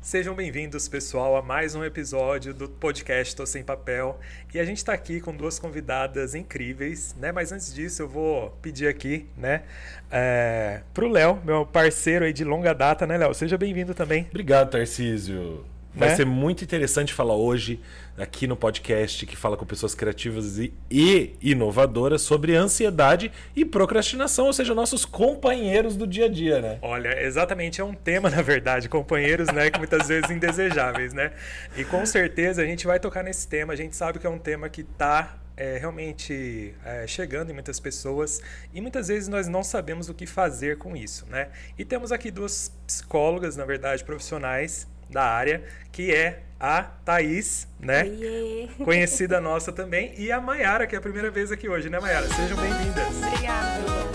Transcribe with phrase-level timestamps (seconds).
[0.00, 4.18] Sejam bem-vindos, pessoal, a mais um episódio do podcast Tô Sem Papel.
[4.54, 7.32] E a gente está aqui com duas convidadas incríveis, né?
[7.32, 9.64] Mas antes disso, eu vou pedir aqui, né,
[10.10, 13.34] é, pro Léo, meu parceiro aí de longa data, né, Léo?
[13.34, 14.26] Seja bem-vindo também.
[14.30, 15.64] Obrigado, Tarcísio.
[15.96, 16.16] Vai Né?
[16.16, 17.80] ser muito interessante falar hoje
[18.18, 24.44] aqui no podcast que fala com pessoas criativas e, e inovadoras sobre ansiedade e procrastinação,
[24.46, 26.78] ou seja, nossos companheiros do dia a dia, né?
[26.82, 31.32] Olha, exatamente, é um tema, na verdade, companheiros, né, que muitas vezes indesejáveis, né?
[31.76, 34.38] E com certeza a gente vai tocar nesse tema, a gente sabe que é um
[34.38, 38.42] tema que está é, realmente é, chegando em muitas pessoas
[38.74, 41.48] e muitas vezes nós não sabemos o que fazer com isso, né?
[41.78, 48.04] E temos aqui duas psicólogas, na verdade, profissionais da área, que é a Thaís, né?
[48.04, 48.68] Oiê.
[48.84, 52.26] Conhecida nossa também, e a Maiara, que é a primeira vez aqui hoje, né, Maiara?
[52.28, 53.22] Sejam bem-vindas.
[53.22, 54.06] Obrigada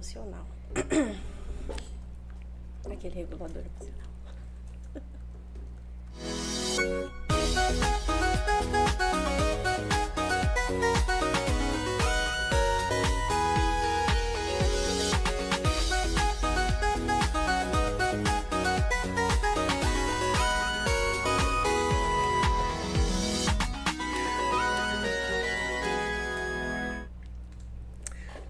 [0.00, 0.46] emocional.
[2.90, 4.10] Aquele regulador emocional.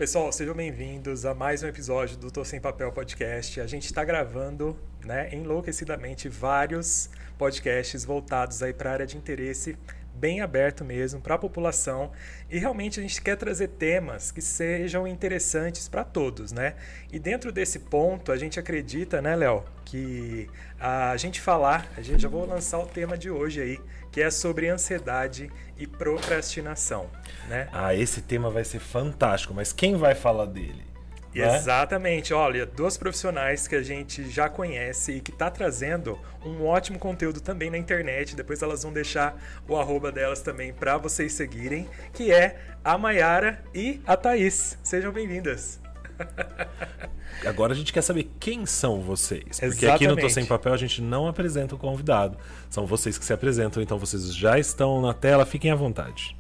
[0.01, 3.61] Pessoal, sejam bem-vindos a mais um episódio do Tô Sem Papel Podcast.
[3.61, 9.77] A gente está gravando, né, enlouquecidamente vários podcasts voltados aí para a área de interesse
[10.15, 12.13] bem aberto mesmo para a população
[12.51, 16.77] e realmente a gente quer trazer temas que sejam interessantes para todos, né?
[17.13, 22.23] E dentro desse ponto a gente acredita, né, Léo, que a gente falar, a gente
[22.23, 27.09] já vou lançar o tema de hoje aí, que é sobre ansiedade e procrastinação,
[27.49, 27.69] né?
[27.73, 30.91] Ah, esse tema vai ser fantástico, mas quem vai falar dele?
[31.35, 31.57] Né?
[31.57, 36.99] Exatamente, olha, duas profissionais que a gente já conhece e que tá trazendo um ótimo
[36.99, 38.35] conteúdo também na internet.
[38.35, 43.63] Depois elas vão deixar o arroba delas também para vocês seguirem, que é a Maiara
[43.73, 44.77] e a Thaís.
[44.83, 45.81] Sejam bem-vindas.
[47.47, 49.61] Agora a gente quer saber quem são vocês.
[49.61, 50.33] Porque aqui no Tô Exatamente.
[50.33, 52.37] Sem Papel a gente não apresenta o convidado.
[52.69, 56.37] São vocês que se apresentam, então vocês já estão na tela, fiquem à vontade.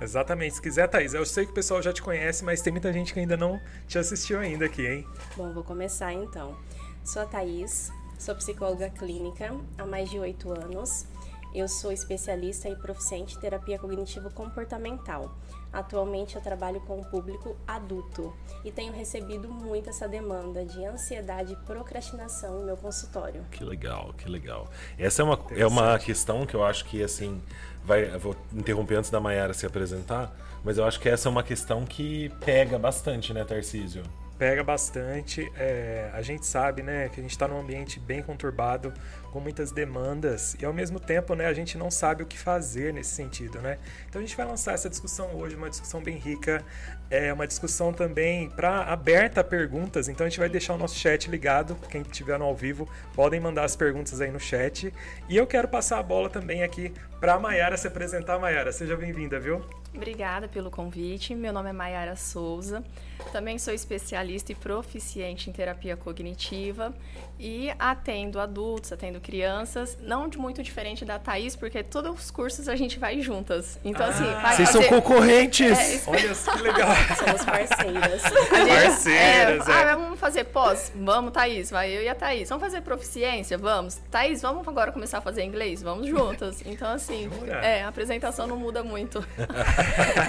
[0.00, 2.90] Exatamente, se quiser, Thaís, eu sei que o pessoal já te conhece, mas tem muita
[2.90, 5.06] gente que ainda não te assistiu ainda aqui, hein?
[5.36, 6.56] Bom, vou começar então.
[7.04, 11.06] Sou a Thaís, sou psicóloga clínica há mais de oito anos.
[11.54, 15.34] Eu sou especialista e proficiente em terapia cognitivo-comportamental.
[15.72, 18.32] Atualmente eu trabalho com o público adulto
[18.64, 23.44] e tenho recebido muito essa demanda de ansiedade e procrastinação em meu consultório.
[23.50, 24.68] Que legal, que legal.
[24.98, 27.40] Essa é uma, é uma questão que eu acho que, assim,
[27.84, 30.34] vai, vou interromper antes da Mayara se apresentar,
[30.64, 34.02] mas eu acho que essa é uma questão que pega bastante, né, Tarcísio?
[34.36, 35.52] Pega bastante.
[35.54, 38.92] é, a gente sabe, né, que a gente está num ambiente bem conturbado,
[39.30, 42.92] com muitas demandas e ao mesmo tempo, né, a gente não sabe o que fazer
[42.92, 43.78] nesse sentido, né?
[44.08, 46.64] Então a gente vai lançar essa discussão hoje, uma discussão bem rica,
[47.10, 50.08] é uma discussão também para aberta a perguntas.
[50.08, 51.74] Então a gente vai deixar o nosso chat ligado.
[51.90, 54.94] Quem estiver no ao vivo podem mandar as perguntas aí no chat.
[55.28, 58.38] E eu quero passar a bola também aqui para a Maiara se apresentar.
[58.38, 59.60] Maiara, seja bem-vinda, viu?
[59.92, 61.34] Obrigada pelo convite.
[61.34, 62.84] Meu nome é Mayara Souza.
[63.32, 66.94] Também sou especialista e proficiente em terapia cognitiva
[67.38, 72.68] e atendo adultos, atendo crianças, não de muito diferente da Thaís, porque todos os cursos
[72.68, 73.78] a gente vai juntas.
[73.84, 75.78] Então, assim, Ah, vai Vocês são fazer- concorrentes!
[75.78, 76.88] É, Olha que legal.
[77.16, 78.24] Somos parceiras.
[78.24, 79.74] a gente- Parceiras, é, é.
[79.90, 80.92] Ah, vamos fazer pós?
[80.94, 81.70] Vamos, Thaís.
[81.70, 82.48] Vai eu e a Thaís.
[82.48, 83.56] Vamos fazer proficiência?
[83.58, 83.96] Vamos.
[84.10, 85.82] Thaís, vamos agora começar a fazer inglês?
[85.82, 86.62] Vamos juntas.
[86.66, 87.28] Então, assim,
[87.62, 89.24] é, a apresentação não muda muito.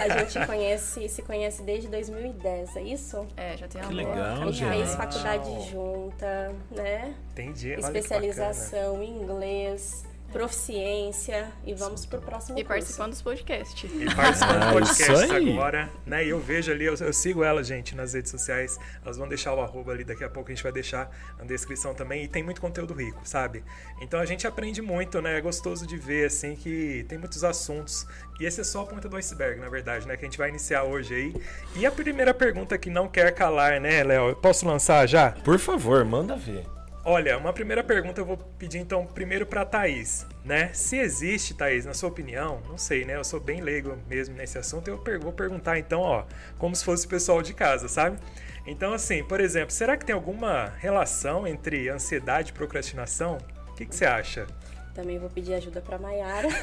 [0.01, 3.25] A gente conhece, se conhece desde 2010, é isso?
[3.37, 4.69] É, já tem Que uma legal, boa A gente gente.
[4.71, 7.13] fez faculdade junta, né?
[7.31, 7.67] Entendi.
[7.67, 7.97] Olha que bacana.
[7.99, 12.67] Especialização em inglês, proficiência e vamos pro próximo E curso.
[12.79, 13.91] participando dos podcasts.
[13.93, 15.51] E participando Ah, do isso podcast aí.
[15.51, 16.25] agora, né?
[16.25, 18.79] E eu vejo ali, eu, eu sigo ela, gente, nas redes sociais.
[19.03, 21.93] Elas vão deixar o arroba ali, daqui a pouco a gente vai deixar na descrição
[21.93, 22.23] também.
[22.23, 23.61] E tem muito conteúdo rico, sabe?
[24.01, 25.37] Então a gente aprende muito, né?
[25.37, 28.07] É gostoso de ver, assim, que tem muitos assuntos.
[28.39, 30.15] E esse é só a ponta do iceberg, na verdade, né?
[30.15, 31.35] Que a gente vai iniciar hoje aí.
[31.75, 34.33] E a primeira pergunta que não quer calar, né, Léo?
[34.37, 35.31] Posso lançar já?
[35.31, 36.65] Por favor, manda ver.
[37.03, 40.69] Olha, uma primeira pergunta eu vou pedir então primeiro para Thaís, né?
[40.71, 43.15] Se existe, Thaís, na sua opinião, não sei, né?
[43.15, 46.25] Eu sou bem leigo mesmo nesse assunto, eu vou perguntar então, ó,
[46.59, 48.19] como se fosse o pessoal de casa, sabe?
[48.67, 53.39] Então, assim, por exemplo, será que tem alguma relação entre ansiedade e procrastinação?
[53.69, 54.45] O que, que você acha?
[54.93, 56.49] Também vou pedir ajuda pra Mayara.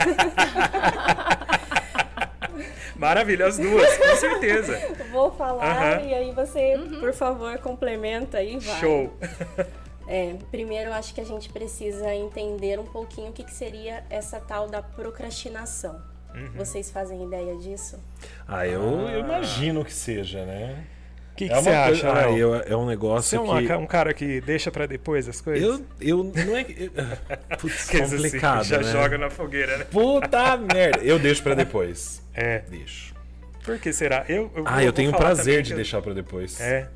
[2.95, 4.79] Maravilha, as duas, com certeza.
[5.11, 6.07] Vou falar Aham.
[6.07, 8.81] e aí você, por favor, complementa aí, vai.
[8.81, 9.19] Show.
[10.09, 14.03] É, primeiro, eu acho que a gente precisa entender um pouquinho o que, que seria
[14.09, 16.01] essa tal da procrastinação.
[16.35, 16.51] Uhum.
[16.57, 17.99] Vocês fazem ideia disso?
[18.47, 20.85] Ah, eu, eu imagino que seja, né?
[21.33, 23.63] O que, que é você acha, coisa, ah, eu- é um negócio Você é uma
[23.63, 23.73] que...
[23.75, 25.63] um cara que deixa pra depois as coisas?
[25.63, 26.65] Eu, eu não é
[27.61, 28.85] Putz, assim, complicado, já né?
[28.93, 29.85] joga na fogueira, né?
[29.85, 30.99] Puta merda.
[31.05, 32.21] Eu deixo pra depois.
[32.35, 32.61] É.
[32.69, 33.15] Deixo.
[33.65, 34.25] Por que será?
[34.29, 36.61] Eu, eu Ah, eu tenho prazer de eu- deixar pra depois.
[36.61, 36.89] É.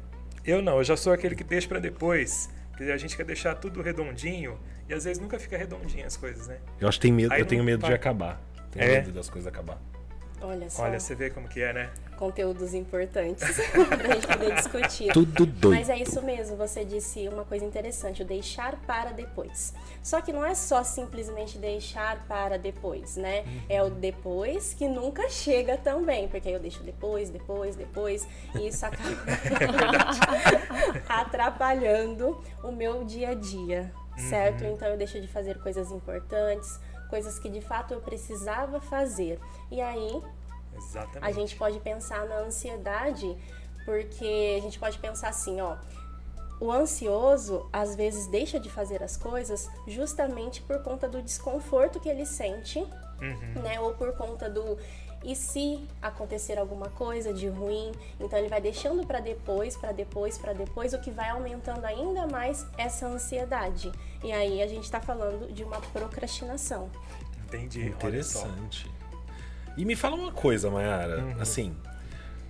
[0.44, 2.50] Eu não, eu já sou aquele que deixa pra depois.
[2.90, 4.58] A gente quer deixar tudo redondinho
[4.88, 6.58] e às vezes nunca fica redondinho as coisas, né?
[6.80, 8.40] Eu acho que tem medo, Aí eu tenho medo de acabar.
[8.70, 8.88] Tenho É?
[9.00, 9.80] medo das coisas acabar.
[10.42, 11.90] Olha só, Olha, você vê como que é, né?
[12.22, 13.42] conteúdos importantes
[13.72, 15.12] pra gente poder discutir.
[15.12, 15.76] Tudo doido.
[15.76, 19.74] Mas é isso mesmo, você disse uma coisa interessante, o deixar para depois.
[20.04, 23.44] Só que não é só simplesmente deixar para depois, né?
[23.68, 28.68] É o depois que nunca chega também, porque aí eu deixo depois, depois, depois, e
[28.68, 29.08] isso acaba
[31.08, 34.64] atrapalhando o meu dia a dia, certo?
[34.64, 36.78] Então eu deixo de fazer coisas importantes,
[37.12, 39.38] coisas que de fato eu precisava fazer.
[39.70, 40.22] E aí
[40.74, 41.24] Exatamente.
[41.28, 43.36] a gente pode pensar na ansiedade,
[43.84, 45.76] porque a gente pode pensar assim, ó.
[46.58, 52.08] O ansioso às vezes deixa de fazer as coisas justamente por conta do desconforto que
[52.08, 52.78] ele sente,
[53.20, 53.62] Uhum.
[53.62, 53.78] né?
[53.80, 54.64] Ou por conta do
[55.24, 60.38] e se acontecer alguma coisa de ruim, então ele vai deixando para depois, para depois,
[60.38, 63.92] para depois, o que vai aumentando ainda mais essa ansiedade.
[64.22, 66.90] E aí a gente tá falando de uma procrastinação.
[67.46, 67.86] Entendi.
[67.86, 68.90] Interessante.
[69.76, 71.22] E me fala uma coisa, Mayara.
[71.22, 71.40] Uhum.
[71.40, 71.76] Assim,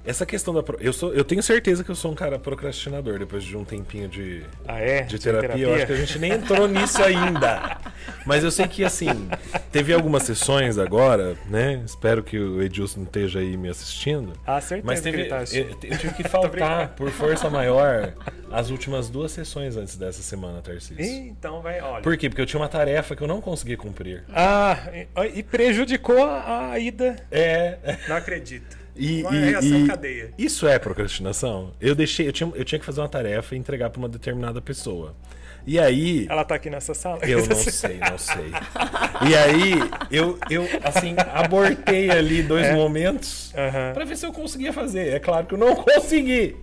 [0.05, 0.63] essa questão da.
[0.63, 3.65] pro- Eu, sou, eu tenho certeza que eu sou um cara procrastinador depois de um
[3.65, 5.03] tempinho de, Ah, é?
[5.03, 5.67] de terapia.
[5.67, 7.79] Eu acho que a gente nem entrou nisso ainda.
[8.27, 9.29] Mas eu sei que, assim,
[9.71, 11.83] teve algumas sessões agora, né?
[11.85, 14.33] Espero que o Edilson não esteja aí me assistindo.
[14.47, 18.13] Ah, certeza Mas teve, tá eu, eu tive que faltar, por força maior,
[18.51, 21.01] as últimas duas sessões antes dessa semana, Tarcísio.
[21.05, 22.03] Então vai, olha.
[22.03, 22.29] Por quê?
[22.29, 24.25] Porque eu tinha uma tarefa que eu não consegui cumprir.
[24.35, 24.79] Ah,
[25.35, 27.17] e, prejudicou a ida.
[27.31, 27.99] É.
[28.09, 28.82] Não acredito.
[28.95, 30.31] E, Uma e- reação e- cadeia.
[30.37, 31.73] Isso é procrastinação?
[31.81, 34.61] Eu deixei, eu tinha, eu tinha que fazer uma tarefa e entregar pra uma determinada
[34.61, 35.15] pessoa.
[35.67, 36.27] E aí.
[36.29, 37.21] Ela tá aqui nessa sala?
[37.25, 38.51] Eu não sei, não sei.
[39.29, 39.75] E aí,
[40.11, 43.93] eu, eu assim, abortei ali dois momentos Aham.
[43.95, 45.09] pra ver se eu conseguia fazer.
[45.15, 46.57] É claro que eu não consegui.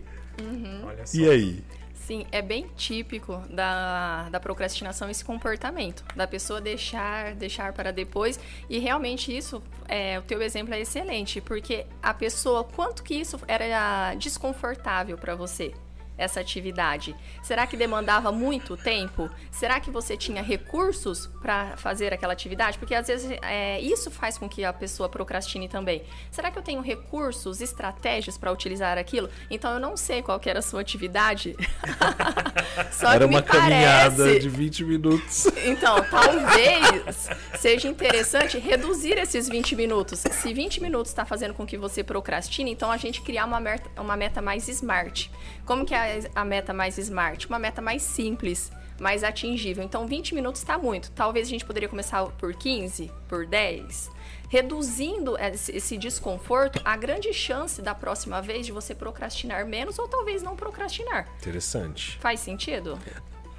[1.06, 1.18] Só.
[1.18, 1.64] E aí?
[2.10, 8.40] Sim, é bem típico da, da procrastinação esse comportamento, da pessoa deixar, deixar para depois.
[8.68, 13.40] E realmente isso, é, o teu exemplo é excelente, porque a pessoa, quanto que isso
[13.48, 15.72] era desconfortável para você?
[16.20, 17.16] Essa atividade?
[17.42, 19.30] Será que demandava muito tempo?
[19.50, 22.78] Será que você tinha recursos para fazer aquela atividade?
[22.78, 26.04] Porque às vezes é, isso faz com que a pessoa procrastine também.
[26.30, 29.30] Será que eu tenho recursos, estratégias para utilizar aquilo?
[29.50, 31.56] Então eu não sei qual que era a sua atividade.
[32.92, 35.46] Só Era que uma caminhada parece- de 20 minutos.
[35.66, 37.30] então, talvez
[37.60, 40.20] seja interessante reduzir esses 20 minutos.
[40.20, 43.90] Se 20 minutos está fazendo com que você procrastine, então a gente criar uma meta,
[44.02, 45.32] uma meta mais smart.
[45.66, 47.48] Como que é a meta mais smart?
[47.48, 49.84] Uma meta mais simples, mais atingível.
[49.84, 51.12] Então, 20 minutos está muito.
[51.12, 54.10] Talvez a gente poderia começar por 15, por 10.
[54.50, 60.08] Reduzindo esse esse desconforto, a grande chance da próxima vez de você procrastinar menos ou
[60.08, 61.28] talvez não procrastinar.
[61.38, 62.18] Interessante.
[62.20, 62.98] Faz sentido?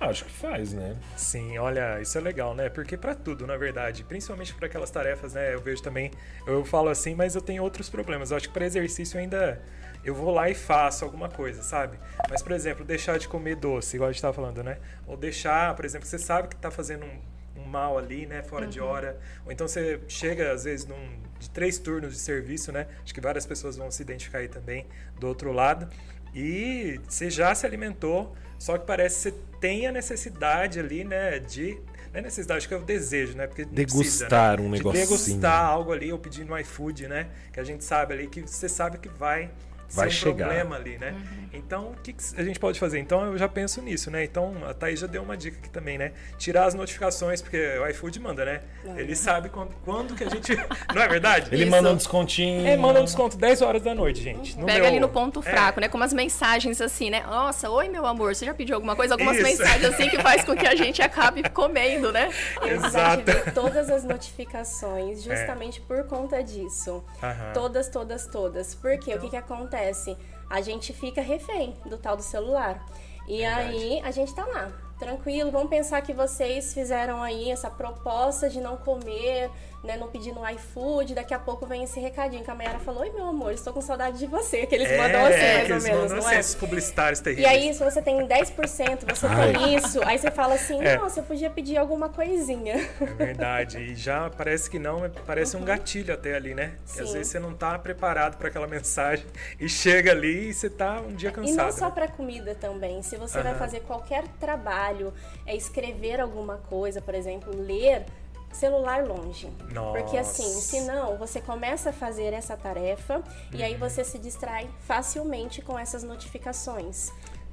[0.00, 0.96] Acho que faz, né?
[1.14, 2.70] Sim, olha, isso é legal, né?
[2.70, 5.52] Porque pra tudo, na verdade, principalmente para aquelas tarefas, né?
[5.52, 6.10] Eu vejo também,
[6.46, 8.30] eu falo assim, mas eu tenho outros problemas.
[8.30, 9.60] Eu acho que para exercício ainda
[10.02, 11.98] eu vou lá e faço alguma coisa, sabe?
[12.30, 14.78] Mas, por exemplo, deixar de comer doce, igual a gente tava falando, né?
[15.06, 18.42] Ou deixar, por exemplo, você sabe que tá fazendo um, um mal ali, né?
[18.42, 19.20] Fora de hora.
[19.44, 22.86] Ou então você chega, às vezes, num, de três turnos de serviço, né?
[23.04, 24.86] Acho que várias pessoas vão se identificar aí também
[25.18, 25.86] do outro lado.
[26.34, 31.38] E você já se alimentou, só que parece que você tem a necessidade ali, né?
[31.40, 31.76] De.
[32.12, 33.46] Não é necessidade, acho que é o desejo, né?
[33.46, 34.66] Porque não precisa, Degustar né?
[34.66, 35.06] um De negocinho.
[35.06, 37.28] degustar algo ali, ou pedir no iFood, né?
[37.52, 39.50] Que a gente sabe ali que você sabe que vai.
[39.92, 40.46] Vai ser um chegar.
[40.46, 41.14] problema ali, né?
[41.52, 42.98] Então, o que, que a gente pode fazer?
[43.00, 44.22] Então, eu já penso nisso, né?
[44.24, 46.12] Então, a Thaís já deu uma dica aqui também, né?
[46.38, 48.62] Tirar as notificações, porque o iFood manda, né?
[48.96, 50.54] Ele sabe quando, quando que a gente.
[50.94, 51.48] Não é verdade?
[51.52, 51.70] Ele Isso.
[51.70, 52.66] manda um descontinho.
[52.66, 54.56] É, manda um desconto 10 horas da noite, gente.
[54.58, 55.42] No Pega meu- ali no ponto É.
[55.42, 55.88] fraco, né?
[55.88, 57.22] Com umas mensagens assim, né?
[57.22, 59.14] Nossa, oi meu amor, você já pediu alguma coisa?
[59.14, 59.44] Algumas Isso.
[59.46, 62.30] mensagens assim que faz com que a gente acabe comendo, né?
[62.64, 63.24] Exato.
[63.54, 67.04] todas as notificações justamente por conta disso.
[67.22, 67.52] Aham.
[67.52, 68.74] Todas, todas, todas.
[68.74, 70.16] Porque o que, que acontece?
[70.50, 72.84] A gente fica refém do tal do celular.
[73.28, 73.68] E Verdade.
[73.68, 75.52] aí a gente tá lá, tranquilo.
[75.52, 79.48] Vamos pensar que vocês fizeram aí essa proposta de não comer
[79.82, 83.00] né, não pedir no iFood, daqui a pouco vem esse recadinho que a Mayara falou,
[83.02, 85.72] oi meu amor, estou com saudade de você, que eles é, mandam assim, mais que
[85.72, 86.40] ou menos, mandam não assim, é?
[86.40, 87.46] esses publicitários terríveis.
[87.46, 89.52] E aí, se você tem 10%, você Ai.
[89.52, 90.98] tem isso, aí você fala assim, É.
[90.98, 92.74] nossa, eu podia pedir alguma coisinha.
[93.00, 93.78] É verdade.
[93.78, 96.74] E já parece que não, parece um gatilho até ali, né?
[96.94, 97.14] Que às Sim.
[97.14, 99.24] vezes você não tá preparado para aquela mensagem
[99.58, 101.56] e chega ali e você tá um dia E cansado.
[101.56, 101.92] não só né?
[101.92, 103.02] para comida também.
[103.02, 103.58] Se você vai Aham.
[103.58, 105.12] fazer qualquer trabalho,
[105.46, 108.04] é escrever alguma coisa, por exemplo, ler,
[108.52, 109.48] celular longe.
[109.92, 110.60] Porque assim, Nossa.
[110.60, 113.64] senão você começa a fazer essa tarefa e Uhum.
[113.64, 117.10] aí você se distrai facilmente com essas notificações.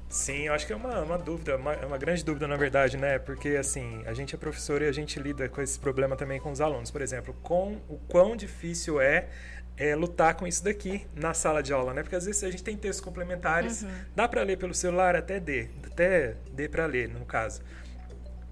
[0.08, 2.96] Sim, eu acho que é uma, uma dúvida, uma, é uma grande dúvida, na verdade,
[2.96, 3.18] né?
[3.18, 6.50] Porque, assim, a gente é professor e a gente lida com esse problema também com
[6.50, 6.90] os alunos.
[6.90, 9.28] Por exemplo, com o quão difícil é,
[9.76, 12.02] é lutar com isso daqui na sala de aula, né?
[12.02, 13.84] Porque às vezes a gente tem textos complementares,
[14.16, 17.60] dá para ler pelo celular até D, até D para ler, no caso.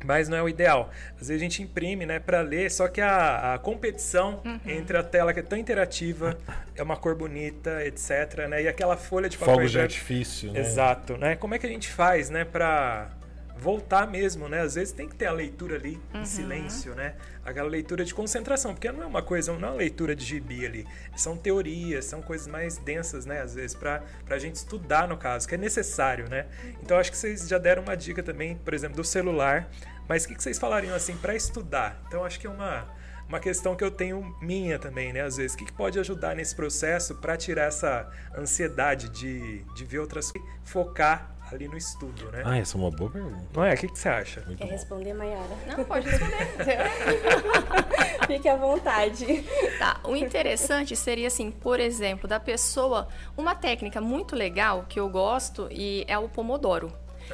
[0.07, 0.91] Mas não é o ideal.
[1.21, 5.03] Às vezes a gente imprime, né, para ler, só que a, a competição entre a
[5.03, 6.39] tela que é tão interativa,
[6.77, 8.63] é uma cor bonita, etc, né?
[8.63, 10.61] E aquela folha de papel Fogos de artifício, né?
[10.61, 11.35] Exato, né?
[11.35, 13.11] Como é que a gente faz, né, pra
[13.59, 14.61] voltar mesmo, né?
[14.61, 17.15] Às vezes tem que ter a leitura ali em silêncio, né?
[17.45, 20.67] Aquela leitura de concentração, porque não é uma coisa, não é uma leitura de gibi
[20.67, 20.87] ali.
[21.17, 23.41] São teorias, são coisas mais densas, né?
[23.41, 26.47] Às vezes pra, pra gente estudar, no caso, que é necessário, né?
[26.83, 29.69] Então acho que vocês já deram uma dica também, por exemplo, do celular.
[30.09, 32.01] Mas o que, que vocês falariam assim pra estudar?
[32.07, 32.87] Então acho que é uma
[33.29, 35.23] uma questão que eu tenho minha também, né?
[35.23, 39.85] Às vezes, o que, que pode ajudar nesse processo para tirar essa ansiedade de, de
[39.85, 42.43] ver outras coisas e focar ali no estudo, né?
[42.45, 43.45] Ah, essa é uma boa pergunta.
[43.53, 43.75] Não é?
[43.75, 44.41] O que, que você acha?
[44.47, 44.71] Muito Quer bom.
[44.71, 45.57] responder, Mayara?
[45.67, 46.47] Não, pode responder.
[48.27, 49.45] Fique à vontade.
[49.79, 55.09] Tá, o interessante seria assim, por exemplo, da pessoa, uma técnica muito legal que eu
[55.09, 56.93] gosto e é o pomodoro.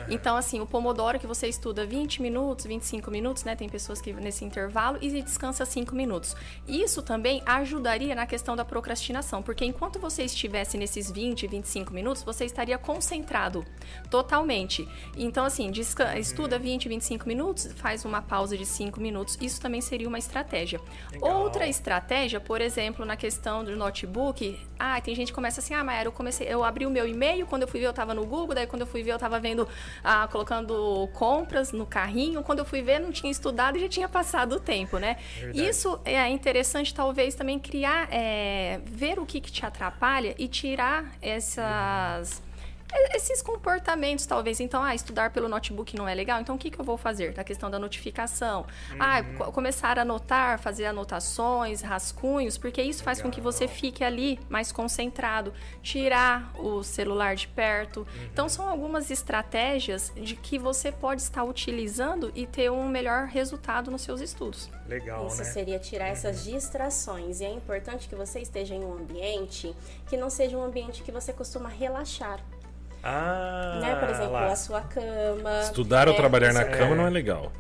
[0.09, 3.55] Então, assim, o pomodoro que você estuda 20 minutos, 25 minutos, né?
[3.57, 6.35] Tem pessoas que nesse intervalo e descansa 5 minutos.
[6.67, 12.23] Isso também ajudaria na questão da procrastinação, porque enquanto você estivesse nesses 20, 25 minutos,
[12.23, 13.65] você estaria concentrado
[14.11, 14.87] totalmente.
[15.17, 19.39] Então, assim, desca- estuda 20, 25 minutos, faz uma pausa de 5 minutos.
[19.41, 20.81] Isso também seria uma estratégia.
[21.11, 21.43] Legal.
[21.43, 25.85] Outra estratégia, por exemplo, na questão do notebook, ah, tem gente que começa assim, ah,
[25.85, 28.27] Mayara, eu comecei, eu abri o meu e-mail, quando eu fui ver eu tava no
[28.27, 29.69] Google, daí quando eu fui ver eu tava vendo,
[30.03, 34.09] ah, colocando compras no carrinho, quando eu fui ver não tinha estudado e já tinha
[34.09, 35.19] passado o tempo, né?
[35.39, 35.69] Verdade.
[35.69, 41.13] Isso é interessante talvez também criar, é, ver o que, que te atrapalha e tirar
[41.23, 42.43] essas
[43.15, 44.61] esses comportamentos, talvez.
[44.61, 46.41] Então, ah, estudar pelo notebook não é legal.
[46.41, 47.33] Então, o que, que eu vou fazer?
[47.33, 48.67] Da questão da notificação.
[48.99, 54.03] Ah, co- começar a anotar, fazer anotações, rascunhos, porque isso faz com que você fique
[54.05, 55.53] ali mais concentrado.
[55.83, 58.07] Tirar o celular de perto.
[58.33, 63.91] Então, são algumas estratégias de que você pode estar utilizando e ter um melhor resultado
[63.91, 64.71] nos seus estudos.
[64.87, 65.45] Legal, Isso né?
[65.45, 67.41] seria tirar essas distrações.
[67.41, 69.75] E é importante que você esteja em um ambiente
[70.09, 72.41] que não seja um ambiente que você costuma relaxar.
[73.03, 73.97] Ah, né?
[73.97, 74.47] Por exemplo, lá.
[74.47, 75.61] a sua cama.
[75.63, 76.21] Estudar ou né?
[76.21, 77.51] trabalhar na cama não é legal.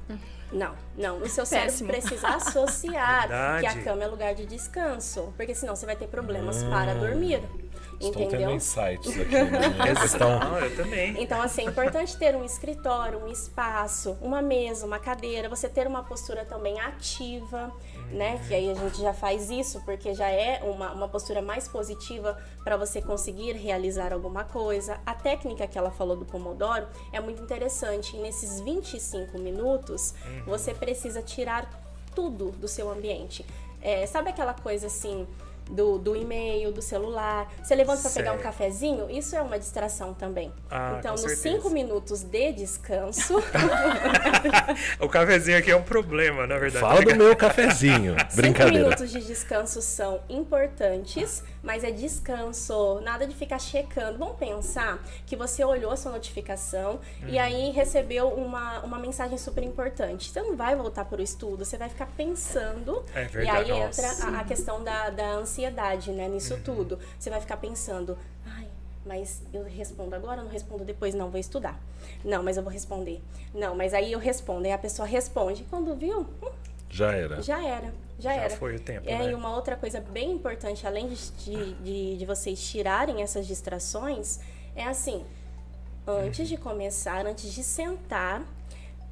[0.52, 1.18] Não, não.
[1.18, 1.88] O seu cérebro Péssimo.
[1.88, 5.32] precisa associar que a cama é lugar de descanso.
[5.37, 7.42] Porque senão você vai ter problemas para dormir.
[8.00, 8.49] Estou entendeu?
[8.49, 9.32] tendo insights aqui.
[9.32, 9.50] Né?
[10.18, 11.22] Não, eu também.
[11.22, 15.87] Então, assim, é importante ter um escritório, um espaço, uma mesa, uma cadeira, você ter
[15.87, 17.72] uma postura também ativa,
[18.11, 18.40] né?
[18.47, 22.38] Que aí a gente já faz isso porque já é uma, uma postura mais positiva
[22.64, 25.00] para você conseguir realizar alguma coisa.
[25.06, 28.16] A técnica que ela falou do Pomodoro é muito interessante.
[28.16, 30.14] E nesses 25 minutos,
[30.47, 31.68] você precisa tirar
[32.14, 33.44] tudo do seu ambiente.
[33.80, 35.26] É, sabe aquela coisa assim
[35.71, 37.50] do, do e-mail, do celular?
[37.62, 39.11] Você levanta para pegar um cafezinho?
[39.11, 40.52] Isso é uma distração também.
[40.71, 41.57] Ah, então, nos certeza.
[41.57, 43.42] 5 minutos de descanso,
[45.00, 46.85] O cafezinho aqui é um problema, na verdade.
[46.85, 48.14] Fala do meu cafezinho.
[48.31, 48.85] 5 Brincadeira.
[48.85, 54.19] minutos de descanso são importantes, mas é descanso, nada de ficar checando.
[54.19, 57.40] Vamos pensar que você olhou a sua notificação e Uhum.
[57.40, 60.31] aí recebeu uma, uma mensagem super importante.
[60.31, 63.04] Você não vai voltar para o estudo, você vai ficar pensando.
[63.14, 64.02] É e verdade, aí nossa.
[64.07, 66.28] entra a, a questão da, da ansiedade, né?
[66.28, 66.62] Nisso Uhum.
[66.62, 66.99] tudo.
[67.19, 68.66] Você vai ficar pensando, ai,
[69.07, 71.78] mas eu respondo agora, não respondo depois, não, vou estudar.
[72.25, 73.21] Não, mas eu vou responder.
[73.54, 75.64] Não, mas aí eu respondo, aí a pessoa responde.
[75.71, 76.50] Quando viu, hum,
[76.92, 77.40] Já era.
[77.40, 78.50] já era, já, Já era.
[78.56, 79.30] foi o tempo, É, né?
[79.30, 84.38] e uma outra coisa bem importante, além de, de, de, vocês tirarem essas distrações,
[84.76, 85.25] é assim,
[86.06, 88.42] antes de começar, antes de sentar,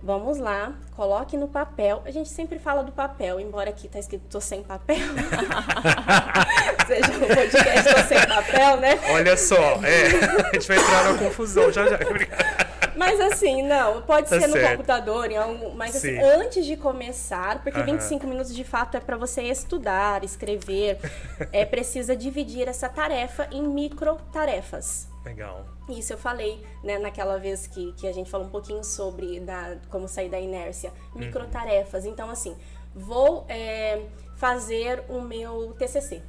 [0.03, 2.03] vamos lá, coloque no papel.
[2.05, 4.99] A gente sempre fala do papel, embora aqui tá escrito tô sem papel.
[6.87, 9.01] Seja um podcast tô sem papel, né?
[9.11, 10.07] Olha só, é,
[10.53, 11.99] a gente vai entrar na confusão já já.
[13.01, 14.73] Mas assim, não, pode Tá ser no certo.
[14.73, 16.23] computador, em algum, mas assim, Sim.
[16.23, 17.87] antes de começar, porque Aham.
[17.97, 20.99] 25 minutos de fato é para você estudar, escrever,
[21.51, 25.09] é precisa dividir essa tarefa em micro tarefas.
[25.25, 25.65] Legal.
[25.89, 29.77] Isso eu falei, né, naquela vez que, que a gente falou um pouquinho sobre da,
[29.91, 30.93] como sair da inércia.
[31.15, 32.05] Micro tarefas.
[32.05, 32.57] Então, assim,
[32.95, 34.03] vou é,
[34.37, 36.23] fazer o meu TCC.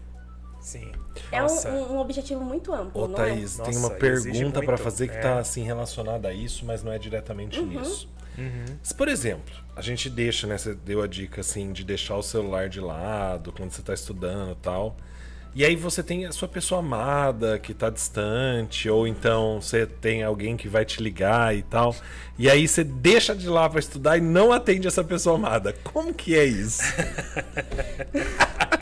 [0.62, 0.92] Sim.
[1.32, 3.64] É um, um- objetivo muito amplo, Ô, não Thaís, é?
[3.64, 5.20] tem Nossa, uma pergunta pra fazer que é.
[5.20, 7.66] tá assim relacionada a isso, mas não é diretamente Uhum.
[7.66, 8.08] nisso.
[8.38, 8.66] Uhum.
[8.82, 10.58] Se, por exemplo, a gente deixa, né?
[10.58, 14.52] Você deu a dica assim de deixar o celular de lado quando você tá estudando
[14.54, 14.96] e tal.
[15.54, 20.24] E aí você tem a sua pessoa amada que tá distante, ou então você tem
[20.24, 21.94] alguém que vai te ligar e tal.
[22.40, 25.74] E aí você deixa de lá pra estudar e não atende essa pessoa amada.
[25.84, 26.82] Como que é isso?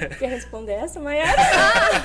[0.00, 0.06] é?
[0.18, 1.32] Quer responder essa, Mayara?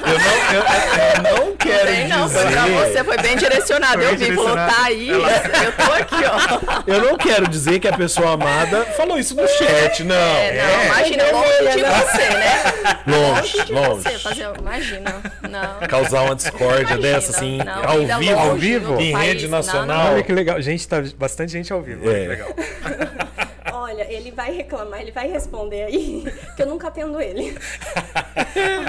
[0.05, 2.53] Eu não, eu, eu não quero Bem, não, foi dizer.
[2.55, 4.01] pra você, foi bem direcionado.
[4.01, 4.83] Foi eu bem vi, falou, direcionado.
[4.83, 6.81] Thaís, eu tô aqui, ó.
[6.88, 10.15] Eu não quero dizer que a pessoa amada falou isso no chat, não.
[10.15, 11.31] É, não, imagina, É.
[11.31, 12.63] longe de você, né?
[13.07, 14.01] Longe, de longe.
[14.03, 15.88] você, fazer, imagina, não.
[15.88, 19.00] Causar uma discórdia Imagina, dessa, assim, não, ao vida vivo, longe Ao vivo?
[19.01, 20.05] em país, rede não, nacional.
[20.05, 20.13] não.
[20.13, 20.62] Olha que legal.
[20.62, 22.07] Gente, tá bastante gente ao vivo.
[22.07, 22.21] Olha É.
[22.21, 22.50] que legal.
[23.91, 26.24] Olha, ele vai reclamar, ele vai responder aí,
[26.55, 27.51] que eu nunca atendo ele.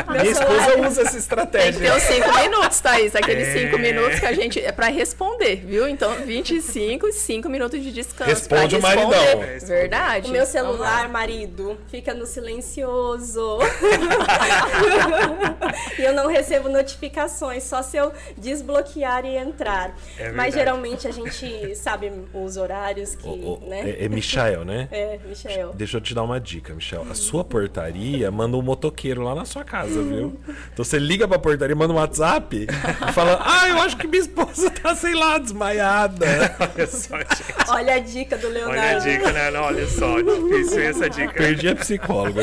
[0.08, 1.80] Minha celular- esposa usa essa Tem que estratégia.
[1.80, 3.16] ter os cinco minutos, Thaís.
[3.16, 3.52] Aqueles É.
[3.58, 4.60] cinco minutos que a gente.
[4.60, 5.88] É pra responder, viu?
[5.88, 8.30] Então, 25 e 5 minutos de descanso.
[8.30, 9.12] Responde o maridão.
[9.12, 9.72] É, responde.
[9.72, 10.28] Verdade.
[10.28, 13.58] O meu celular, marido, fica no silencioso.
[15.98, 19.96] e eu não recebo notificações, só se eu desbloquear e entrar.
[20.18, 20.30] É.
[20.32, 23.96] Mas geralmente a gente sabe os horários que, Ô, ô, né?
[23.98, 24.88] é, é Michael, né?
[24.92, 25.72] É, Michel.
[25.72, 27.06] Deixa eu te dar uma dica, Michel.
[27.10, 30.38] A sua portaria manda um motoqueiro lá na sua casa, viu?
[30.70, 34.20] Então você liga pra portaria, manda um WhatsApp e fala: Ah, eu acho que minha
[34.20, 36.26] esposa tá, sei lá, desmaiada.
[36.60, 37.44] Olha só, gente.
[37.68, 38.78] Olha a dica do Leonardo.
[38.78, 39.50] Olha a dica, né?
[39.50, 41.32] Não, olha só, difícil essa dica.
[41.32, 42.42] Perdi a psicóloga.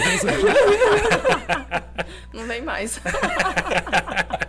[2.34, 3.00] Não vem mais.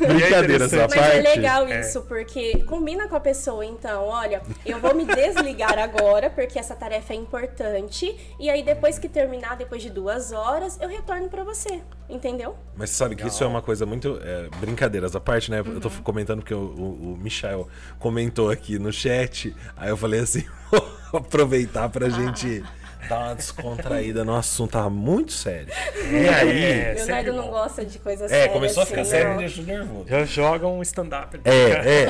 [0.08, 0.90] Brincadeiras à interessante.
[0.96, 1.16] Mas parte.
[1.26, 1.80] é legal É.
[1.80, 6.74] isso, porque combina com a pessoa, então, olha, eu vou me desligar agora, porque essa
[6.74, 11.44] tarefa é importante, e aí depois que terminar, depois de duas horas, eu retorno pra
[11.44, 12.56] você, entendeu?
[12.76, 14.18] Mas você sabe que isso é uma coisa muito.
[14.22, 15.60] é, brincadeiras à parte, né?
[15.60, 16.02] Eu tô Uhum.
[16.02, 19.54] comentando porque o, o, o Michel comentou aqui no chat.
[19.76, 22.62] Aí eu falei assim: vou aproveitar pra gente
[23.08, 24.72] dar uma descontraída no assunto.
[24.72, 25.68] Tava muito sério.
[25.96, 26.64] E aí.
[26.64, 27.50] É, Leonardo não bom.
[27.50, 28.48] gosta de coisa É, séria.
[28.52, 29.08] começou a assim, ficar né?
[29.08, 30.08] sério e me deixou nervoso.
[30.08, 31.40] Já joga um stand-up.
[31.44, 32.06] É, é.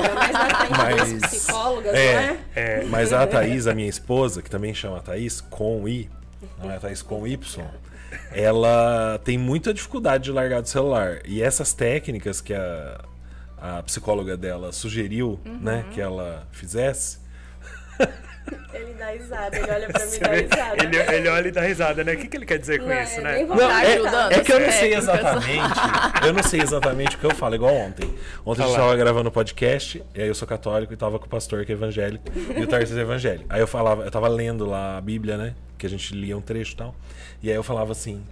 [0.77, 2.13] Mas psicólogas, É.
[2.13, 2.37] não é?
[2.55, 2.83] É.
[2.85, 6.09] Mas a Thaís, a minha esposa, que também chama Thaís com I,
[6.59, 7.65] não é Thaís com Y,
[8.31, 11.19] ela tem muita dificuldade de largar do celular.
[11.25, 13.01] E essas técnicas que a,
[13.61, 17.19] a psicóloga dela sugeriu, né, que ela fizesse,
[18.73, 20.83] Ele dá risada, ele olha pra mim e dá risada.
[20.83, 22.13] Ele, ele olha e dá risada, né?
[22.13, 23.43] O que, que ele quer dizer com Não, isso, é né?
[23.43, 24.33] Não, é-?
[24.33, 25.03] É que eu não sei técnicas.
[25.03, 25.79] exatamente.
[26.25, 28.09] Eu não sei exatamente o que eu falo, igual ontem.
[28.45, 28.87] Ontem a gente Fala.
[28.87, 31.75] tava gravando podcast, e aí eu sou católico e tava com o pastor que é
[31.75, 32.23] evangélico,
[32.55, 33.45] e o Tarcísio é evangélico.
[33.49, 35.53] Aí eu falava, eu tava lendo lá a Bíblia, né?
[35.77, 36.95] Que a gente lia um trecho e tal.
[37.43, 38.23] E aí eu falava assim.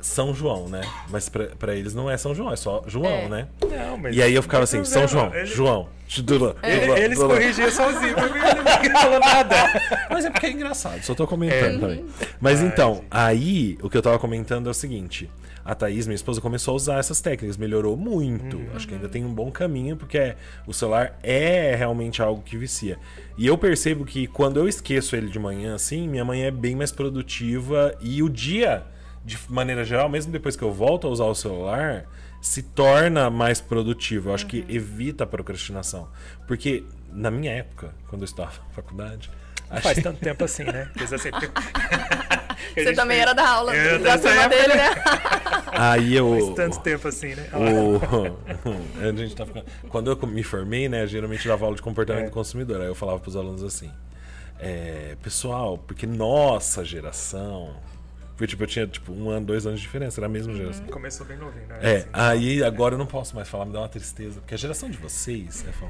[0.00, 0.80] São João, né?
[1.10, 3.28] Mas pra, pra eles não é São João, é só João, É.
[3.28, 3.48] né?
[3.68, 5.06] Não, mas E aí eu ficava assim, São.
[5.08, 5.88] João, Ele- João.
[6.24, 7.34] Dula, Ele, dula, ele se dula.
[7.34, 9.56] corrigia sozinho, ele não falou nada.
[10.08, 11.78] Mas é porque é engraçado, só tô comentando É.
[11.78, 12.06] também.
[12.40, 13.06] Mas Ai, então, gente.
[13.10, 15.28] aí o que eu tava comentando é o seguinte:
[15.62, 18.56] a Thaís, minha esposa, começou a usar essas técnicas, melhorou muito.
[18.56, 18.68] Uhum.
[18.74, 22.56] Acho que ainda tem um bom caminho, porque é- o celular é realmente algo que
[22.56, 22.96] vicia.
[23.36, 26.74] E eu percebo que quando eu esqueço ele de manhã, assim, minha manhã é bem
[26.74, 28.82] mais produtiva e o dia,
[29.28, 32.04] de maneira geral, mesmo depois que eu volto a usar o celular.
[32.40, 34.30] Se torna mais produtivo.
[34.30, 36.08] Eu acho que evita a procrastinação.
[36.46, 39.28] Porque na minha época, quando eu estava na faculdade,
[39.68, 40.88] Não faz tanto tempo assim, né?
[41.12, 44.88] Assim, a Você também fez- era da aula Eu da turma dele, né?
[44.90, 44.94] né?
[45.72, 46.30] Aí eu.
[46.30, 47.48] Faz tanto tempo assim, né?
[47.52, 48.36] o-
[49.00, 51.06] a gente tá ficando- Quando eu me formei, né?
[51.06, 52.28] Geralmente eu dava aula de comportamento É.
[52.28, 52.80] do consumidor.
[52.80, 53.90] Aí eu falava pros alunos assim:
[54.60, 57.76] é, Pessoal, porque nossa geração.
[58.38, 60.86] Porque tipo, eu tinha tipo um ano, dois anos de diferença, era a mesma geração.
[60.86, 61.78] Começou bem novinho, né?
[61.82, 62.08] É, Assim.
[62.12, 64.96] aí agora eu não posso mais falar, me dá uma tristeza, porque a geração de
[64.96, 65.88] vocês é fã.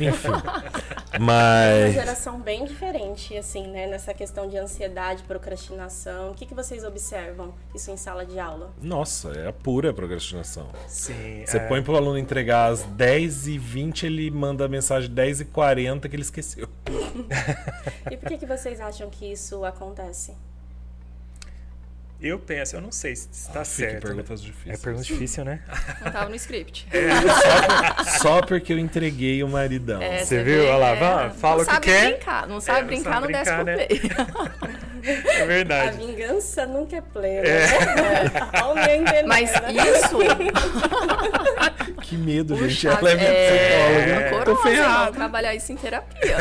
[0.00, 0.28] Enfim.
[1.18, 1.92] Uma Mas.
[1.92, 3.86] geração bem diferente, assim, né?
[3.86, 6.30] Nessa questão de ansiedade, procrastinação.
[6.30, 8.72] O que, que vocês observam isso em sala de aula?
[8.80, 10.70] Nossa, é a pura procrastinação.
[10.88, 11.44] Sim.
[11.44, 11.68] Você é.
[11.68, 16.66] põe pro aluno entregar às 10h20, ele manda a mensagem 10h40 que ele esqueceu.
[18.10, 20.32] E por que, que vocês acham que isso acontece?
[22.18, 23.90] Eu penso, eu não sei se está Ah, certo.
[23.90, 24.00] fica né?
[24.00, 24.78] perguntas difíceis.
[24.80, 25.60] É pergunta difícil, né?
[26.02, 26.88] Não tava no script.
[28.22, 30.00] Só porque eu entreguei o maridão.
[30.00, 30.62] É, Você viu?
[30.64, 32.10] Olha lá, vá, fala não o que sabe quer.
[32.16, 33.86] Brincar, não sabe É, não brincar, sabe não desce brincar, pro né?
[33.86, 34.76] play.
[35.06, 35.98] É A verdade.
[36.04, 37.46] vingança nunca é plena.
[37.46, 37.60] É.
[37.68, 38.30] Né?
[38.74, 39.72] Meu entender, Mas né?
[39.72, 40.16] isso
[42.02, 42.74] Que medo, gente.
[42.86, 44.24] Puxa, Ela é minha é, psicóloga.
[44.24, 45.12] Tô coroa, vamos ferrado.
[45.12, 46.36] trabalhar isso em terapia.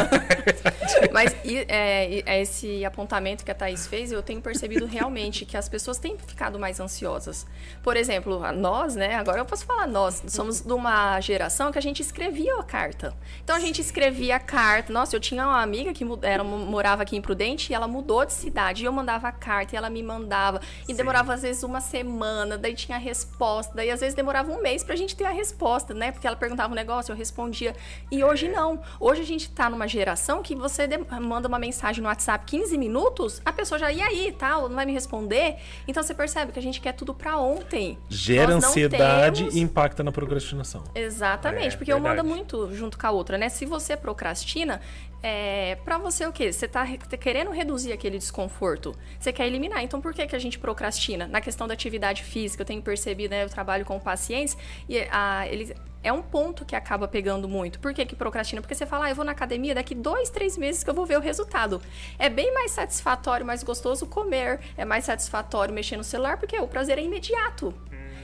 [1.12, 5.56] Mas e- é, é esse apontamento que a Thaís fez, eu tenho percebido realmente que
[5.56, 7.46] as pessoas têm ficado mais ansiosas.
[7.84, 9.16] Por exemplo, a nós, né?
[9.16, 13.16] Agora eu posso falar nós, somos de uma geração que a gente escrevia a carta.
[13.44, 14.92] Então a gente escrevia a carta.
[14.92, 18.34] Nossa, eu tinha uma amiga que era, morava aqui em Prudente e ela mudou de
[18.34, 18.84] cidade.
[18.84, 20.62] E eu mandava a carta e ela me mandava.
[20.88, 23.74] E demorava às vezes uma semana, daí tinha a resposta.
[23.76, 26.12] Daí às vezes demorava um mês pra gente ter a resposta, né?
[26.12, 27.76] Porque ela perguntava um negócio, eu respondia.
[28.12, 28.82] E hoje não.
[29.00, 30.88] Hoje a gente tá numa geração que você
[31.22, 34.86] manda uma mensagem no WhatsApp 15 minutos, a pessoa já, e aí, tal, não vai
[34.86, 35.55] me responder.
[35.88, 37.98] Então você percebe que a gente quer tudo pra ontem.
[38.10, 40.84] Gera ansiedade temos- e impacta na procrastinação.
[40.94, 42.28] É, Exatamente, porque uma anda verdade.
[42.28, 43.50] muito junto com a outra, né?
[43.50, 44.82] Se você procrastina,
[45.24, 46.52] é, para você o quê?
[46.52, 48.96] Você tá tá querendo reduzir aquele desconforto.
[49.20, 49.84] Você quer eliminar.
[49.84, 51.28] Então, por que, que a gente procrastina?
[51.28, 53.44] Na questão da atividade física, eu tenho percebido, né?
[53.44, 54.56] Eu trabalho com pacientes
[54.88, 55.74] e a, eles.
[56.06, 57.80] É um ponto que acaba pegando muito.
[57.80, 58.62] Por que, que procrastina?
[58.62, 61.06] Porque você fala, ah, eu vou na academia daqui dois, três meses que eu vou
[61.06, 61.82] ver o resultado.
[62.20, 66.68] É bem mais satisfatório, mais gostoso comer, é mais satisfatório mexer no celular, porque o
[66.68, 67.74] prazer é imediato.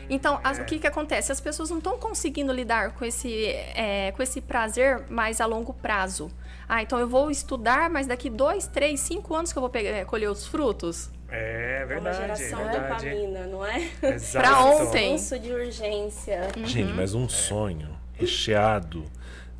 [0.09, 1.31] Então, as- o que, que acontece?
[1.31, 5.73] As pessoas não estão conseguindo lidar com esse, é, com esse prazer mais a longo
[5.73, 6.29] prazo.
[6.69, 9.89] Ah, então eu vou estudar, mas daqui dois, três, cinco anos que eu vou pegar,
[9.89, 11.09] é, colher os frutos.
[11.31, 13.05] É É uma verdade, é geração verdade.
[13.05, 13.89] dopamina, não é?
[14.03, 14.47] Exato.
[14.47, 15.17] Pra ontem.
[15.17, 16.47] Senso de urgência.
[16.65, 19.05] Gente, mas um sonho recheado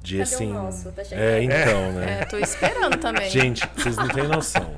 [0.01, 0.53] de Cadê o assim.
[0.53, 0.91] nosso?
[0.91, 2.19] Tá é, então, né?
[2.21, 3.29] É, tô esperando também.
[3.29, 4.73] Gente, vocês não têm noção.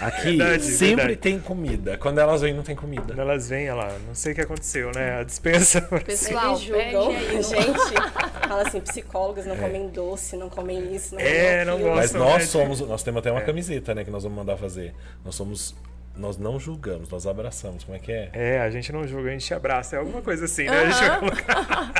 [0.00, 1.16] Aqui Verdade, sempre verdade.
[1.16, 1.98] tem comida.
[1.98, 3.02] Quando elas vêm, não tem comida.
[3.08, 5.20] Quando elas vêm, olha lá, não sei o que aconteceu, né?
[5.20, 5.82] A dispensa.
[6.06, 7.36] Pessoal, Eles julgam aí.
[7.36, 8.48] a gente.
[8.48, 11.94] Fala assim, psicólogos não comem doce, não comem isso, não É, comem não aquilo.
[11.96, 12.46] Mas nós né?
[12.46, 14.94] somos, nós temos até uma camiseta, né, que nós vamos mandar fazer.
[15.22, 15.74] Nós somos,
[16.20, 17.82] nós não julgamos, nós abraçamos.
[17.82, 18.30] Como é que é?
[18.32, 19.96] É, a gente não julga, a gente abraça.
[19.96, 20.82] É alguma coisa assim, né?
[20.82, 21.92] A gente colocar.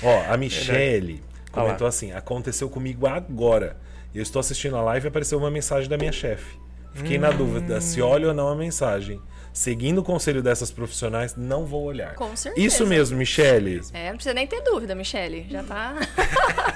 [0.02, 3.76] Ó, a Michele Olha comentou assim: aconteceu comigo agora.
[4.14, 6.58] Eu estou assistindo a live e apareceu uma mensagem da minha chefe.
[6.94, 9.20] Fiquei na dúvida se olho ou não a mensagem.
[9.52, 12.14] Seguindo o conselho dessas profissionais, não vou olhar.
[12.14, 12.66] Com certeza.
[12.66, 13.80] Isso mesmo, Michele.
[13.92, 15.46] É, não precisa nem ter dúvida, Michele.
[15.50, 15.94] Já tá.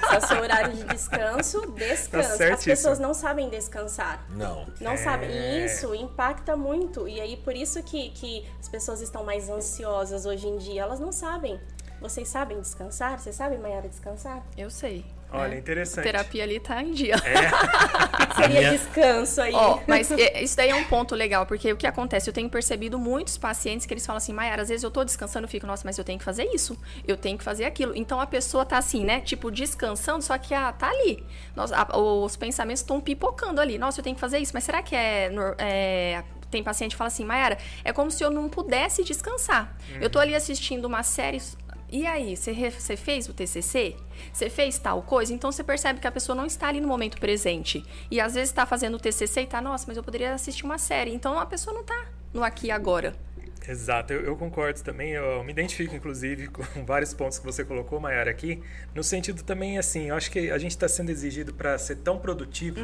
[0.09, 2.31] Se é o seu horário de descanso, descansa.
[2.31, 2.75] As certíssimo.
[2.75, 4.25] pessoas não sabem descansar.
[4.29, 4.67] Não.
[4.81, 5.29] Não sabem.
[5.29, 5.59] É.
[5.61, 7.07] E isso impacta muito.
[7.07, 10.81] E aí, por isso que, que as pessoas estão mais ansiosas hoje em dia.
[10.81, 11.59] Elas não sabem.
[12.01, 13.19] Vocês sabem descansar?
[13.19, 14.45] Vocês sabem, Mayara, descansar?
[14.57, 15.05] Eu sei.
[15.31, 15.57] Olha, né?
[15.57, 15.99] interessante.
[15.99, 17.15] A terapia ali tá em dia.
[17.17, 17.19] O
[18.27, 19.53] que seria minha- descanso aí?
[19.53, 22.29] Ó, mas é, isso daí é um ponto legal, porque o que acontece?
[22.29, 25.45] Eu tenho percebido muitos pacientes que eles falam assim, Mayara, às vezes eu tô descansando,
[25.45, 27.93] eu fico, nossa, mas eu tenho que fazer isso, eu tenho que fazer aquilo.
[27.95, 29.19] Então a pessoa tá assim, né?
[29.21, 31.25] Tipo, descansando, só que ah, tá ali.
[31.55, 33.77] Nós, a- os pensamentos estão pipocando ali.
[33.77, 35.31] Nossa, eu tenho que fazer isso, mas será que é.
[35.57, 39.75] é tem paciente que fala assim, Mayara, é como se eu não pudesse descansar.
[39.99, 41.41] Eu tô ali assistindo uma série.
[41.91, 43.95] E aí, você, fez o TCC?
[44.33, 45.33] Você fez tal coisa?
[45.33, 47.83] Então você percebe que a pessoa não está ali no momento presente.
[48.09, 50.77] E às vezes está fazendo o TCC e tá, nossa, mas eu poderia assistir uma
[50.77, 51.11] série.
[51.13, 53.15] Então a pessoa não tá no aqui e agora.
[53.67, 55.11] Exato, eu, eu concordo também.
[55.11, 58.61] Eu me identifico, inclusive, com vários pontos que você colocou, Mayara, aqui.
[58.93, 62.17] No sentido também, assim, eu acho que a gente está sendo exigido para ser tão
[62.17, 62.79] produtivo.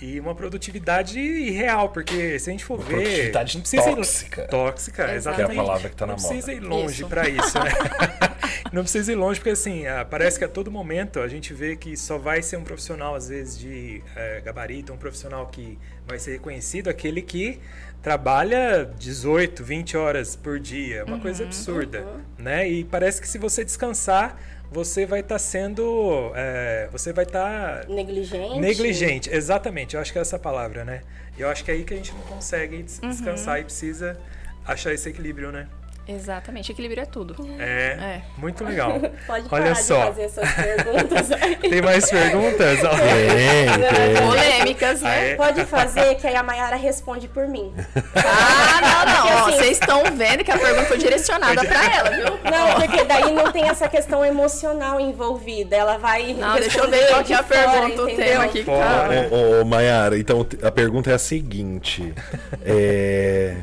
[0.00, 2.96] E uma produtividade irreal, porque se a gente for ver.
[2.96, 4.42] produtividade não precisa ir- tóxica.
[4.48, 5.16] Tóxica, Exato.
[5.40, 5.50] exatamente.
[5.52, 6.74] Que é a palavra que tá na Não precisa ir moda.
[6.74, 7.70] longe para isso, né?
[8.72, 11.76] não precisa ir longe, porque assim, ah, parece que a todo momento a gente vê
[11.76, 16.18] que só vai ser um profissional, às vezes, de eh, gabarito, um profissional que vai
[16.18, 17.58] ser reconhecido, aquele que
[18.02, 21.04] trabalha 18, 20 horas por dia.
[21.04, 22.06] Uma coisa absurda,
[22.38, 22.68] né?
[22.68, 24.38] E parece que se você descansar,
[24.70, 26.32] você vai estar sendo.
[26.34, 28.58] eh, você vai estar Negligente.
[28.60, 29.94] Negligente, exatamente.
[29.94, 31.02] Eu acho que é essa palavra, né?
[31.38, 33.08] E eu acho que é aí que a gente não consegue Uhum.
[33.08, 34.18] descansar e precisa
[34.64, 35.68] achar esse equilíbrio, né?
[36.08, 37.34] Exatamente, equilíbrio é tudo.
[37.58, 38.22] É, É.
[38.38, 38.92] muito legal.
[39.26, 39.98] Pode Olha parar só.
[40.00, 41.28] de fazer essas perguntas.
[41.60, 42.78] Tem mais perguntas?
[42.80, 44.26] Tem.
[44.26, 45.32] Polêmicas, né?
[45.32, 45.34] é?
[45.36, 47.72] Pode fazer, que aí a Mayara responde por mim.
[48.14, 49.46] Ah, não, não.
[49.46, 52.38] Assim- Vocês estão vendo que a pergunta foi direcionada pra ela, viu?
[52.50, 55.74] Não, porque daí não tem essa questão emocional envolvida.
[55.76, 56.34] Ela vai.
[56.34, 58.72] Não, deixa eu ver qual que é a pergunta, o tema aqui tá.
[58.72, 59.28] Fora.
[59.30, 62.14] Ô, ô, Mayara, então a pergunta é a seguinte:
[62.64, 63.56] é,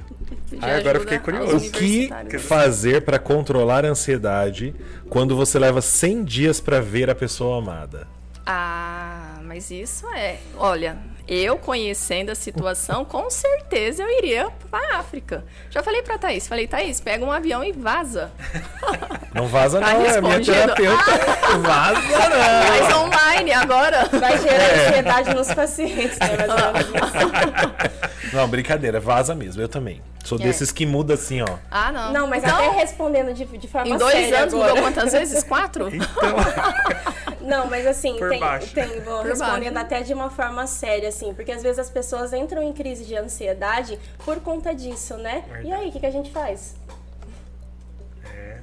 [0.61, 1.67] Ah, agora fiquei curioso.
[1.67, 4.73] o que fazer para controlar a ansiedade
[5.09, 8.07] quando você leva 100 dias para ver a pessoa amada?
[8.45, 10.39] Ah, mas isso é.
[10.57, 15.45] Olha, Eu conhecendo a situação, com certeza eu iria pra África.
[15.69, 18.29] Já falei pra Thaís, falei, Thaís, pega um avião e vaza.
[19.33, 21.03] Não vaza Tá não, é minha terapeuta.
[21.59, 22.69] Vaza não.
[22.69, 24.07] Mas online agora.
[24.11, 26.37] Vai gerar ansiedade nos pacientes, né?
[28.31, 30.01] Não, brincadeira, vaza mesmo, eu também.
[30.23, 30.43] Sou É.
[30.43, 31.47] desses que muda assim, ó.
[31.69, 32.13] Ah, não.
[32.13, 34.69] Não, mas Então, até respondendo de, de forma Em dois séria anos agora.
[34.69, 35.43] mudou quantas vezes?
[35.45, 35.89] Quatro?
[37.43, 38.73] Não, mas assim, Por tem, baixo.
[38.73, 39.85] tem vou Por respondendo baixo.
[39.85, 43.15] até de uma forma séria, assim, porque às vezes as pessoas entram em crise de
[43.15, 45.43] ansiedade por conta disso, né?
[45.47, 45.67] Verdade.
[45.67, 46.75] E aí, o que, que a gente faz?
[48.33, 48.57] É,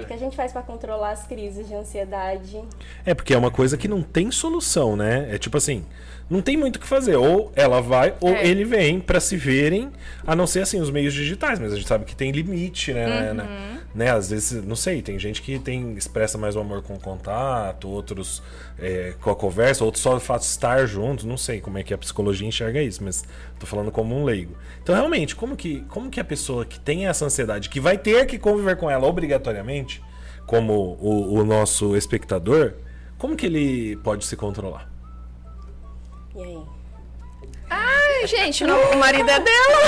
[0.00, 2.62] O que, a gente faz pra controlar as crises de ansiedade?
[3.04, 5.28] É porque é uma coisa que não tem solução, né?
[5.30, 5.84] É tipo assim,
[6.28, 7.16] não tem muito o que fazer.
[7.16, 8.46] Ou ela vai, ou É.
[8.46, 9.90] ele vem pra se verem,
[10.26, 13.06] a não ser assim os meios digitais, mas a gente sabe que tem limite, né?
[13.30, 13.34] Uhum.
[13.34, 13.75] né?
[13.96, 14.10] Né?
[14.10, 17.88] Às vezes, não sei, tem gente que tem expressa mais o amor com o contato,
[17.88, 18.42] outros
[18.78, 21.82] é, com a conversa, outros só o fato de estar juntos, não sei como é
[21.82, 23.24] que a psicologia enxerga isso, mas
[23.58, 24.54] tô falando como um leigo.
[24.82, 28.26] Então, realmente, como que, como que a pessoa que tem essa ansiedade, que vai ter
[28.26, 30.02] que conviver com ela obrigatoriamente,
[30.46, 32.74] como o, o nosso espectador,
[33.16, 34.92] como que ele pode se controlar?
[36.34, 36.75] E aí?
[37.78, 39.80] Ai, gente, não- o marido é dela.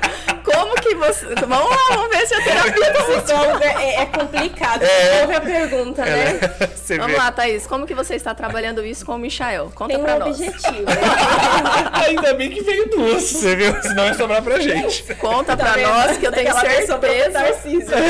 [0.44, 1.26] Como que você.
[1.46, 4.82] Vamos lá, vamos ver se a terapia tá Psicóloga é, é complicado.
[5.20, 6.38] Ouve a pergunta, né?
[6.74, 7.18] Você Vamos vê.
[7.18, 9.70] lá, Thaís, como que você está trabalhando isso com o Michael?
[9.74, 10.40] Conta Tem um pra nós.
[10.40, 10.86] objetivo.
[12.06, 13.80] Ainda bem que veio duas, você viu?
[13.82, 15.02] Senão ia sobrar pra gente.
[15.16, 15.88] Conta Tá pra vendo?
[15.88, 16.98] nós que eu tenho certeza.
[17.32, 17.90] Tarcísio.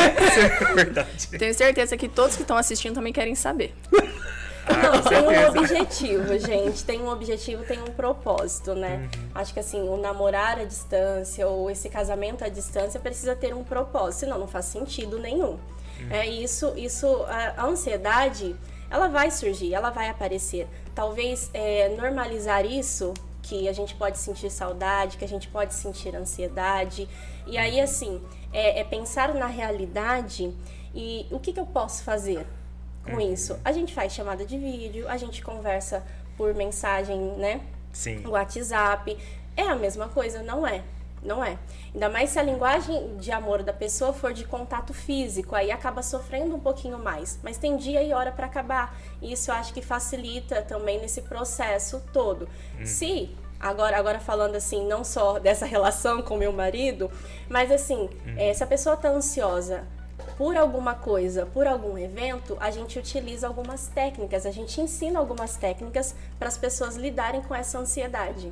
[0.70, 1.28] É verdade.
[1.38, 3.74] Tenho certeza que todos que estão assistindo também querem saber.
[4.82, 6.84] Não, tem um objetivo, gente.
[6.84, 9.08] Tem um objetivo, tem um propósito, né?
[9.14, 9.30] Uhum.
[9.34, 13.64] Acho que assim, o namorar à distância ou esse casamento à distância precisa ter um
[13.64, 15.52] propósito, senão não faz sentido nenhum.
[15.52, 16.10] Uhum.
[16.10, 18.56] É isso, isso, a, a ansiedade,
[18.90, 20.68] ela vai surgir, ela vai aparecer.
[20.94, 26.14] Talvez é, normalizar isso, que a gente pode sentir saudade, que a gente pode sentir
[26.14, 27.08] ansiedade.
[27.46, 28.20] E aí, assim,
[28.52, 30.54] é, é pensar na realidade
[30.94, 32.46] e o que, que eu posso fazer
[33.10, 33.58] com isso?
[33.64, 36.04] A gente faz chamada de vídeo, a gente conversa
[36.36, 37.60] por mensagem, né?
[37.92, 38.26] Sim.
[38.26, 39.16] WhatsApp.
[39.56, 40.82] É a mesma coisa, não é?
[41.22, 41.58] Não é.
[41.92, 46.02] Ainda mais se a linguagem de amor da pessoa for de contato físico, aí acaba
[46.02, 47.38] sofrendo um pouquinho mais.
[47.42, 48.96] Mas tem dia e hora para acabar.
[49.20, 52.48] E isso eu acho que facilita também nesse processo todo.
[52.84, 57.10] Se agora agora falando assim, não só dessa relação com meu marido,
[57.48, 59.84] mas assim, eh, se a pessoa tá ansiosa
[60.40, 65.56] por alguma coisa, por algum evento, a gente utiliza algumas técnicas, a gente ensina algumas
[65.56, 68.50] técnicas para as pessoas lidarem com essa ansiedade.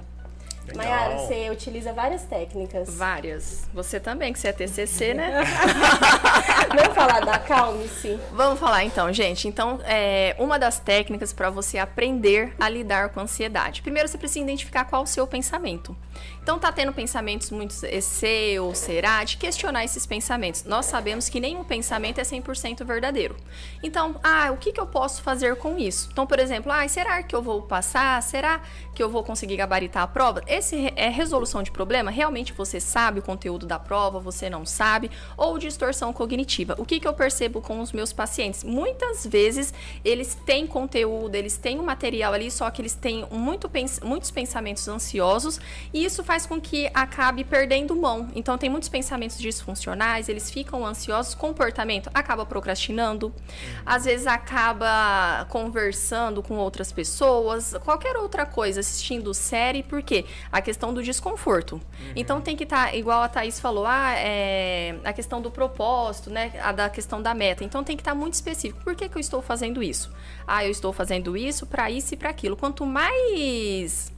[0.74, 2.88] Mayara, você utiliza várias técnicas.
[2.94, 3.68] Várias.
[3.72, 5.42] Você também, que você é TCC, né?
[6.74, 8.18] Vamos falar da Calme-se?
[8.32, 9.48] Vamos falar então, gente.
[9.48, 13.82] Então, é, uma das técnicas para você aprender a lidar com a ansiedade.
[13.82, 15.96] Primeiro, você precisa identificar qual é o seu pensamento.
[16.42, 20.64] Então, tá tendo pensamentos muito esse ou será, de questionar esses pensamentos.
[20.64, 23.36] Nós sabemos que nenhum pensamento é 100% verdadeiro.
[23.82, 26.08] Então, ah, o que, que eu posso fazer com isso?
[26.12, 28.22] Então, por exemplo, ah, será que eu vou passar?
[28.22, 28.60] Será
[28.94, 30.42] que eu vou conseguir gabaritar a prova?
[30.58, 32.10] Esse é resolução de problema?
[32.10, 35.08] Realmente você sabe o conteúdo da prova, você não sabe?
[35.36, 36.74] Ou distorção cognitiva?
[36.78, 38.64] O que, que eu percebo com os meus pacientes?
[38.64, 39.72] Muitas vezes
[40.04, 43.70] eles têm conteúdo, eles têm um material ali, só que eles têm muito
[44.02, 45.60] muitos pensamentos ansiosos
[45.94, 48.28] e isso faz com que acabe perdendo mão.
[48.34, 53.32] Então tem muitos pensamentos disfuncionais, eles ficam ansiosos, comportamento acaba procrastinando,
[53.86, 60.24] às vezes acaba conversando com outras pessoas, qualquer outra coisa, assistindo série, por quê?
[60.50, 61.80] A questão do desconforto.
[62.16, 66.52] Então tem que estar, igual a Thaís falou, ah, é, a questão do propósito, né?
[66.62, 67.64] A da questão da meta.
[67.64, 68.82] Então tem que estar muito específico.
[68.82, 70.10] Por que, que eu estou fazendo isso?
[70.46, 72.56] Ah, eu estou fazendo isso para isso e para aquilo.
[72.56, 74.12] Quanto mais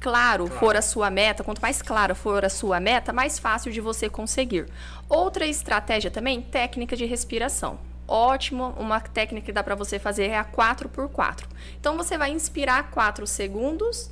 [0.00, 3.80] claro for a sua meta, quanto mais clara for a sua meta, mais fácil de
[3.80, 4.66] você conseguir.
[5.08, 7.78] Outra estratégia também, técnica de respiração.
[8.06, 11.44] Ótimo, uma técnica que dá para você fazer é a 4x4.
[11.78, 14.10] Então você vai inspirar 4 segundos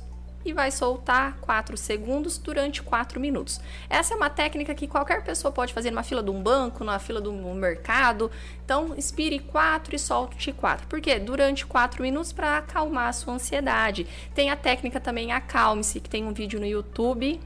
[0.49, 3.59] e vai soltar 4 segundos durante 4 minutos.
[3.89, 6.99] Essa é uma técnica que qualquer pessoa pode fazer numa fila de um banco, numa
[6.99, 8.31] fila de um mercado.
[8.63, 10.87] Então, inspire 4 e solte 4.
[10.87, 11.19] Por quê?
[11.19, 14.07] Durante 4 minutos para acalmar a sua ansiedade.
[14.33, 17.39] Tem a técnica também Acalme-se, que tem um vídeo no YouTube.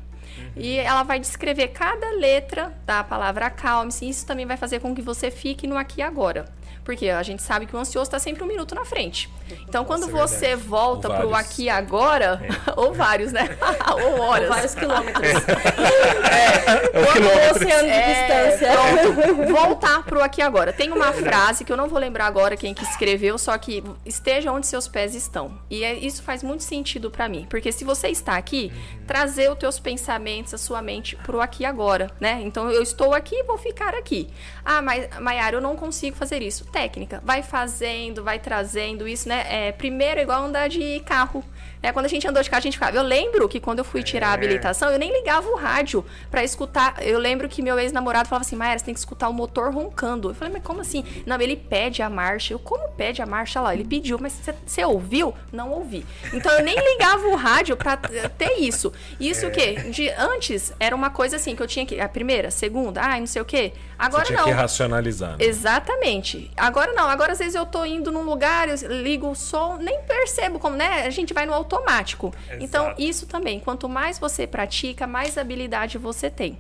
[0.56, 4.08] E ela vai descrever cada letra da palavra acalme-se.
[4.08, 6.46] Isso também vai fazer com que você fique no aqui e agora.
[6.84, 9.30] Porque a gente sabe que o ansioso está sempre um minuto na frente.
[9.68, 12.42] Então, quando Nossa, é você volta Ou para o aqui e agora,
[12.76, 13.58] ou vários, né?
[14.04, 14.50] ou horas.
[14.50, 15.28] Vários quilômetros.
[15.28, 17.56] É o Quando o quilômetro.
[17.56, 18.72] oceano de É, distância.
[18.72, 19.52] pronto.
[19.52, 20.72] Voltar pro aqui e agora.
[20.74, 24.52] Tem uma frase que eu não vou lembrar agora quem que escreveu, só que esteja
[24.52, 25.58] onde seus pés estão.
[25.70, 29.06] E é, isso faz muito sentido para mim, porque se você está aqui, uhum.
[29.06, 32.42] trazer os teus pensamentos, a sua mente pro aqui e agora, né?
[32.44, 34.30] Então eu estou aqui e vou ficar aqui.
[34.64, 36.66] Ah, mas Maiara, eu não consigo fazer isso.
[36.72, 39.44] Técnica, vai fazendo, vai trazendo isso, né?
[39.48, 41.44] É, primeiro é igual andar de carro.
[41.82, 41.92] Né?
[41.92, 42.96] Quando a gente andou de carro, a gente ficava.
[42.96, 44.34] Eu lembro que quando eu fui tirar a é.
[44.34, 46.96] habilitação, eu nem ligava o rádio para escutar.
[47.02, 50.30] Eu lembro que meu ex-namorado falava assim: Maia, você tem que escutar o motor roncando.
[50.30, 51.04] Eu falei, mas como assim?
[51.26, 52.54] Não, ele pede a marcha.
[52.54, 53.74] Eu, como pede a marcha lá?
[53.74, 55.34] Ele pediu, mas você ouviu?
[55.52, 56.06] Não ouvi.
[56.34, 58.94] Então eu nem ligava o rádio para ter isso.
[59.20, 59.48] Isso é.
[59.48, 59.74] o quê?
[59.90, 62.00] De, antes era uma coisa assim que eu tinha que.
[62.00, 63.74] A primeira, a segunda, ah, não sei o quê.
[63.98, 64.46] Agora Você tinha não.
[64.46, 65.38] que racionalizar.
[65.38, 65.46] Né?
[65.46, 66.52] Exatamente.
[66.58, 67.08] Agora não.
[67.08, 70.76] Agora às vezes eu tô indo num lugar, eu ligo o som, nem percebo como,
[70.76, 71.06] né?
[71.06, 72.34] A gente vai no automático.
[72.48, 72.64] Exato.
[72.64, 73.60] Então, isso também.
[73.60, 76.58] Quanto mais você pratica, mais habilidade você tem.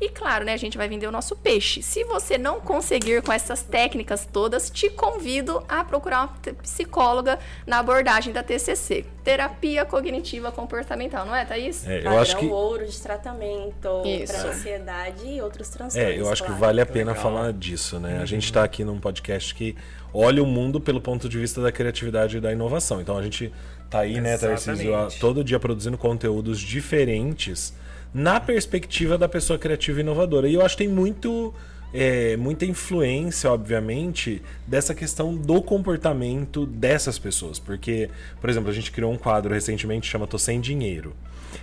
[0.00, 1.80] E claro, né, a gente vai vender o nosso peixe.
[1.80, 7.78] Se você não conseguir com essas técnicas todas, te convido a procurar uma psicóloga na
[7.78, 11.86] abordagem da TCC, terapia cognitiva comportamental, não é, Thaís?
[11.86, 16.12] É, eu acho que ouro de tratamento para ansiedade e outros transtornos.
[16.12, 16.54] É, eu acho claro.
[16.54, 17.22] que vale a pena Legal.
[17.22, 18.16] falar disso, né?
[18.16, 18.22] Uhum.
[18.22, 19.76] A gente está aqui num podcast que
[20.12, 23.00] olha o mundo pelo ponto de vista da criatividade e da inovação.
[23.00, 23.52] Então a gente
[23.90, 27.74] tá aí, né, Tarcísio, todo dia produzindo conteúdos diferentes
[28.14, 30.48] na perspectiva da pessoa criativa e inovadora.
[30.48, 31.52] E eu acho que tem muito.
[31.96, 37.60] É, muita influência, obviamente, dessa questão do comportamento dessas pessoas.
[37.60, 41.14] Porque, por exemplo, a gente criou um quadro recentemente que chama Tô Sem Dinheiro.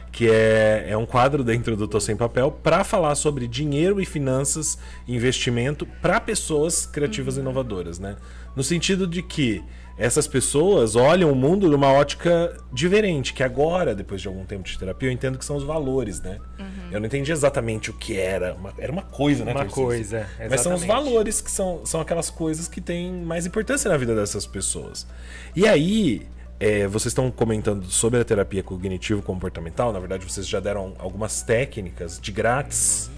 [0.10, 4.06] Que é, é um quadro dentro do Tô Sem Papel para falar sobre dinheiro e
[4.06, 7.42] finanças, investimento para pessoas criativas uhum.
[7.42, 8.16] e inovadoras, né?
[8.56, 9.62] No sentido de que
[9.98, 14.64] essas pessoas olham o mundo de uma ótica diferente, que agora, depois de algum tempo
[14.64, 16.40] de terapia, eu entendo que são os valores, né?
[16.60, 16.66] Uhum.
[16.92, 18.54] Eu não entendi exatamente o que era.
[18.56, 19.54] Uma, era uma coisa, né?
[19.54, 20.50] Uma coisa, exatamente.
[20.50, 24.16] Mas são os valores que são, são aquelas coisas que têm mais importância na vida
[24.16, 25.06] dessas pessoas.
[25.56, 26.28] E aí,
[26.60, 29.94] é, vocês estão comentando sobre a terapia cognitivo-comportamental.
[29.94, 33.11] Na verdade, vocês já deram algumas técnicas de grátis.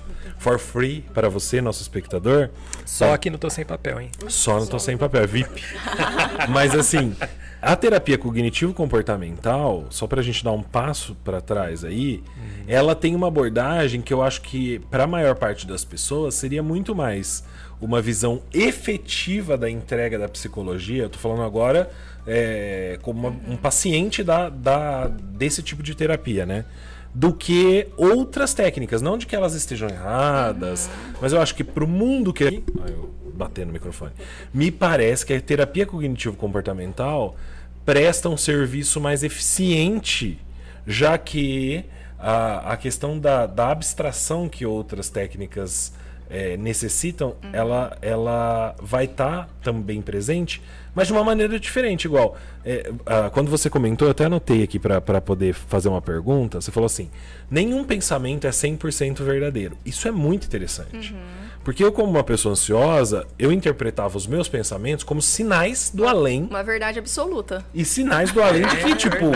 [0.43, 2.49] For free para você, nosso espectador.
[2.85, 3.13] Só tá?
[3.13, 4.09] aqui no Tô Sem Papel, hein?
[4.27, 5.63] Só no Tô Sem Papel, é VIP.
[6.51, 7.15] Mas assim,
[7.61, 12.63] a terapia cognitivo-comportamental, só para a gente dar um passo para trás aí, uhum.
[12.67, 16.61] ela tem uma abordagem que eu acho que, para a maior parte das pessoas, seria
[16.61, 17.45] muito mais
[17.79, 21.03] uma visão efetiva da entrega da psicologia.
[21.03, 21.89] Eu tô falando agora
[22.27, 26.65] é, como uma, um paciente da, da, desse tipo de terapia, né?
[27.13, 29.01] Do que outras técnicas.
[29.01, 30.89] Não de que elas estejam erradas,
[31.21, 32.45] mas eu acho que para o mundo que.
[32.45, 34.11] Ai, eu bater no microfone.
[34.53, 37.35] Me parece que a terapia cognitivo-comportamental
[37.83, 40.39] presta um serviço mais eficiente,
[40.85, 41.83] já que
[42.19, 45.93] a, a questão da, da abstração que outras técnicas
[46.33, 47.49] é, necessitam, uhum.
[47.53, 50.61] ela, ela vai estar tá também presente,
[50.95, 52.05] mas de uma maneira diferente.
[52.05, 52.91] Igual, é,
[53.31, 56.59] quando você comentou, eu até anotei aqui para poder fazer uma pergunta.
[56.59, 57.09] Você falou assim:
[57.49, 59.77] nenhum pensamento é 100% verdadeiro.
[59.85, 61.13] Isso é muito interessante.
[61.13, 61.42] Uhum.
[61.63, 66.43] Porque eu, como uma pessoa ansiosa, eu interpretava os meus pensamentos como sinais do além.
[66.49, 67.65] Uma verdade absoluta.
[67.73, 69.31] E sinais do além de que, é, tipo,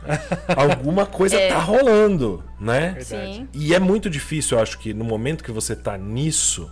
[0.56, 1.48] alguma coisa é.
[1.48, 2.96] tá rolando, né?
[3.00, 3.48] Sim.
[3.52, 6.70] E é muito difícil, eu acho que no momento que você tá nisso,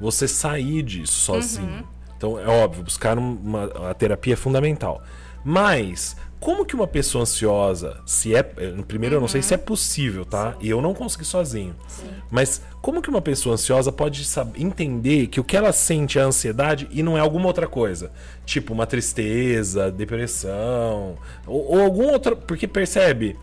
[0.00, 1.66] você sair disso sozinho.
[1.66, 1.84] Uhum.
[2.16, 5.02] Então, é óbvio, buscar uma, a terapia é fundamental.
[5.44, 8.42] Mas como que uma pessoa ansiosa, se é.
[8.42, 9.18] Primeiro, uhum.
[9.18, 9.64] eu não sei se é uhum.
[9.64, 10.56] possível, tá?
[10.60, 11.74] E eu não consegui sozinho.
[11.88, 12.10] Sim.
[12.30, 16.22] Mas como que uma pessoa ansiosa pode saber, entender que o que ela sente é
[16.22, 18.12] ansiedade e não é alguma outra coisa?
[18.44, 22.36] Tipo, uma tristeza, depressão, ou, ou algum outro.
[22.36, 23.36] Porque percebe?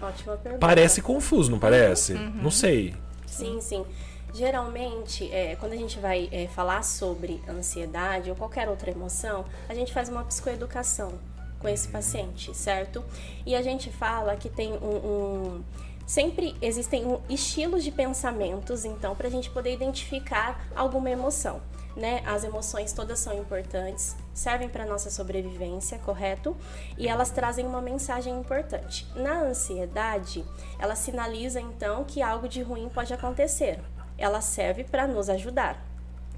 [0.60, 2.14] Parece confuso, não parece?
[2.14, 2.40] Uhum.
[2.44, 2.96] Não sei.
[3.26, 3.86] Sim, sim.
[4.34, 9.74] Geralmente, é, quando a gente vai é, falar sobre ansiedade ou qualquer outra emoção, a
[9.74, 11.14] gente faz uma psicoeducação
[11.66, 13.04] com esse paciente, certo?
[13.44, 15.64] E a gente fala que tem um, um
[16.06, 21.60] sempre existem estilos de pensamentos, então, para a gente poder identificar alguma emoção.
[21.96, 22.22] Né?
[22.24, 26.56] As emoções todas são importantes, servem para nossa sobrevivência, correto?
[27.00, 29.08] E elas trazem uma mensagem importante.
[29.16, 30.46] Na ansiedade,
[30.78, 33.80] ela sinaliza então que algo de ruim pode acontecer.
[34.20, 35.84] Ela serve para nos ajudar,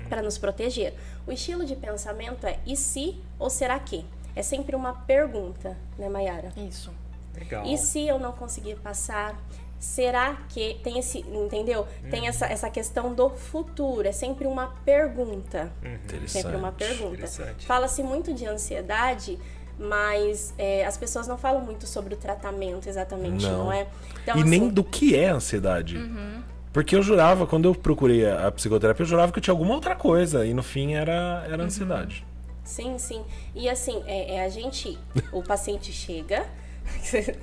[0.07, 0.93] para nos proteger.
[1.25, 4.05] O estilo de pensamento é e se ou será que?
[4.37, 6.53] É sempre uma pergunta, né, Mayara?
[6.55, 6.91] Isso.
[7.35, 7.65] Legal.
[7.65, 9.35] E se eu não conseguir passar?
[9.79, 11.87] Será que tem esse, entendeu?
[12.03, 12.09] Uhum.
[12.09, 15.71] Tem essa, essa questão do futuro, é sempre uma pergunta.
[15.83, 16.27] Uhum.
[16.27, 17.27] Sempre uma pergunta.
[17.65, 19.39] Fala-se muito de ansiedade,
[19.77, 23.87] mas é, as pessoas não falam muito sobre o tratamento exatamente, não, não é?
[24.21, 25.97] Então, e assim, nem do que é ansiedade.
[25.97, 26.43] Uhum.
[26.73, 29.73] Porque eu jurava, quando eu procurei a, a psicoterapia, eu jurava que eu tinha alguma
[29.73, 30.45] outra coisa.
[30.45, 32.25] E no fim era, era ansiedade.
[32.67, 33.23] Sim, sim.
[33.55, 34.99] E assim, é, é a gente,
[35.31, 36.45] o paciente chega.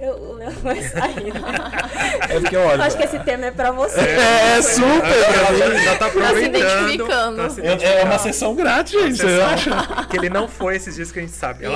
[0.00, 1.32] O Léo vai sair.
[2.28, 2.74] É porque, olha.
[2.76, 3.98] Eu acho que esse tema é pra você.
[3.98, 4.84] É, super!
[5.06, 6.56] Ela já, já tá aproveitando.
[6.56, 7.36] identificando.
[7.36, 9.16] tá se É, é uma sessão grátis, gente.
[9.16, 9.70] Você acha?
[10.10, 11.64] Que ele não foi esses dias que a gente sabe.
[11.64, 11.70] Isso,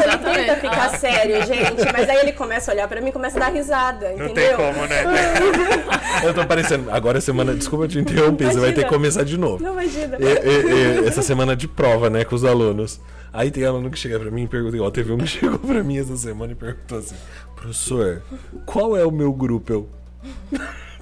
[0.00, 3.36] Ele tenta ficar sério, gente, mas aí ele começa a olhar pra mim e começa
[3.38, 4.34] a dar risada, Não entendeu?
[4.34, 5.02] tem como, né?
[6.24, 6.90] Eu tô parecendo.
[6.92, 7.54] Agora é semana.
[7.54, 8.88] Desculpa te interromper, você vai ter que Imagina.
[8.98, 9.62] começar de novo.
[9.62, 10.16] Não imagina.
[10.20, 13.00] E- e- e- essa semana de prova, né, com os alunos.
[13.32, 15.82] Aí tem aluno que chega pra mim e pergunta, igual teve um que chegou pra
[15.82, 17.16] mim essa semana e perguntou assim,
[17.56, 18.22] professor,
[18.66, 19.72] qual é o meu grupo?
[19.72, 19.88] Eu.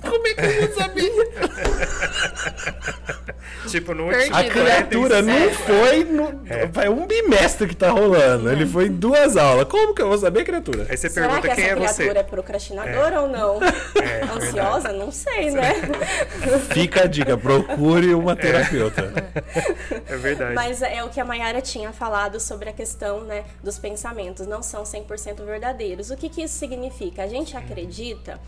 [0.01, 1.11] Como é que eu vou saber?
[3.68, 4.36] Tipo, no A último.
[4.36, 4.51] né?
[4.51, 6.40] criatura não foi no.
[6.72, 8.51] Vai um bimestre que tá rolando.
[8.51, 9.66] Ele foi em duas aulas.
[9.68, 10.86] Como que eu vou saber, criatura?
[10.88, 11.94] Aí você Será pergunta que quem essa é você.
[12.03, 13.61] criatura é procrastinadora ou não?
[13.62, 14.92] É, Ansiosa?
[14.92, 15.74] Não sei, né?
[16.72, 19.12] Fica a dica, procure uma terapeuta.
[20.09, 20.55] É verdade.
[20.55, 24.46] Mas é o que a Mayara tinha falado sobre a questão né, dos pensamentos.
[24.46, 26.11] Não são 100% verdadeiros.
[26.11, 27.22] O que, que isso significa?
[27.22, 28.40] A gente acredita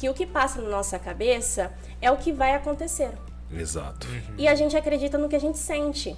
[0.00, 1.70] que o que passa na nossa cabeça
[2.00, 3.12] é o que vai acontecer.
[3.52, 4.06] Exato.
[4.38, 6.16] E a gente acredita no que a gente sente,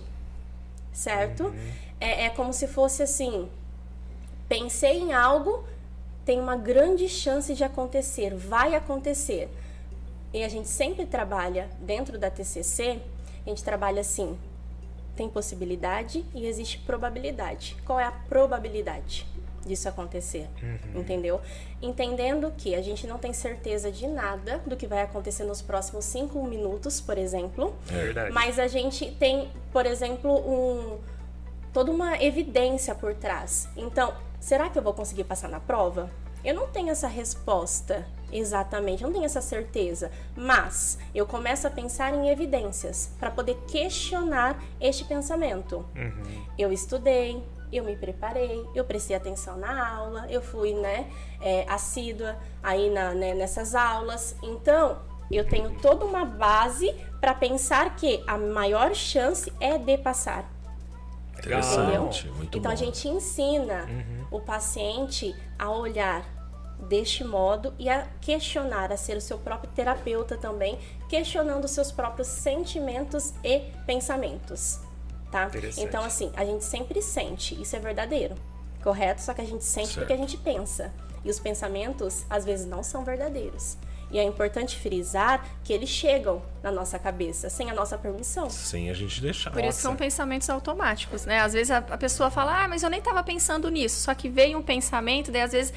[0.93, 1.53] certo?
[1.99, 3.49] É, é como se fosse assim:
[4.49, 5.65] pensei em algo,
[6.25, 9.51] tem uma grande chance de acontecer, vai acontecer.
[10.33, 13.01] E a gente sempre trabalha dentro da TCC,
[13.45, 14.39] a gente trabalha assim:
[15.17, 17.77] tem possibilidade e existe probabilidade.
[17.85, 19.32] Qual é a probabilidade
[19.67, 20.49] disso acontecer?
[20.95, 21.41] Entendeu?
[21.81, 26.05] Entendendo que a gente não tem certeza de nada do que vai acontecer nos próximos
[26.05, 27.75] cinco minutos, por exemplo.
[27.91, 28.33] É verdade.
[28.33, 30.99] Mas a gente tem, por exemplo, um,
[31.73, 33.69] toda uma evidência por trás.
[33.77, 36.11] Então, será que eu vou conseguir passar na prova?
[36.45, 41.71] Eu não tenho essa resposta exatamente, eu não tenho essa certeza, mas eu começo a
[41.71, 45.87] pensar em evidências para poder questionar este pensamento.
[46.59, 47.43] Eu estudei,
[47.73, 51.11] eu me preparei, eu prestei atenção na aula, eu fui, né,
[51.41, 54.37] é, assídua aí na, né, nessas aulas.
[54.43, 54.99] Então,
[55.31, 60.51] eu tenho toda uma base para pensar que a maior chance é de passar.
[61.39, 62.73] Interessante, muito então bom.
[62.73, 63.89] a gente ensina
[64.31, 66.25] o paciente a olhar
[66.89, 71.93] deste modo e a questionar, a ser o seu próprio terapeuta também, questionando os seus
[71.93, 74.81] próprios sentimentos e pensamentos,
[75.33, 75.51] tá?
[75.79, 78.37] Então assim, a gente sempre sente, isso é verdadeiro,
[78.83, 79.21] correto?
[79.23, 79.99] Só que a gente sente Certo.
[80.01, 80.93] porque a gente pensa.
[81.25, 83.77] E os pensamentos às vezes não são verdadeiros.
[84.13, 88.49] E é importante frisar que eles chegam na nossa cabeça sem a nossa permissão.
[88.49, 89.51] Sem a gente deixar.
[89.51, 91.41] Por isso são pensamentos automáticos, né?
[91.41, 94.01] Às vezes a, a pessoa fala, ah, mas eu nem estava pensando nisso.
[94.01, 95.73] Só que veio um pensamento, daí às vezes,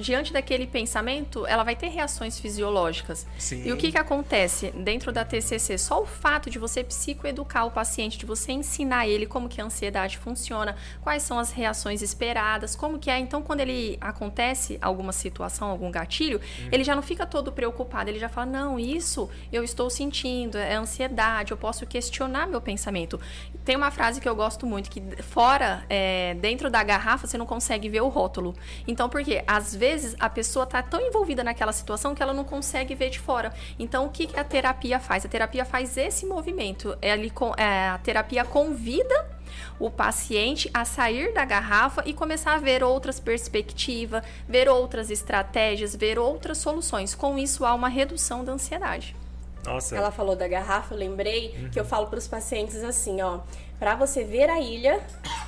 [0.00, 3.26] diante daquele pensamento, ela vai ter reações fisiológicas.
[3.38, 3.64] Sim.
[3.64, 4.70] E o que, que acontece?
[4.70, 9.26] Dentro da TCC, só o fato de você psicoeducar o paciente, de você ensinar ele
[9.26, 13.18] como que a ansiedade funciona, quais são as reações esperadas, como que é.
[13.18, 16.40] Então, quando ele acontece alguma situação, algum gatilho,
[16.72, 17.73] ele já não fica todo preocupado.
[18.08, 23.20] Ele já fala, não, isso eu estou sentindo, é ansiedade, eu posso questionar meu pensamento.
[23.64, 27.46] Tem uma frase que eu gosto muito, que fora, é, dentro da garrafa, você não
[27.46, 28.54] consegue ver o rótulo.
[28.86, 29.42] Então, por quê?
[29.46, 33.18] Às vezes, a pessoa está tão envolvida naquela situação que ela não consegue ver de
[33.18, 33.52] fora.
[33.78, 35.24] Então, o que a terapia faz?
[35.24, 36.96] A terapia faz esse movimento.
[37.00, 39.33] Ele, con- é, a terapia convida
[39.78, 45.94] o paciente a sair da garrafa e começar a ver outras perspectivas, ver outras estratégias,
[45.94, 47.14] ver outras soluções.
[47.14, 49.16] Com isso, há uma redução da ansiedade.
[49.64, 53.40] Nossa, Ela falou da garrafa, eu lembrei que eu falo para os pacientes assim, ó,
[53.78, 55.00] para você ver a ilha,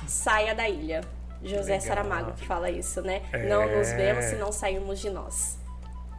[0.07, 1.01] saia da ilha.
[1.43, 1.81] José Legal.
[1.81, 3.21] Saramago que fala isso, né?
[3.31, 3.47] É.
[3.47, 5.56] Não nos vemos se não sairmos de nós.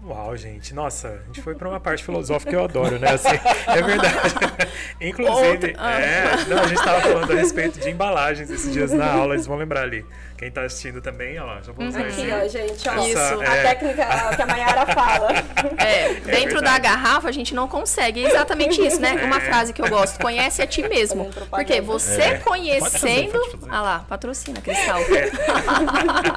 [0.08, 0.72] Uau, gente.
[0.74, 3.10] Nossa, a gente foi pra uma parte filosófica que eu adoro, né?
[3.10, 3.28] Assim,
[3.66, 4.34] é verdade.
[5.00, 6.00] Inclusive, Outra- ah.
[6.00, 9.46] é, não, a gente tava falando a respeito de embalagens esses dias na aula, eles
[9.46, 10.04] vão lembrar ali.
[10.38, 12.32] Quem tá assistindo também, ó, já vou usar Aqui, esse.
[12.32, 13.04] ó, gente, ó.
[13.04, 13.62] Isso, a é.
[13.64, 14.06] técnica
[14.36, 15.28] que a Mayara fala.
[15.78, 18.24] É, dentro da garrafa a gente não consegue.
[18.24, 19.12] É exatamente isso, né?
[19.24, 19.40] Uma É.
[19.40, 21.28] frase que eu gosto: conhece a ti mesmo.
[21.50, 22.38] Porque você É.
[22.38, 22.80] conhecendo.
[22.82, 23.66] Pode fazer, pode fazer.
[23.72, 25.00] Ah lá, patrocina, Cristal.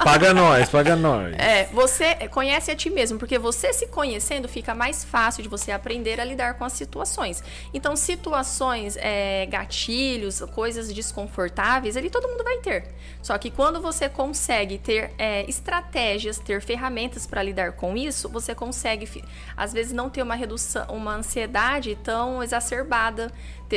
[0.04, 1.34] Paga nós, paga nós.
[1.38, 5.70] É, você conhece a ti mesmo, porque você se conhecendo fica mais fácil de você
[5.70, 7.44] aprender a lidar com as situações.
[7.74, 12.88] Então, situações, é, gatilhos, coisas desconfortáveis, ali todo mundo vai ter.
[13.20, 18.54] Só que quando você consegue ter é, estratégias, ter ferramentas para lidar com isso, você
[18.54, 19.22] consegue,
[19.54, 23.30] às vezes, não ter uma redução, uma ansiedade tão exacerbada,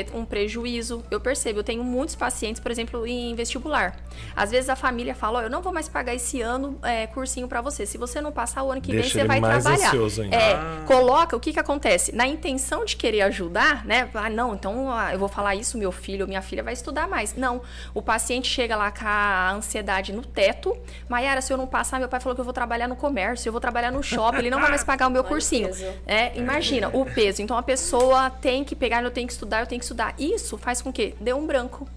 [0.04, 1.04] ter um prejuízo.
[1.10, 3.96] Eu percebo, eu tenho muitos pacientes, por exemplo, em vestibular.
[4.36, 7.48] Às vezes a família fala, ó, eu não vou mais pagar esse ano é, cursinho
[7.48, 7.86] para você.
[7.86, 9.88] Se você não passar o ano que Deixa vem, você ele vai mais trabalhar.
[9.88, 10.36] ansioso ainda.
[10.36, 10.84] É, Ah.
[10.86, 12.14] coloca, o que que acontece?
[12.14, 14.10] Na intenção de querer ajudar, né?
[14.14, 17.08] Ah, não, então ah, eu vou falar isso, meu filho ou minha filha vai estudar
[17.08, 17.36] mais.
[17.36, 17.62] Não,
[17.94, 20.76] o paciente chega lá com a ansiedade no teto.
[21.08, 23.52] Maiara, se eu não passar, meu pai falou que eu vou trabalhar no comércio, eu
[23.54, 25.70] vou trabalhar no shopping, ele não vai mais pagar o meu cursinho.
[26.06, 27.42] É, imagina, o peso.
[27.42, 30.16] Então a pessoa tem que pegar, eu tenho que estudar, eu tenho que estudar.
[30.20, 31.88] Isso faz com que dê um branco.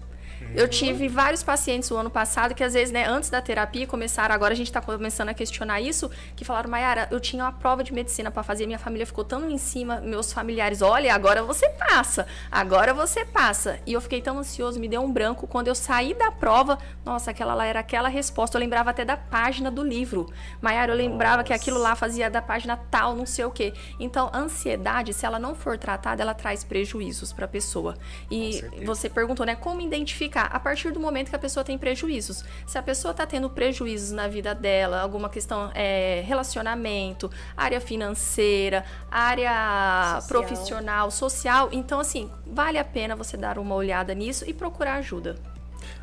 [0.55, 4.33] Eu tive vários pacientes o ano passado que às vezes, né, antes da terapia começaram,
[4.33, 7.83] agora a gente tá começando a questionar isso, que falaram, Mayara, eu tinha uma prova
[7.83, 11.69] de medicina para fazer, minha família ficou tão em cima, meus familiares, olha, agora você
[11.69, 13.79] passa, agora você passa.
[13.85, 17.29] E eu fiquei tão ansioso, me deu um branco quando eu saí da prova, nossa,
[17.29, 20.33] aquela lá era aquela resposta, eu lembrava até da página do livro.
[20.59, 23.71] Mayara, eu lembrava que aquilo lá fazia da página tal, não sei o quê.
[23.99, 27.95] Então, a ansiedade, se ela não for tratada, ela traz prejuízos para a pessoa.
[28.31, 30.38] E você perguntou, né, como identificar?
[30.43, 32.43] A partir do momento que a pessoa tem prejuízos.
[32.65, 38.85] Se a pessoa está tendo prejuízos na vida dela, alguma questão, é, relacionamento, área financeira,
[39.09, 40.27] área Social.
[40.27, 45.35] profissional, social, então assim, vale a pena você dar uma olhada nisso e procurar ajuda.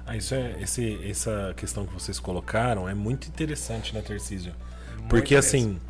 [0.06, 4.54] Ah, isso é, esse, essa questão que vocês colocaram é muito interessante, né, Tercísio?
[5.08, 5.80] Porque assim,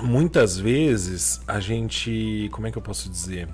[0.00, 2.48] muitas vezes a gente.
[2.52, 3.48] Como é que eu posso dizer?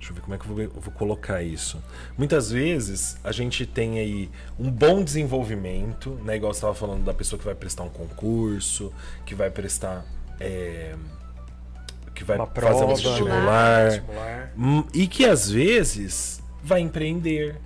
[0.00, 1.78] Deixa eu ver como é que eu vou, eu vou colocar isso.
[2.16, 6.36] Muitas vezes a gente tem aí um bom desenvolvimento, né?
[6.36, 8.92] Igual você estava falando da pessoa que vai prestar um concurso,
[9.26, 10.04] que vai prestar.
[10.40, 10.94] é,
[12.14, 12.94] que vai Uma fazer prova, um né?
[12.94, 13.84] vestibular.
[13.90, 14.52] Vestibular.
[14.58, 17.56] Hum, E que às vezes vai empreender.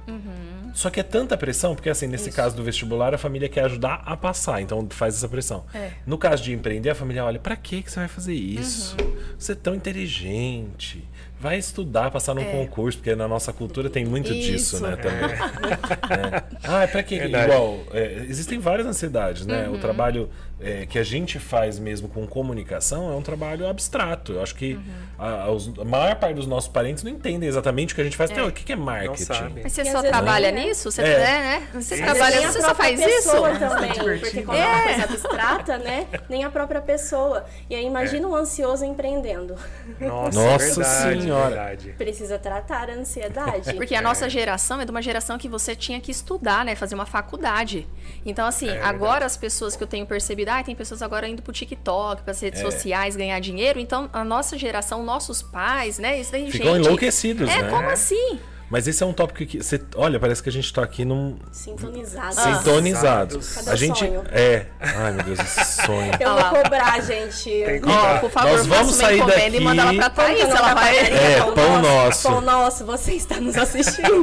[0.75, 2.37] Só que é tanta pressão, porque assim, nesse Isso.
[2.37, 5.65] caso do vestibular, a família quer ajudar a passar, então faz essa pressão.
[5.73, 5.93] É.
[6.05, 8.97] No caso de empreender, a família olha, pra que que você vai fazer isso?
[9.39, 11.05] Você é tão inteligente.
[11.39, 12.45] Vai estudar, passar num É.
[12.53, 14.83] concurso, porque na nossa cultura tem muito disso, Isso.
[14.83, 14.97] né?
[14.97, 15.35] Também.
[16.15, 16.43] É.
[16.63, 17.19] Ah, pra que?
[17.19, 17.51] Verdade.
[17.53, 19.69] Igual, é, existem várias ansiedades, né?
[19.69, 19.75] Uhum.
[19.75, 20.31] O trabalho
[20.61, 24.33] é, que a gente faz mesmo com comunicação é um trabalho abstrato.
[24.33, 24.83] Eu acho que Uhum.
[25.19, 28.17] a, os- a maior parte dos nossos parentes não entendem exatamente o que a gente
[28.17, 28.31] faz.
[28.31, 29.25] Então, o que que é Não marketing?
[29.25, 29.61] sabe.
[29.63, 30.53] Mas você E só trabalha é.
[30.53, 30.91] nisso?
[30.91, 31.07] Você, É.
[31.13, 31.63] é, né?
[31.75, 32.03] Você Sim.
[32.05, 33.31] trabalha, a você só faz isso?
[33.59, 36.07] também, porque como é uma coisa abstrata, né?
[36.31, 37.45] Nem a própria pessoa.
[37.69, 39.57] E aí imagina um ansioso empreendendo.
[40.01, 41.49] Nossa, Nossa verdade, Senhora.
[41.49, 41.95] verdade.
[41.99, 43.75] Precisa tratar a ansiedade.
[43.77, 46.75] Porque a nossa geração é de uma geração que você tinha que estudar, né?
[46.75, 47.87] Fazer uma faculdade.
[48.25, 49.25] Então, assim, É agora verdade.
[49.27, 52.61] as pessoas que eu tenho percebido, ah, tem pessoas agora indo pro TikTok, pras redes
[52.61, 52.63] É.
[52.65, 53.79] sociais, ganhar dinheiro.
[53.79, 56.19] Então, a nossa geração, nossos pais, né?
[56.21, 57.71] Isso daí, Ficam gente, enlouquecidos, É, né?
[57.71, 58.39] como assim?
[58.71, 59.63] Mas esse é um tópico que.
[59.63, 61.37] Você, olha, parece que a gente tá aqui num.
[61.53, 62.35] Sintonizado.
[62.39, 62.57] Ah.
[62.57, 63.55] Sintonizados.
[63.57, 63.99] Cadê a o gente.
[63.99, 64.25] sonho?
[64.33, 64.67] É.
[64.81, 66.11] Ai, meu Deus, esse sonho.
[66.19, 67.45] Eu vou cobrar, gente.
[67.45, 70.75] Tem que Ó, por favor, Nós vamos sair daqui- e manda ela pra Thaís, ela
[70.75, 70.97] vai...
[70.99, 72.29] É, pão nosso.
[72.29, 74.23] Pão nosso, você está nos assistindo.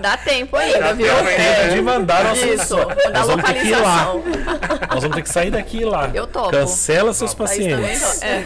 [0.00, 1.06] Dá tempo ainda, Dá viu?
[1.06, 1.68] tempo ainda É.
[1.68, 2.44] de mandar nosso.
[2.46, 4.12] Isso, Nós vamos ter que ir lá.
[4.12, 4.22] localização.
[4.90, 6.10] Nós vamos ter que sair daqui e ir lá.
[6.12, 6.50] Eu topo.
[6.50, 8.20] Cancela seus pacientes.
[8.22, 8.44] é.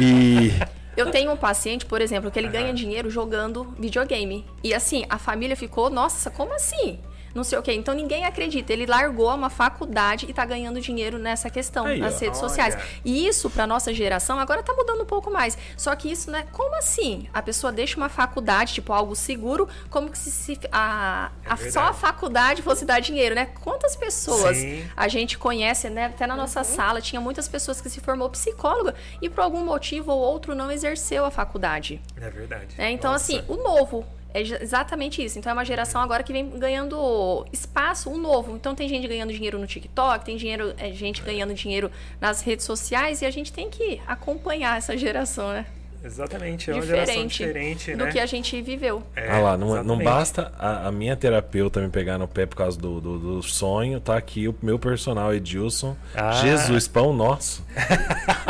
[0.00, 0.54] E.
[1.00, 4.44] Eu tenho um paciente, por exemplo, que ele ganha dinheiro jogando videogame.
[4.62, 6.98] E assim, a família ficou, nossa, como assim?
[7.34, 7.72] Não sei o quê.
[7.72, 8.72] Então ninguém acredita.
[8.72, 12.18] Ele largou uma faculdade e tá ganhando dinheiro nessa questão, Aí, nas ó.
[12.18, 12.48] redes Olha.
[12.48, 12.76] sociais.
[13.04, 15.56] E isso, pra nossa geração, agora tá mudando um pouco mais.
[15.76, 16.46] Só que isso, né?
[16.52, 17.28] Como assim?
[17.32, 21.70] A pessoa deixa uma faculdade, tipo, algo seguro, como que se, se a, É a-
[21.70, 23.46] só a faculdade fosse dar dinheiro, né?
[23.60, 24.84] Quantas pessoas Sim.
[24.96, 26.06] a gente conhece, né?
[26.06, 30.10] Até na nossa sala, tinha muitas pessoas que se formou psicóloga e por algum motivo
[30.12, 32.00] ou outro não exerceu a faculdade.
[32.20, 32.74] É verdade.
[32.76, 32.90] né?
[32.90, 33.24] Então, Nossa.
[33.32, 35.38] assim, o novo é exa- exatamente isso.
[35.38, 38.54] Então, é uma geração agora que vem ganhando espaço, o novo.
[38.54, 42.64] Então, tem gente ganhando dinheiro no TikTok, tem dinheiro, é, gente ganhando dinheiro nas redes
[42.64, 45.66] sociais e a gente tem que acompanhar essa geração, né?
[46.02, 48.10] Exatamente, é uma geração Diferente do né?
[48.10, 49.02] que a gente viveu.
[49.14, 52.56] É, Ah lá, não, não basta a, a minha terapeuta me pegar no pé por
[52.56, 55.94] causa do, do, do sonho, tá aqui o meu personal Edilson.
[56.14, 56.32] Ah.
[56.32, 57.64] Jesus, pão nosso.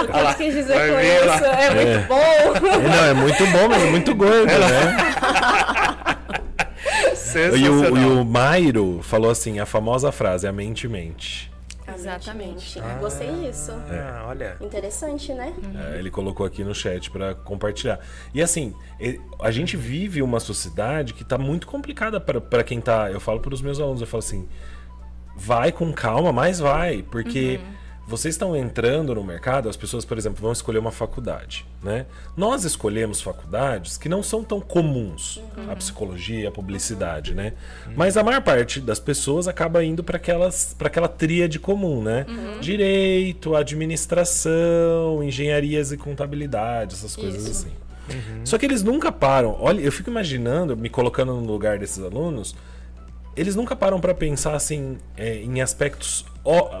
[0.00, 1.36] O que dizer vai com lá.
[1.36, 1.44] isso?
[1.44, 1.98] É muito É.
[2.08, 2.88] bom.
[2.88, 4.96] Não, é muito bom, mas é muito gordo, né?
[7.12, 7.92] E Sensacional.
[7.92, 11.48] o, e o Mairo falou assim, a famosa frase, a mente mente.
[11.94, 12.80] Exatamente.
[13.00, 13.72] Gostei disso.
[13.90, 14.56] Ah, olha.
[14.60, 15.54] Interessante, né?
[15.92, 18.00] É, ele colocou aqui no chat pra compartilhar.
[18.32, 18.74] E assim,
[19.40, 23.10] a gente vive uma sociedade que tá muito complicada pra quem tá.
[23.10, 24.48] Eu falo pros meus alunos, eu falo assim:
[25.36, 27.60] vai com calma, mas vai, porque
[28.10, 32.06] vocês estão entrando no mercado, as pessoas, por exemplo, vão escolher uma faculdade, né?
[32.36, 35.40] Nós escolhemos faculdades que não são tão comuns,
[35.70, 37.52] a psicologia, a publicidade, né?
[37.96, 42.26] Mas a maior parte das pessoas acaba indo para aquelas para aquela tríade comum, né?
[42.60, 47.68] Direito, administração, engenharias e contabilidade, essas coisas Isso.
[47.68, 47.80] assim.
[48.44, 49.56] Só que eles nunca param.
[49.60, 52.56] Olha, eu fico imaginando, me colocando no lugar desses alunos,
[53.40, 56.24] eles nunca param para pensar assim é, em aspectos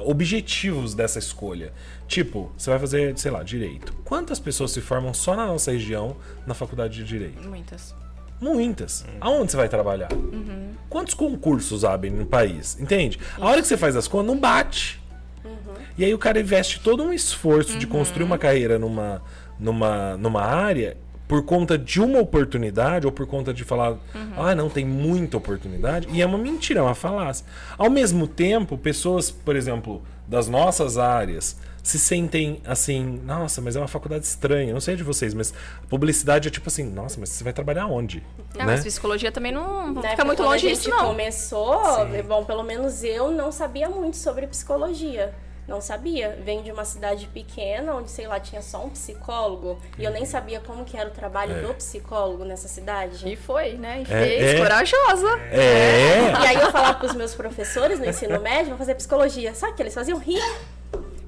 [0.04, 1.72] objetivos dessa escolha.
[2.06, 3.92] Tipo, você vai fazer, sei lá, direito.
[4.04, 7.48] Quantas pessoas se formam só na nossa região na faculdade de direito?
[7.48, 7.94] Muitas.
[8.40, 9.04] Muitas.
[9.20, 10.12] Aonde você vai trabalhar?
[10.12, 10.70] Uhum.
[10.88, 12.78] Quantos concursos abrem no país?
[12.80, 13.18] Entende?
[13.38, 15.00] A hora que você faz as contas, não bate.
[15.44, 15.74] Uhum.
[15.96, 18.30] E aí o cara investe todo um esforço de construir Uhum.
[18.30, 19.22] uma carreira numa,
[19.58, 20.96] numa, numa área
[21.30, 24.32] por conta de uma oportunidade ou por conta de falar, Uhum.
[24.36, 26.08] ah, não, tem muita oportunidade.
[26.10, 27.46] E é uma mentira, é uma falácia.
[27.78, 33.78] Ao mesmo tempo, pessoas, por exemplo, das nossas áreas se sentem assim, nossa, mas é
[33.78, 34.72] uma faculdade estranha.
[34.72, 35.54] Não sei de vocês, mas
[35.88, 38.24] publicidade é tipo assim, nossa, mas você vai trabalhar onde?
[38.54, 38.64] Ah, né?
[38.66, 41.06] mas psicologia também não Na fica muito quando longe a gente disso, não.
[41.06, 42.22] começou, Sim.
[42.26, 45.32] bom, pelo menos eu não sabia muito sobre psicologia.
[45.70, 46.36] Não sabia.
[46.44, 49.78] Venho de uma cidade pequena, onde, sei lá, tinha só um psicólogo.
[49.96, 51.60] E eu nem sabia como que era o trabalho É.
[51.62, 53.30] do psicólogo nessa cidade.
[53.30, 53.98] E foi, né?
[54.00, 54.58] E É, fez, é.
[54.58, 55.38] corajosa.
[55.52, 56.32] É.
[56.32, 59.54] E aí eu falava pros meus professores no ensino médio, vou fazer psicologia.
[59.54, 60.18] Sabe o que eles faziam?
[60.18, 60.54] Riam.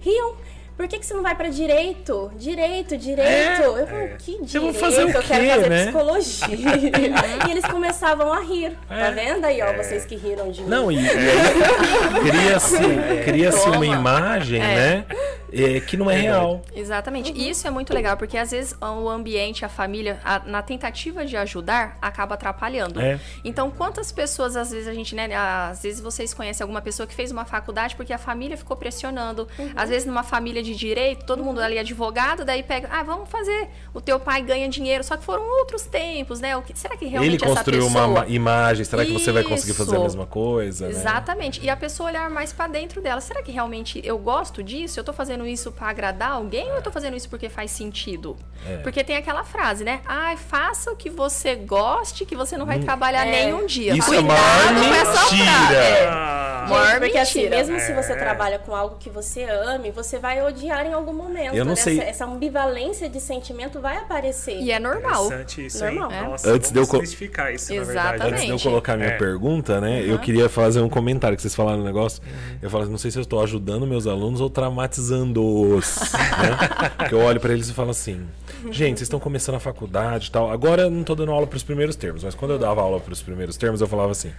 [0.00, 0.34] Riam.
[0.76, 2.30] Por que, que você não vai pra direito?
[2.36, 3.62] Direito, direito.
[3.62, 4.16] eu falei, É.
[4.18, 4.56] que direito?
[4.56, 5.82] Eu vou fazer o eu quê, quero fazer né?
[5.84, 6.48] psicologia.
[7.46, 8.76] e eles começavam a rir.
[8.88, 9.10] Tá É.
[9.12, 10.68] vendo aí, ó, vocês que riram de mim.
[10.68, 10.96] Não, e,
[12.24, 12.78] cria-se
[13.24, 14.74] cria uma imagem, É.
[14.74, 15.06] né?
[15.54, 16.62] é, que não é real.
[16.74, 17.30] Exatamente.
[17.30, 17.36] Uhum.
[17.36, 21.26] E isso é muito legal, porque às vezes o ambiente, a família, a- na tentativa
[21.26, 22.98] de ajudar, acaba atrapalhando.
[22.98, 23.20] É.
[23.44, 25.28] Então, quantas pessoas, às vezes, a gente, né?
[25.34, 29.46] Às vezes vocês conhecem alguma pessoa que fez uma faculdade porque a família ficou pressionando.
[29.58, 29.70] Uhum.
[29.76, 33.28] Às vezes, numa família de direito, todo mundo ali é advogado, daí pega, ah, vamos
[33.28, 33.68] fazer.
[33.94, 35.02] O teu pai ganha dinheiro.
[35.04, 36.56] Só que foram outros tempos, né?
[36.56, 38.06] O que, será que realmente Ele essa construiu pessoa...
[38.06, 40.02] uma ma- imagem, será que você vai conseguir fazer a Isso.
[40.04, 40.84] mesma coisa?
[40.86, 40.90] né?
[40.90, 41.60] Exatamente.
[41.62, 43.20] E a pessoa olhar mais pra dentro dela.
[43.20, 44.98] Será que realmente eu gosto disso?
[44.98, 48.36] Eu tô fazendo isso pra agradar alguém ou eu tô fazendo isso porque faz sentido?
[48.66, 48.76] É.
[48.78, 50.00] Porque tem aquela frase, né?
[50.06, 53.44] Ai, faça o que você goste, que você não vai trabalhar É.
[53.46, 53.94] nenhum dia.
[53.96, 54.26] Isso é Cuidado
[54.74, 55.50] maior com essa mentira.
[55.50, 55.74] frase.
[55.74, 56.08] É.
[56.08, 57.56] Ah, Maior porque assim, mentira.
[57.56, 58.16] mesmo se você É.
[58.16, 61.54] trabalha com algo que você ame, você vai odiar em algum momento.
[61.54, 61.76] Eu não né?
[61.76, 64.56] sei- Essa, essa ambivalência de sentimento vai aparecer.
[64.60, 65.26] E é normal.
[65.26, 65.98] Interessante isso, hein?
[65.98, 66.12] Normal.
[66.12, 66.28] É.
[66.28, 68.10] Nossa, Antes de eu desmistificar isso, na Exatamente.
[68.20, 68.32] verdade.
[68.34, 69.16] Antes de eu colocar minha É.
[69.18, 70.02] pergunta, né?
[70.06, 72.22] Eu queria fazer um comentário que vocês falaram no negócio.
[72.60, 75.96] Eu falo assim, não sei se eu estou ajudando meus alunos ou traumatizando-os.
[76.12, 76.90] né?
[76.96, 78.26] Porque eu olho pra eles e falo assim,
[78.70, 80.50] gente, vocês estão começando a faculdade e tal.
[80.50, 83.22] Agora eu não tô dando aula pros primeiros termos, mas quando eu dava aula pros
[83.22, 84.32] primeiros termos, eu falava assim,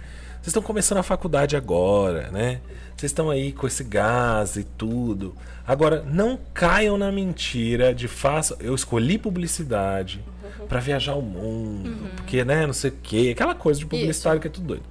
[0.44, 2.60] vocês estão começando a faculdade agora, né?
[2.94, 5.34] Vocês estão aí com esse gás e tudo.
[5.66, 8.54] Agora, não caiam na mentira de faça.
[8.60, 10.22] Eu escolhi publicidade
[10.68, 13.30] pra viajar o mundo, porque, né, não sei o quê.
[13.32, 14.82] Aquela coisa de publicitário que é tudo doido.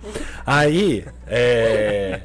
[0.43, 2.21] Aí, é.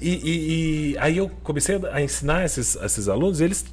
[0.00, 3.64] E, e- e aí eu comecei a ensinar esses, esses alunos, e eles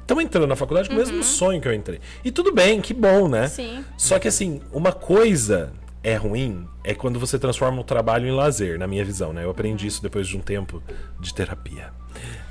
[0.00, 1.98] estão entrando na faculdade com o mesmo sonho que eu entrei.
[2.24, 3.48] E tudo bem, que bom, né?
[3.48, 3.84] Sim.
[3.98, 5.72] Só que assim, uma coisa
[6.04, 9.42] é ruim é quando você transforma o trabalho em lazer, na minha visão, né?
[9.42, 10.82] Eu aprendi isso depois de um tempo
[11.18, 11.88] de terapia.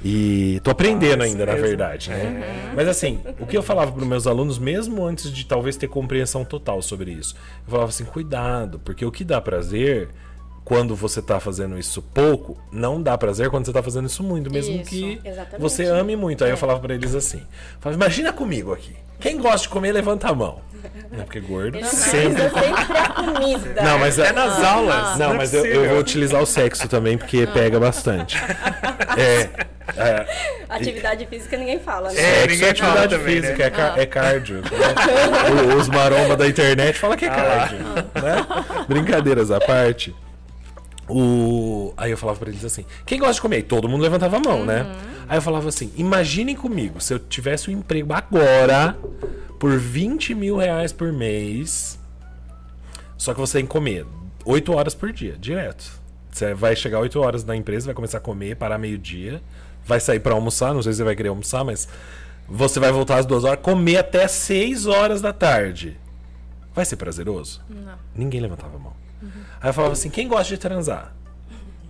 [0.03, 1.67] E tô aprendendo Ah, ainda, isso na mesmo.
[1.67, 2.71] verdade, né?
[2.75, 6.43] Mas assim, o que eu falava para meus alunos, mesmo antes de talvez ter compreensão
[6.43, 7.35] total sobre isso,
[7.65, 10.09] eu falava assim, cuidado, porque o que dá prazer
[10.65, 14.49] quando você tá fazendo isso pouco, não dá prazer quando você tá fazendo isso muito,
[14.51, 15.61] mesmo Isso, que exatamente.
[15.61, 16.43] você ame muito.
[16.43, 17.43] Aí eu falava para eles assim,
[17.79, 18.95] falava, imagina comigo aqui.
[19.19, 20.59] Quem gosta de comer, levanta a mão.
[21.17, 23.81] É porque gordo sempre Sempre, sempre a comida.
[23.83, 25.17] não, mas É nas aulas.
[25.17, 28.37] Não, é mas eu, eu vou utilizar o sexo também, porque pega bastante.
[29.17, 29.49] É.
[29.97, 30.25] é
[30.69, 32.19] Atividade física ninguém fala, né?
[32.19, 33.63] É, sexo ninguém é atividade também, física, né?
[33.65, 34.55] é, car- é cardio.
[34.57, 35.75] né?
[35.77, 37.31] Os maromba da internet falam que é Ah.
[37.35, 37.77] cardio.
[37.79, 38.85] Né?
[38.87, 40.13] Brincadeiras à parte.
[41.07, 41.93] O...
[41.97, 43.59] Aí eu falava pra eles assim: quem gosta de comer?
[43.59, 44.85] E todo mundo levantava a mão, né?
[45.27, 48.95] Aí eu falava assim: imaginem comigo, se eu tivesse um emprego agora,
[49.63, 51.97] por 20 mil reais por mês,
[53.17, 54.05] só que você tem que comer
[54.43, 55.89] 8 horas por dia, direto.
[56.29, 59.41] Você vai chegar 8 horas na empresa, vai começar a comer, parar meio-dia,
[59.85, 61.87] vai sair pra almoçar, não sei se você vai querer almoçar, mas
[62.45, 65.97] você vai voltar às 2 horas, comer até 6 horas da tarde.
[66.75, 67.61] Vai ser prazeroso?
[67.69, 67.97] Não.
[68.13, 68.93] Ninguém levantava a mão.
[69.61, 71.15] Aí eu falava assim: quem gosta de transar?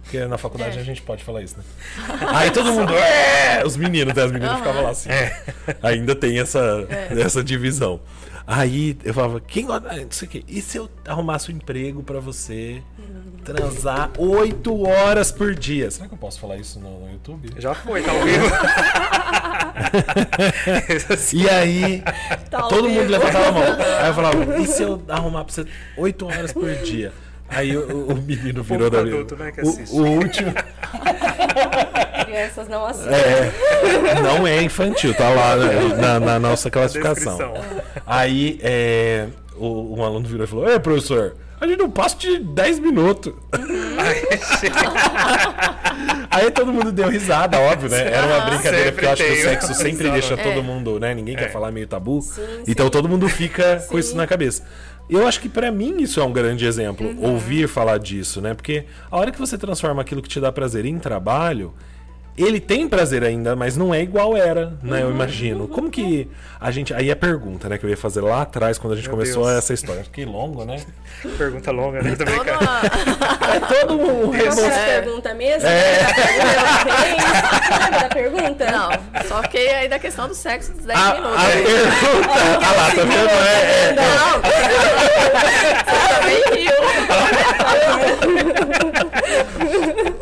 [0.03, 1.63] Porque na faculdade a gente pode falar isso, né?
[2.33, 2.93] Aí todo mundo.
[2.93, 4.23] "É!" Os meninos, né?
[4.23, 5.09] As meninas ficavam lá assim.
[5.81, 7.99] Ainda tem essa, essa divisão.
[8.45, 9.87] Aí eu falava, quem gosta.
[9.89, 10.43] ah, Não sei o quê.
[10.49, 12.83] E se eu arrumasse um emprego pra você
[13.45, 15.89] transar oito horas por dia?
[15.89, 17.53] Será que eu posso falar isso no, no YouTube?
[17.57, 18.45] Já foi, tá ao vivo?
[21.33, 22.03] E aí,
[22.49, 23.01] Tá todo vivo.
[23.01, 23.63] mundo levantava a mão.
[23.63, 25.65] Aí eu falava, e se eu arrumar pra você
[25.97, 27.11] oito horas por dia?
[27.55, 29.93] Aí o, o menino virou da adulto, né, que assiste.
[29.95, 30.53] o, o último.
[32.25, 33.13] Crianças não assistem.
[33.15, 37.37] É, não é infantil, tá lá né, na, na nossa classificação.
[37.37, 37.81] descrição.
[38.05, 42.39] Aí é, o, um aluno virou e falou: Ei, professor, a gente não passa de
[42.39, 43.33] 10 minutos.
[46.29, 48.07] Aí todo mundo deu risada, óbvio, né?
[48.11, 50.13] Era uma brincadeira, Sempre porque eu acho que o sexo sempre risada.
[50.13, 50.37] deixa É.
[50.37, 51.13] todo mundo, né?
[51.13, 51.49] Ninguém quer É.
[51.49, 52.21] falar meio tabu.
[52.21, 52.91] Sim, então sim.
[52.91, 53.99] todo mundo fica com Sim.
[53.99, 54.63] isso na cabeça.
[55.09, 57.31] Eu acho que pra mim isso é um grande exemplo, Uhum.
[57.33, 58.53] ouvir falar disso, né?
[58.53, 61.73] Porque a hora que você transforma aquilo que te dá prazer em trabalho,
[62.35, 65.03] ele tem prazer ainda, mas não é igual era, né?
[65.03, 65.13] Eu Uhum.
[65.13, 65.67] imagino.
[65.67, 66.27] Como que
[66.59, 66.91] a gente.
[66.93, 69.43] Aí a pergunta, né, que eu ia fazer lá atrás, quando a gente Meu começou
[69.45, 69.57] Deus.
[69.57, 70.03] essa história.
[70.03, 70.77] Fiquei longo, né?
[71.37, 72.15] Pergunta longa, né?
[72.15, 72.81] Também, cara.
[73.55, 75.01] É todo um que é a É.
[75.01, 75.69] pergunta mesmo?
[78.01, 78.71] Da pergunta?
[78.71, 78.89] Não,
[79.27, 81.37] só fiquei aí da questão do sexo dos 10 A, minutos.
[81.37, 82.29] a pergunta.
[82.63, 83.29] Ah lá, tá vendo?
[83.29, 83.95] É, é,
[85.85, 86.73] Você também riu.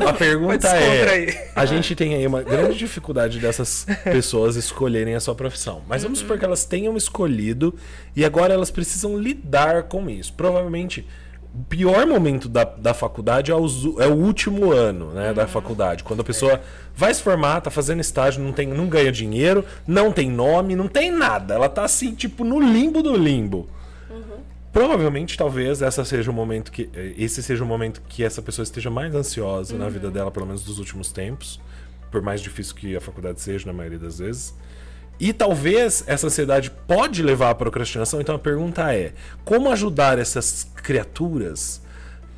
[0.07, 5.35] A pergunta é: a gente tem aí uma grande dificuldade dessas pessoas escolherem a sua
[5.35, 5.81] profissão.
[5.87, 7.73] Mas vamos supor que elas tenham escolhido
[8.15, 10.33] e agora elas precisam lidar com isso.
[10.33, 11.07] Provavelmente
[11.53, 16.03] o pior momento da, da faculdade é, os- é o último ano né, da faculdade.
[16.03, 16.61] Quando a pessoa
[16.95, 20.87] vai se formar, tá fazendo estágio, não, tem, não ganha dinheiro, não tem nome, não
[20.87, 21.53] tem nada.
[21.53, 23.67] Ela tá assim, tipo, no limbo do limbo.
[24.71, 28.89] Provavelmente, talvez, essa seja o momento que esse seja o momento que essa pessoa esteja
[28.89, 31.59] mais ansiosa na vida dela, pelo menos dos últimos tempos,
[32.09, 34.55] por mais difícil que a faculdade seja na maioria das vezes.
[35.21, 38.19] E talvez essa ansiedade pode levar à procrastinação.
[38.19, 39.13] Então a pergunta é:
[39.45, 41.79] como ajudar essas criaturas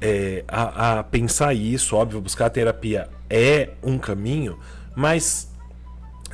[0.02, 1.96] eh, a, a pensar isso?
[1.96, 4.60] Óbvio, buscar terapia é um caminho,
[4.94, 5.50] mas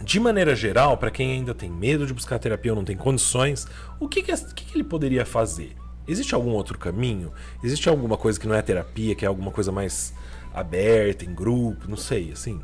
[0.02, 3.68] de maneira geral, para quem ainda tem medo de buscar terapia ou não tem condições,
[4.00, 4.24] o que, o
[4.56, 5.76] que que ele poderia fazer?
[6.08, 7.32] Existe algum outro caminho?
[7.64, 10.16] Existe alguma coisa que não é terapia, que é alguma coisa mais
[10.52, 11.88] aberta, em grupo?
[11.88, 12.60] Não sei, assim.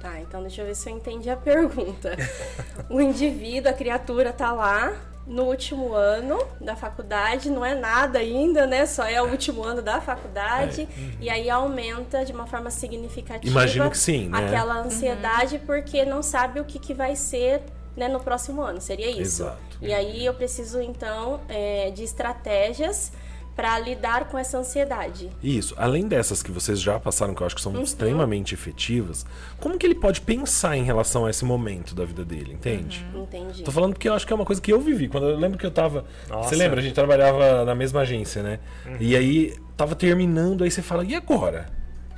[0.00, 2.16] Tá, então deixa eu ver se eu entendi a pergunta.
[2.88, 4.96] o indivíduo, a criatura tá lá
[5.26, 8.86] no último ano da faculdade, não é nada ainda, né?
[8.86, 10.88] Só é o último ano da faculdade.
[11.20, 13.52] E aí aumenta de uma forma significativa.
[13.52, 14.46] Imagino que sim, né?
[14.46, 17.62] Aquela ansiedade porque não sabe o que, que vai ser
[17.94, 18.80] né, no próximo ano.
[18.80, 19.42] Seria isso.
[19.42, 19.58] Exato.
[19.82, 23.12] E aí eu preciso, então, é, de estratégias
[23.56, 25.28] para lidar com essa ansiedade.
[25.42, 29.26] Isso, além dessas que vocês já passaram, que eu acho que são extremamente efetivas,
[29.58, 33.04] como que ele pode pensar em relação a esse momento da vida dele, entende?
[33.14, 33.62] Entendi.
[33.62, 35.08] Tô falando porque eu acho que é uma coisa que eu vivi.
[35.08, 36.04] Quando eu lembro que eu tava.
[36.28, 36.48] Nossa.
[36.48, 36.80] Você lembra?
[36.80, 38.58] A gente trabalhava na mesma agência, né?
[38.98, 41.66] E aí tava terminando, aí você fala, e agora?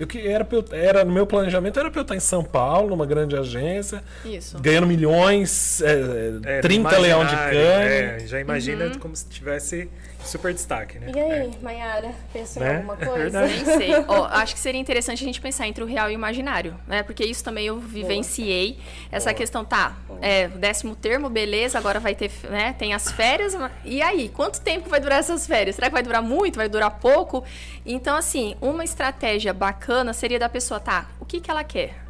[0.01, 2.89] Eu que era, eu- era no meu planejamento era pra eu estar em São Paulo,
[2.91, 4.59] numa grande agência, Isso.
[4.59, 7.85] ganhando milhões, é, É, 30 leão de imaginário, cane.
[7.85, 9.89] É, já imagina como se tivesse
[10.25, 11.11] super destaque, né?
[11.15, 12.73] E aí, Mayara, pensou Né?
[12.73, 13.17] em alguma coisa?
[13.17, 13.53] Verdade.
[13.55, 13.91] Nem sei.
[14.09, 17.03] Ó, acho que seria interessante a gente pensar entre o real e o imaginário, né?
[17.03, 18.79] Porque isso também eu vivenciei.
[19.11, 19.35] Essa Boa.
[19.35, 22.75] questão, tá, é, décimo termo, beleza, agora vai ter, né?
[22.79, 23.57] Tem as férias.
[23.85, 25.77] E aí, quanto tempo vai durar essas férias?
[25.77, 26.57] Será que vai durar muito?
[26.57, 27.45] Vai durar pouco?
[27.85, 32.02] Então, assim, uma estratégia bacana seria da pessoa, tá, o que, que ela quer?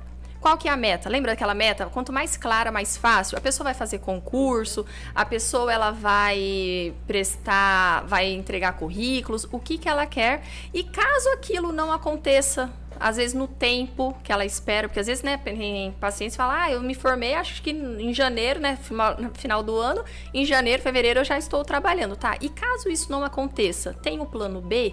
[0.42, 1.08] Qual que é a meta?
[1.08, 1.86] Lembra daquela meta?
[1.86, 3.38] Quanto mais clara, mais fácil.
[3.38, 4.84] A pessoa vai fazer concurso,
[5.14, 10.42] a pessoa ela vai prestar, vai entregar currículos, o que que ela quer.
[10.74, 15.22] E caso aquilo não aconteça, às vezes no tempo que ela espera, porque às vezes,
[15.22, 18.76] né, tem pacientes que falam, ah, eu me formei, acho que em janeiro, né,
[19.34, 22.36] final, do ano, em janeiro, fevereiro eu já estou trabalhando, tá?
[22.40, 24.92] E caso isso não aconteça, tem o plano B?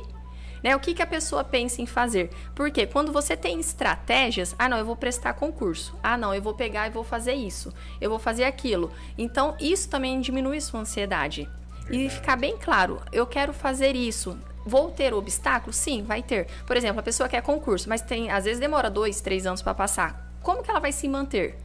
[0.64, 0.76] Né?
[0.76, 2.30] O que, que a pessoa pensa em fazer?
[2.54, 5.98] Porque quando você tem estratégias, ah, não, eu vou prestar concurso.
[6.04, 7.74] Ah, não, eu vou pegar e vou fazer isso.
[8.00, 8.92] Eu vou fazer aquilo.
[9.18, 11.50] Então, isso também diminui sua ansiedade.
[11.90, 14.38] E ficar bem claro, eu quero fazer isso.
[14.66, 15.76] Vou ter obstáculos?
[15.76, 16.48] Sim, vai ter.
[16.68, 19.74] Por exemplo, a pessoa quer concurso, mas tem, às vezes demora dois, três anos para
[19.74, 20.30] passar.
[20.44, 21.58] Como que ela vai se manter?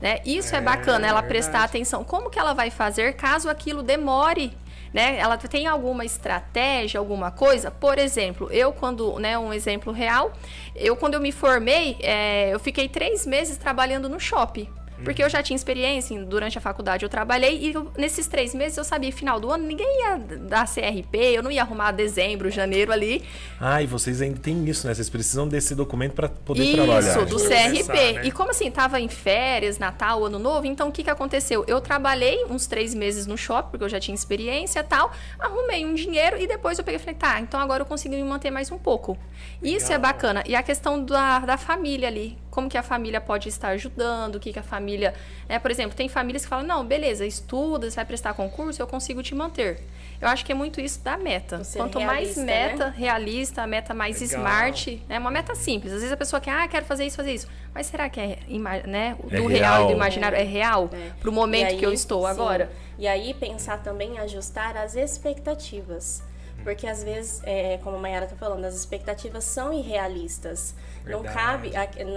[0.00, 0.20] Né?
[0.24, 1.28] Isso é, É, bacana, ela verdade.
[1.28, 2.02] prestar atenção.
[2.02, 4.56] Como que ela vai fazer caso aquilo demore?
[4.92, 5.18] Né?
[5.18, 7.70] Ela tem alguma estratégia, alguma coisa?
[7.70, 10.32] Por exemplo, eu quando, né, um exemplo real,
[10.74, 14.68] eu quando eu me formei, é, eu fiquei três meses trabalhando no shopping.
[15.04, 18.54] Porque eu já tinha experiência, em- durante a faculdade eu trabalhei e eu- nesses três
[18.54, 21.92] meses eu sabia que final do ano ninguém ia dar CRP, eu não ia arrumar
[21.92, 23.22] dezembro, janeiro ali.
[23.60, 24.94] Ah, e vocês ainda têm isso, né?
[24.94, 27.24] Vocês precisam desse documento para poder Isso, trabalhar.
[27.24, 28.12] do Começar, CRP.
[28.14, 28.26] né?
[28.26, 31.64] E como assim, tava em férias, Natal, Ano Novo, então o que que aconteceu?
[31.66, 35.84] Eu trabalhei uns três meses no shopping, porque eu já tinha experiência e tal, arrumei
[35.84, 38.50] um dinheiro e depois eu peguei e falei, tá, então agora eu consigo me manter
[38.50, 39.16] mais um pouco.
[39.62, 40.00] Isso é Legal.
[40.12, 40.42] bacana.
[40.46, 42.36] E a questão da, da família ali.
[42.50, 45.14] Como que a família pode estar ajudando, o que, que a família.
[45.48, 45.58] Né?
[45.58, 49.22] Por exemplo, tem famílias que falam, não, beleza, estuda, você vai prestar concurso, eu consigo
[49.22, 49.82] te manter.
[50.20, 51.62] Eu acho que é muito isso da meta.
[51.74, 52.94] Quanto mais meta, né?
[52.96, 54.38] realista, a meta mais Legal.
[54.38, 55.18] smart, é né?
[55.18, 55.92] uma meta simples.
[55.92, 57.48] Às vezes a pessoa quer, ah, quero fazer isso, fazer isso.
[57.72, 58.38] Mas será que é,
[58.86, 59.74] né, é do é real.
[59.76, 59.84] real.
[59.84, 61.10] e do imaginário é, é real é.
[61.18, 62.28] para o momento aí, que eu estou sim.
[62.28, 62.70] agora?
[62.98, 66.22] E aí pensar também em ajustar as expectativas.
[66.62, 70.74] Porque às vezes, é, como a Mayara está falando, as expectativas são irrealistas.
[71.04, 71.72] Não, cabe,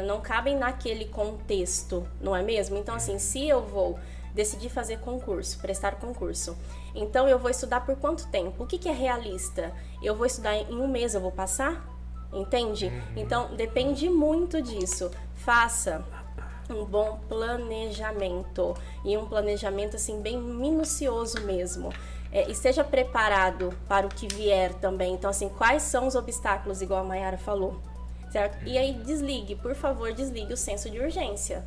[0.05, 2.77] não cabem naquele contexto, não é mesmo?
[2.77, 3.97] Então, assim, se eu vou
[4.33, 6.57] decidir fazer concurso, prestar concurso,
[6.95, 8.63] então eu vou estudar por quanto tempo?
[8.63, 9.71] O que, que é realista?
[10.01, 11.89] Eu vou estudar em um mês, eu vou passar?
[12.31, 12.87] Entende?
[12.87, 13.01] Uhum.
[13.15, 15.11] Então, depende muito disso.
[15.35, 16.03] Faça
[16.69, 18.73] um bom planejamento
[19.05, 21.91] e um planejamento assim bem minucioso mesmo
[22.33, 25.13] é, esteja preparado para o que vier também.
[25.13, 27.79] Então, assim, quais são os obstáculos, igual a Mayara falou,
[28.33, 28.57] certo?
[28.65, 31.63] E aí, desligue, por favor, desligue o senso de urgência.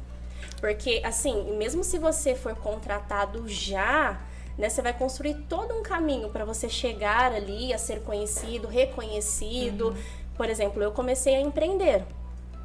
[0.60, 4.20] Porque, assim, mesmo se você for contratado já,
[4.58, 9.90] né, você vai construir todo um caminho para você chegar ali a ser conhecido, reconhecido.
[9.90, 9.96] Uhum.
[10.36, 12.04] Por exemplo, eu comecei a empreender.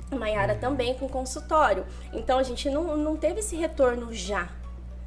[0.09, 1.85] Mayara também com consultório.
[2.11, 4.49] Então a gente não, não teve esse retorno já.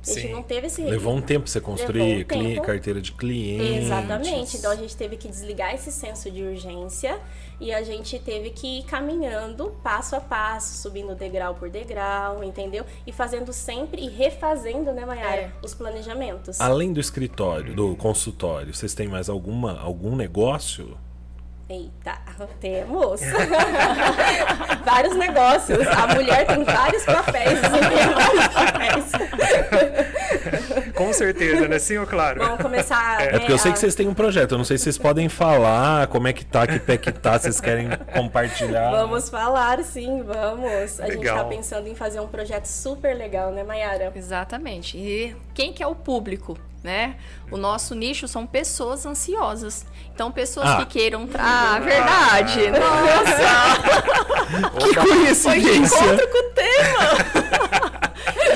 [0.07, 0.33] A gente Sim.
[0.33, 2.63] não teve esse Levou um tempo você construir um tempo.
[2.63, 3.87] carteira de clientes.
[3.87, 4.57] Exatamente.
[4.57, 7.19] Então a gente teve que desligar esse senso de urgência
[7.59, 12.85] e a gente teve que ir caminhando passo a passo, subindo degrau por degrau, entendeu?
[13.07, 15.53] E fazendo sempre e refazendo, né, Mayara, é.
[15.63, 16.61] os planejamentos.
[16.61, 20.97] Além do escritório, do consultório, vocês têm mais alguma algum negócio?
[21.67, 22.19] Eita,
[22.61, 23.23] temos
[24.85, 25.87] vários negócios.
[25.89, 27.59] A mulher tem vários papéis.
[27.61, 30.93] vários papéis.
[30.95, 31.79] Com certeza, né?
[31.79, 32.41] Sim ou claro?
[32.45, 33.23] Vamos começar.
[33.23, 34.53] É, é porque eu sei que vocês têm um projeto.
[34.53, 37.39] Eu não sei se vocês podem falar como é que tá, que pé que tá,
[37.39, 38.91] vocês querem compartilhar.
[38.91, 41.01] Vamos falar, sim, vamos.
[41.01, 41.39] A legal.
[41.39, 44.13] gente tá pensando em fazer um projeto super legal, né, Mayara?
[44.15, 44.99] Exatamente.
[44.99, 46.59] E quem que é o público?
[46.85, 47.17] Né?
[47.51, 49.87] O nosso nicho são pessoas ansiosas.
[50.15, 50.77] Então, pessoas ah.
[50.77, 51.27] que queiram.
[51.37, 52.71] Ah, verdade!
[52.79, 53.81] Nossa!
[54.79, 55.51] que coincidência!
[55.51, 57.55] Foi de encontro com o tema!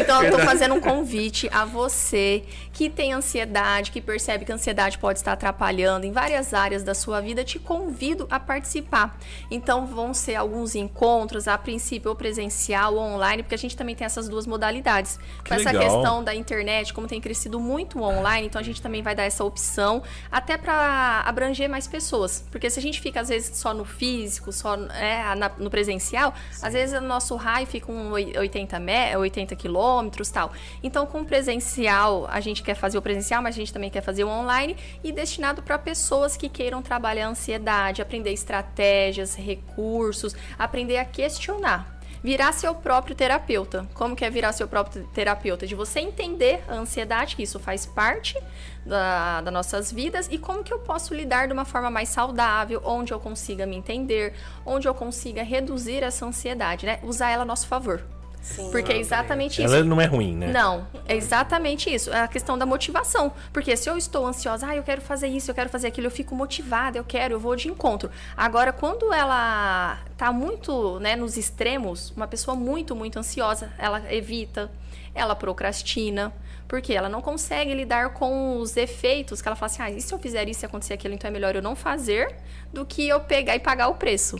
[0.08, 2.42] Então, eu tô fazendo um convite a você
[2.72, 6.94] que tem ansiedade, que percebe que a ansiedade pode estar atrapalhando em várias áreas da
[6.94, 9.18] sua vida, te convido a participar.
[9.50, 13.94] Então, vão ser alguns encontros, a princípio, ou presencial ou online, porque a gente também
[13.94, 15.18] tem essas duas modalidades.
[15.44, 15.82] Que Com essa legal.
[15.82, 19.44] questão da internet, como tem crescido muito online, então a gente também vai dar essa
[19.44, 20.02] opção,
[20.32, 22.42] até para abranger mais pessoas.
[22.50, 25.22] Porque se a gente fica, às vezes, só no físico, só é,
[25.58, 26.66] no presencial, Sim.
[26.66, 28.80] às vezes o nosso raio fica com 80,
[29.18, 29.97] 80 quilômetros
[30.32, 30.52] tal.
[30.82, 34.02] Então, com o presencial, a gente quer fazer o presencial, mas a gente também quer
[34.02, 40.34] fazer o online e destinado para pessoas que queiram trabalhar a ansiedade, aprender estratégias, recursos,
[40.58, 43.86] aprender a questionar virar seu próprio terapeuta.
[43.94, 45.66] Como que é virar seu próprio terapeuta?
[45.66, 48.36] De você entender a ansiedade, que isso faz parte
[48.84, 52.82] da, das nossas vidas, e como que eu posso lidar de uma forma mais saudável,
[52.84, 54.34] onde eu consiga me entender,
[54.64, 56.98] onde eu consiga reduzir essa ansiedade, né?
[57.02, 58.04] Usar ela a nosso favor.
[58.48, 58.70] Sim.
[58.70, 59.74] Porque é exatamente isso.
[59.74, 60.50] Ela não é ruim, né?
[60.50, 62.10] Não, é exatamente isso.
[62.10, 63.32] É a questão da motivação.
[63.52, 66.10] Porque se eu estou ansiosa, ah, eu quero fazer isso, eu quero fazer aquilo, eu
[66.10, 68.10] fico motivada, eu quero, eu vou de encontro.
[68.36, 74.70] Agora, quando ela tá muito, né, nos extremos, uma pessoa muito, muito ansiosa, ela evita,
[75.14, 76.32] ela procrastina,
[76.66, 80.12] porque ela não consegue lidar com os efeitos que ela fala assim, ah, e se
[80.12, 82.34] eu fizer isso e acontecer aquilo, então é melhor eu não fazer
[82.72, 84.38] do que eu pegar e pagar o preço.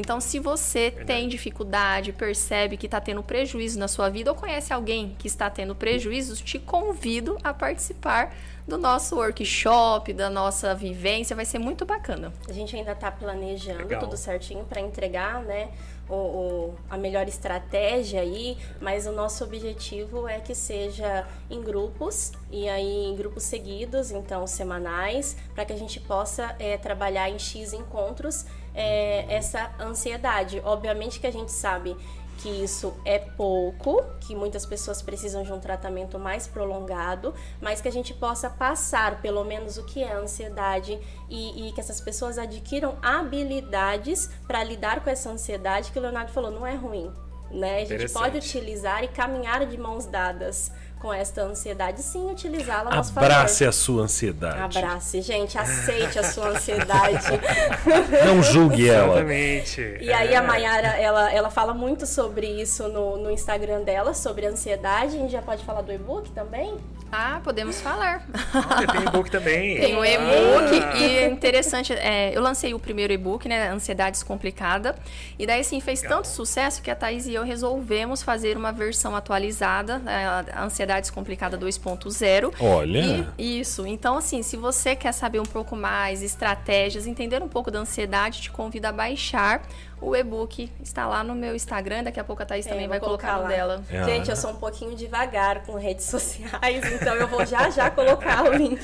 [0.00, 1.06] Então, se você Verdade.
[1.06, 5.50] tem dificuldade, percebe que está tendo prejuízo na sua vida ou conhece alguém que está
[5.50, 8.34] tendo prejuízos, te convido a participar
[8.66, 11.36] do nosso workshop, da nossa vivência.
[11.36, 12.32] Vai ser muito bacana.
[12.48, 14.00] A gente ainda está planejando Legal.
[14.00, 15.68] tudo certinho para entregar, né?
[16.08, 22.32] O, o, a melhor estratégia aí, mas o nosso objetivo é que seja em grupos
[22.50, 27.38] e aí em grupos seguidos, então semanais, para que a gente possa é, trabalhar em
[27.38, 28.44] X encontros
[28.74, 30.60] é, essa ansiedade.
[30.64, 31.96] Obviamente que a gente sabe
[32.40, 37.88] que isso é pouco, que muitas pessoas precisam de um tratamento mais prolongado, mas que
[37.88, 40.98] a gente possa passar pelo menos o que é ansiedade
[41.28, 46.32] e, e que essas pessoas adquiram habilidades para lidar com essa ansiedade que o Leonardo
[46.32, 47.12] falou, não é ruim.
[47.50, 47.82] Né?
[47.82, 52.96] A gente pode utilizar e caminhar de mãos dadas com esta ansiedade, sim, utilizá-la a
[52.96, 53.68] nosso Abrace favor.
[53.68, 54.78] a sua ansiedade.
[54.78, 57.24] Abrace, gente, aceite a sua ansiedade.
[58.26, 59.14] Não julgue ela.
[59.14, 59.98] Exatamente.
[60.00, 60.36] E aí É.
[60.36, 65.16] a Mayara, ela, ela fala muito sobre isso no, no Instagram dela, sobre ansiedade.
[65.16, 66.76] A gente já pode falar do e-book também?
[67.12, 68.24] Ah, podemos falar.
[68.54, 69.80] Ah, tem e-book também.
[69.80, 70.06] Tem o Ah.
[70.08, 74.94] e-book e é interessante, é, eu lancei o primeiro e-book, né, Ansiedade Descomplicada,
[75.36, 76.18] e daí assim fez Legal.
[76.18, 80.89] tanto sucesso que a Thaís e eu resolvemos fazer uma versão atualizada, né, a Ansiedade
[80.98, 82.52] Descomplicada 2.0.
[82.58, 83.32] Olha.
[83.38, 83.86] E, isso.
[83.86, 88.40] Então, assim, se você quer saber um pouco mais, estratégias, entender um pouco da ansiedade,
[88.40, 89.62] te convido a baixar
[90.00, 90.72] o e-book.
[90.82, 93.42] Está lá no meu Instagram, daqui a pouco a Thaís É, também vai colocar no
[93.42, 93.48] lá.
[93.48, 93.84] dela.
[93.90, 94.02] É.
[94.04, 98.44] Gente, eu sou um pouquinho devagar com redes sociais, então eu vou já já colocar
[98.44, 98.80] o link.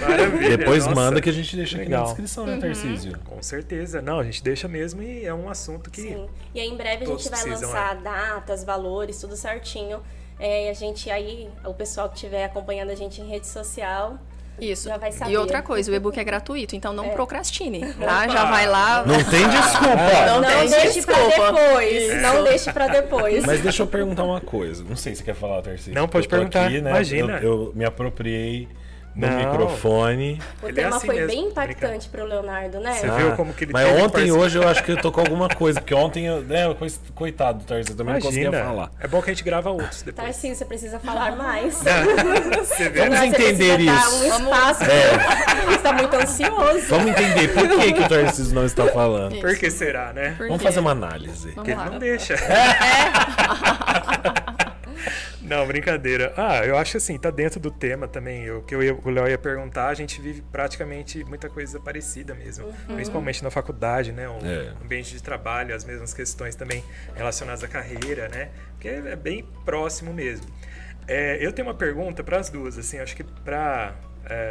[0.00, 0.56] Maravilha.
[0.58, 0.94] Depois nossa.
[0.96, 2.04] manda que a gente deixa aqui na Legal.
[2.06, 2.56] descrição, Uhum.
[2.56, 3.16] né, Tarcísio?
[3.24, 4.02] Com certeza.
[4.02, 6.00] Não, a gente deixa mesmo e é um assunto que.
[6.02, 6.26] Sim.
[6.52, 10.02] E aí em breve a gente vai lançar datas, valores, tudo certinho.
[10.38, 14.18] É, e a gente aí, o pessoal que estiver acompanhando a gente em rede social,
[14.60, 14.88] Isso.
[14.88, 15.32] Já vai saber.
[15.32, 17.08] E outra coisa, o e-book é gratuito, então não É.
[17.10, 18.26] procrastine, tá?
[18.26, 19.04] Já vai lá.
[19.04, 20.26] Não tem desculpa.
[20.26, 21.52] Não não tem deixe pra desculpa.
[21.52, 22.22] depois.
[22.22, 23.44] Não deixe pra depois.
[23.46, 24.82] Mas deixa eu perguntar uma coisa.
[24.82, 25.94] Não sei se você quer falar, Tarcísio.
[25.94, 26.66] Não, pode perguntar.
[26.66, 26.90] aqui, né?
[26.90, 27.38] Imagina.
[27.38, 28.66] Eu, eu me apropriei
[29.16, 29.36] no Não.
[29.38, 30.40] microfone.
[30.62, 32.92] O Ele é tema assim foi mesmo, bem impactante pro Leonardo, né?
[32.94, 35.20] Você viu como que ele Mas ontem e hoje eu acho que eu tô com
[35.20, 38.68] alguma coisa, porque ontem, eu, né, co- coitado do Tarcísio, também não conseguia Imagina.
[38.68, 38.90] falar.
[39.00, 40.26] É bom que a gente grava outros depois.
[40.26, 41.74] Tarcísio, você precisa falar mais.
[41.74, 43.00] Você vê?
[43.08, 44.16] Vamos Você entender dar isso.
[44.16, 44.84] um espaço.
[45.66, 46.86] Você está muito ansioso.
[46.88, 49.40] Vamos entender por que, que o Tarcísio não está falando.
[49.40, 50.34] Por que será, né?
[50.36, 51.52] Por Vamos fazer uma análise.
[51.52, 51.88] Porque ele lá.
[51.90, 52.34] não deixa.
[55.48, 56.32] Não, brincadeira.
[56.36, 58.50] Ah, eu acho assim, tá dentro do tema também.
[58.50, 62.34] O que eu ia- o Léo ia perguntar, a gente vive praticamente muita coisa parecida
[62.34, 62.66] mesmo.
[62.94, 64.28] Principalmente na faculdade, né?
[64.28, 64.72] O É.
[64.82, 66.82] ambiente de trabalho, as mesmas questões também
[67.14, 68.48] relacionadas à carreira, né?
[68.72, 70.46] Porque é bem próximo mesmo.
[71.08, 73.94] É, eu tenho uma pergunta para as duas, assim, acho que para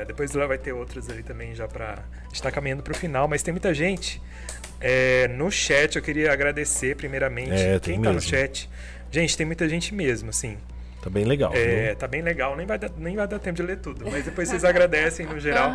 [0.07, 3.27] depois o Léo vai ter outras ali também já para estar caminhando para o final,
[3.27, 4.21] mas tem muita gente
[4.79, 5.97] é, no chat.
[5.97, 8.69] Eu queria agradecer primeiramente É, quem tem tá no chat.
[9.11, 10.57] Gente, tem muita gente mesmo, assim.
[11.05, 11.53] Tá bem legal.
[11.53, 11.95] É, viu?
[11.97, 14.49] tá bem legal, nem vai, dar, nem vai dar tempo de ler tudo, mas depois
[14.49, 15.71] vocês agradecem no geral.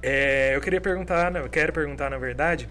[0.00, 2.68] É, eu queria perguntar, eu quero perguntar na verdade,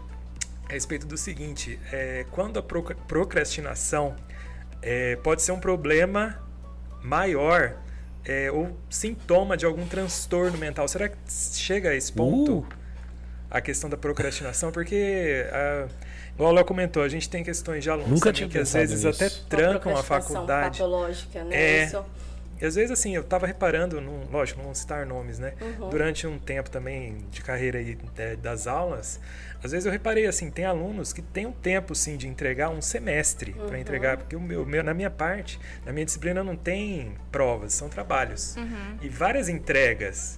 [0.70, 4.16] a respeito do seguinte: é, quando a proc- procrastinação
[4.82, 6.40] é, pode ser um problema
[7.04, 7.74] maior
[8.24, 10.88] é, ou sintoma de algum transtorno mental?
[10.88, 12.60] Será que chega a esse ponto?
[12.60, 12.68] Uh.
[13.52, 15.88] A questão da procrastinação, porque, ah,
[16.40, 19.04] igual o Léo comentou, a gente tem questões de alunos Nunca também que às vezes
[19.04, 19.24] nisso.
[19.24, 20.80] até trancam a faculdade.
[20.80, 21.56] patológica, né?
[21.56, 21.84] É.
[21.86, 22.06] Isso.
[22.62, 25.54] E às vezes, assim, eu tava reparando, num, lógico, não vou citar nomes, né?
[25.62, 25.90] Uhum.
[25.90, 29.18] Durante um tempo também de carreira aí é, das aulas,
[29.64, 32.82] às vezes eu reparei, assim, tem alunos que tem um tempo, sim, de entregar um
[32.82, 33.68] semestre Uhum.
[33.68, 37.72] para entregar, porque o meu, meu- na minha parte, na minha disciplina não tem provas,
[37.74, 38.56] são trabalhos.
[39.02, 40.38] E várias entregas.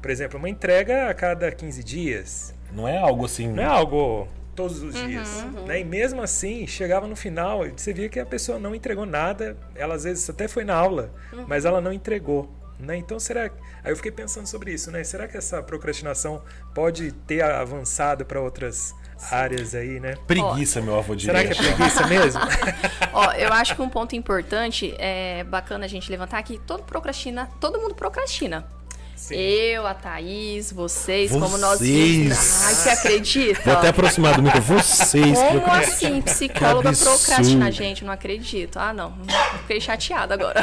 [0.00, 2.54] Por exemplo, uma entrega a cada 15 dias.
[2.72, 3.48] Não é algo assim.
[3.48, 5.44] Não é algo todos os dias.
[5.44, 5.66] Uhum.
[5.66, 5.80] Né?
[5.80, 9.56] E mesmo assim, chegava no final e você via que a pessoa não entregou nada.
[9.74, 11.44] Ela às vezes até foi na aula, Uhum.
[11.46, 12.50] mas ela não entregou.
[12.78, 12.96] Né?
[12.96, 13.44] Então será.
[13.84, 15.02] Aí eu fiquei pensando sobre isso, né?
[15.04, 16.42] Será que essa procrastinação
[16.74, 18.94] pode ter avançado para outras
[19.30, 20.16] áreas aí, né?
[20.26, 21.36] Preguiça, meu avô diria.
[21.38, 22.40] Será que é preguiça mesmo?
[23.14, 27.48] Ó, eu acho que um ponto importante é bacana a gente levantar que todo procrastina,
[27.60, 28.66] todo mundo procrastina.
[29.16, 29.34] Sim.
[29.34, 32.62] Eu, a Thaís, vocês, como nós Vocês.
[32.64, 33.62] Ai, você acredita?
[33.64, 34.60] Vou até aproximar do micro.
[34.60, 35.38] Vocês.
[35.38, 37.72] Como assim, psicóloga procrastina?
[37.72, 38.78] Gente, não acredito.
[38.78, 39.14] Ah, não.
[39.62, 40.62] Fiquei chateada agora.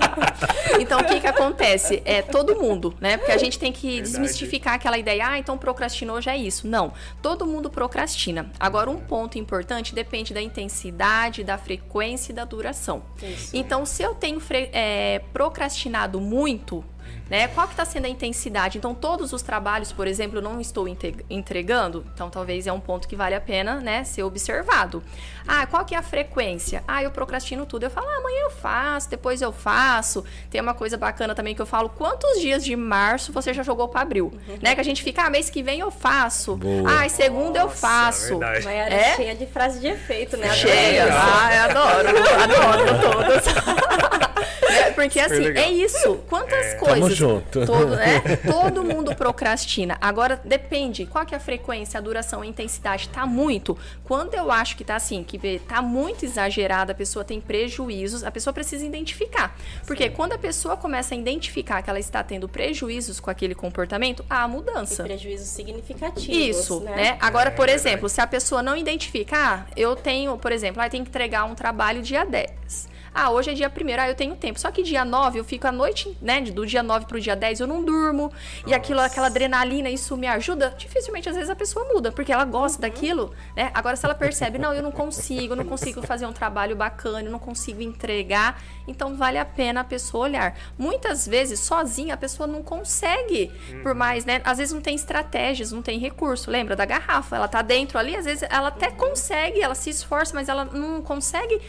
[0.78, 2.02] então, o que que acontece?
[2.04, 3.16] É todo mundo, né?
[3.16, 4.02] Porque a gente tem que Verdade.
[4.10, 6.66] desmistificar aquela ideia, ah, então procrastinou já é isso.
[6.66, 6.92] Não,
[7.22, 8.50] todo mundo procrastina.
[8.60, 13.02] Agora, um ponto importante depende da intensidade, da frequência e da duração.
[13.22, 13.50] Isso.
[13.56, 16.84] Então, se eu tenho fre- é, procrastinado muito,
[17.32, 17.48] né?
[17.48, 18.76] Qual que está sendo a intensidade?
[18.76, 20.86] Então, todos os trabalhos, por exemplo, eu não estou
[21.30, 25.02] entregando, então talvez é um ponto que vale a pena, né, ser observado.
[25.48, 26.84] Ah, qual que é a frequência?
[26.86, 27.84] Ah, eu procrastino tudo.
[27.84, 30.22] Eu falo, ah, amanhã eu faço, depois eu faço.
[30.50, 33.88] Tem uma coisa bacana também que eu falo, quantos dias de março você já jogou
[33.88, 34.30] para abril?
[34.60, 34.74] Né?
[34.74, 36.56] Que a gente fica, ah, mês que vem eu faço.
[36.56, 37.02] Boa.
[37.02, 38.38] Ah, segunda eu Nossa, faço.
[38.38, 38.64] verdade.
[38.66, 39.16] Maiara É?
[39.16, 40.52] cheia de frase de efeito, né?
[40.52, 41.06] Cheia.
[41.10, 42.08] Ah, eu adoro.
[42.42, 43.44] Adoro todas.
[44.72, 45.64] É, Porque Super assim, legal.
[45.64, 46.14] é isso.
[46.28, 46.74] Quantas É.
[46.76, 47.18] coisas.
[47.22, 47.64] Junto.
[47.66, 48.20] Todo, né?
[48.50, 49.96] Todo mundo procrastina.
[50.00, 51.06] Agora, depende.
[51.06, 53.08] Qual que é a frequência, a duração, a intensidade?
[53.08, 53.76] Tá muito.
[54.04, 58.30] Quando eu acho que tá assim, que tá muito exagerado, a pessoa tem prejuízos, a
[58.30, 59.56] pessoa precisa identificar.
[59.86, 64.24] Porque quando a pessoa começa a identificar que ela está tendo prejuízos com aquele comportamento,
[64.28, 65.02] há a E mudança.
[65.04, 66.28] prejuízos significativos.
[66.58, 66.94] Isso, né?
[66.96, 67.16] né?
[67.20, 67.88] Agora, É, por verdade.
[67.88, 71.44] exemplo, se a pessoa não identificar, eu tenho, por exemplo, ah, eu tenho que entregar
[71.44, 72.90] um trabalho dia 10.
[73.14, 74.58] Ah, hoje é dia 1 ah, eu tenho tempo.
[74.58, 76.40] Só que dia 9 eu fico a noite, né?
[76.40, 78.32] Do dia 9 pro dia 10 eu não durmo.
[78.66, 80.74] E aquilo, aquela adrenalina, isso me ajuda.
[80.78, 83.70] Dificilmente, às vezes, a pessoa muda, porque ela gosta daquilo, né?
[83.74, 87.28] Agora, se ela percebe, não, eu não consigo, eu não consigo fazer um trabalho bacana,
[87.28, 90.56] eu não consigo entregar, então vale a pena a pessoa olhar.
[90.78, 93.50] Muitas vezes, sozinha, a pessoa não consegue,
[93.82, 94.40] por mais, né?
[94.42, 96.50] Às vezes não tem estratégias, não tem recurso.
[96.50, 97.36] Lembra da garrafa?
[97.36, 101.02] Ela tá dentro ali, às vezes ela até consegue, ela se esforça, mas ela não
[101.02, 101.60] consegue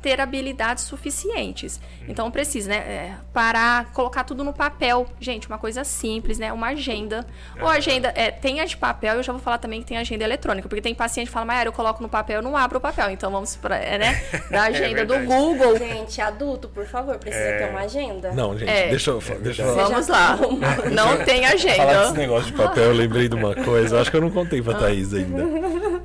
[0.00, 1.80] ter habilidades suficientes.
[2.06, 2.76] Então precisa, né?
[2.76, 5.06] é, parar, colocar tudo no papel.
[5.18, 6.52] Gente, uma coisa simples, né?
[6.52, 7.26] Uma agenda.
[7.60, 10.22] Ou agenda, é, tem a de papel, eu já vou falar também que tem agenda
[10.24, 12.80] eletrônica, porque tem paciente que fala, Mayara, eu coloco no papel, eu não abro o
[12.80, 13.10] papel.
[13.10, 14.22] Então vamos pra, é, né?
[14.50, 15.18] Da agenda do.
[15.22, 15.78] Google.
[15.78, 17.58] Gente, adulto, por favor, precisa É.
[17.58, 18.32] ter uma agenda.
[18.32, 18.88] Não, gente, É.
[18.88, 20.36] deixa eu, deixa eu Vamos lá.
[20.92, 22.10] Não tem falar desse agenda.
[22.12, 22.84] negócio de papel.
[22.84, 23.96] Eu lembrei de uma coisa.
[23.96, 25.42] Eu acho que eu não contei pra Thaís ainda.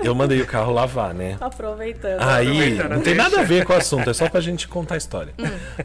[0.03, 1.37] Eu mandei o carro lavar, né?
[1.41, 2.21] Aproveitando.
[2.21, 3.29] Aí, Aproveitando, não tem deixa.
[3.29, 5.33] nada a ver com o assunto, é só pra gente contar a história.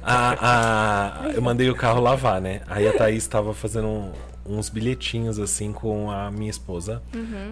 [0.02, 2.60] A- a- eu mandei o carro lavar, né?
[2.66, 4.12] Aí a Thaís tava fazendo um-
[4.44, 7.02] uns bilhetinhos assim com a minha esposa.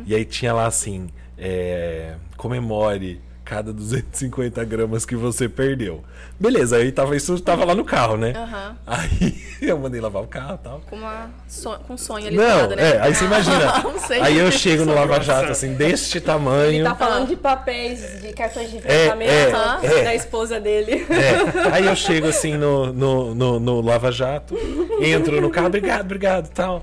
[0.07, 3.21] E aí tinha lá assim: é, comemore
[3.51, 6.05] cada 250 gramas que você perdeu.
[6.39, 8.33] Beleza, aí tava, isso tava lá no carro, né?
[8.37, 8.77] Aham.
[8.87, 10.81] Aí eu mandei lavar o carro e tal.
[10.89, 12.91] Com, uma so- com um sonho ali Não, ligado, né?
[12.93, 13.91] é, aí você imagina.
[14.23, 16.71] Aí eu chego no Lava Jato, assim, deste tamanho.
[16.75, 20.05] Ele tá falando de papéis, de cartões de É, enfrentamento é, é.
[20.05, 21.07] da esposa dele.
[21.11, 24.57] É, aí eu chego assim no, no, no, no Lava Jato,
[25.01, 26.83] entro no carro, obrigado, obrigado, tal.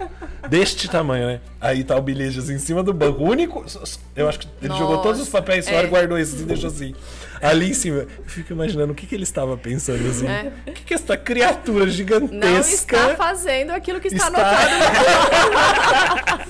[0.49, 1.41] Deste tamanho, né?
[1.59, 3.21] Aí tá o bilhete assim em cima do banco.
[3.23, 3.65] O único.
[4.15, 5.85] Eu acho que ele Nossa, jogou todos os papéis fora é.
[5.85, 6.93] e guardou esses deixou assim.
[7.41, 7.99] Ali em cima.
[7.99, 10.27] Eu fico imaginando o que, que ele estava pensando assim.
[10.27, 10.51] É.
[10.67, 12.95] O que, que essa criatura Não gigantesca.
[12.97, 14.67] está fazendo aquilo que está, está- anotado.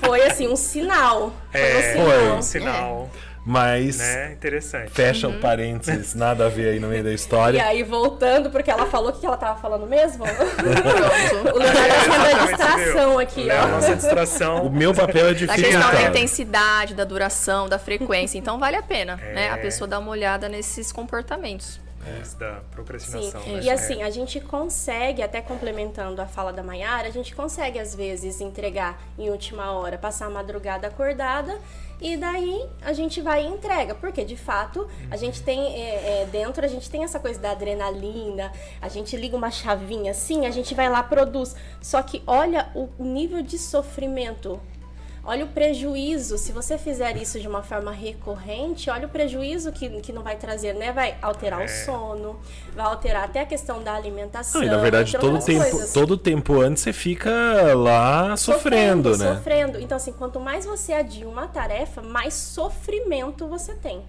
[0.00, 1.34] Foi assim, um sinal.
[1.52, 2.06] Foi É, um sinal.
[2.06, 2.30] Foi.
[2.32, 3.10] um sinal,
[3.50, 4.32] Mas né?
[4.32, 4.90] Interessante.
[4.90, 5.38] fecha Uhum.
[5.38, 7.64] o parênteses, nada a ver aí no meio da E história.
[7.64, 10.24] aí, voltando, porque ela falou o que ela tava falando mesmo?
[11.54, 13.68] O Leonardo tá sendo a distração aqui, Léo, ó.
[13.68, 14.70] nossa O distração.
[14.70, 18.36] meu papel é Da questão da intensidade, da duração, da frequência.
[18.38, 19.48] Então vale a pena, né?
[19.50, 19.60] A É.
[19.60, 21.80] pessoa dar uma olhada nesses comportamentos.
[22.22, 23.40] Isso da Sim, procrastinação.
[23.46, 23.60] né?
[23.62, 27.94] e assim, a gente consegue, até complementando a fala da Mayara, a gente consegue às
[27.94, 31.58] vezes entregar em última hora, passar a madrugada acordada
[32.00, 36.26] e daí a gente vai e entrega, porque de fato a gente tem é, é,
[36.26, 40.50] dentro, a gente tem essa coisa da adrenalina, a gente liga uma chavinha assim, a
[40.50, 41.56] gente vai lá, produz.
[41.80, 44.60] Só que olha o nível de sofrimento
[45.28, 50.00] Olha o prejuízo, se você fizer isso de uma forma recorrente, olha o prejuízo que,
[50.00, 50.90] que não vai trazer, né?
[50.90, 51.64] Vai alterar É.
[51.66, 52.40] o sono,
[52.74, 54.62] vai alterar até a questão da alimentação.
[54.62, 55.92] Não, e na verdade, todo tempo, coisas.
[55.92, 57.30] todo tempo antes você fica
[57.74, 59.34] lá sofrendo, né?
[59.34, 59.78] Sofrendo.
[59.78, 64.02] Então, assim, quanto mais você adia uma tarefa, mais sofrimento você tem.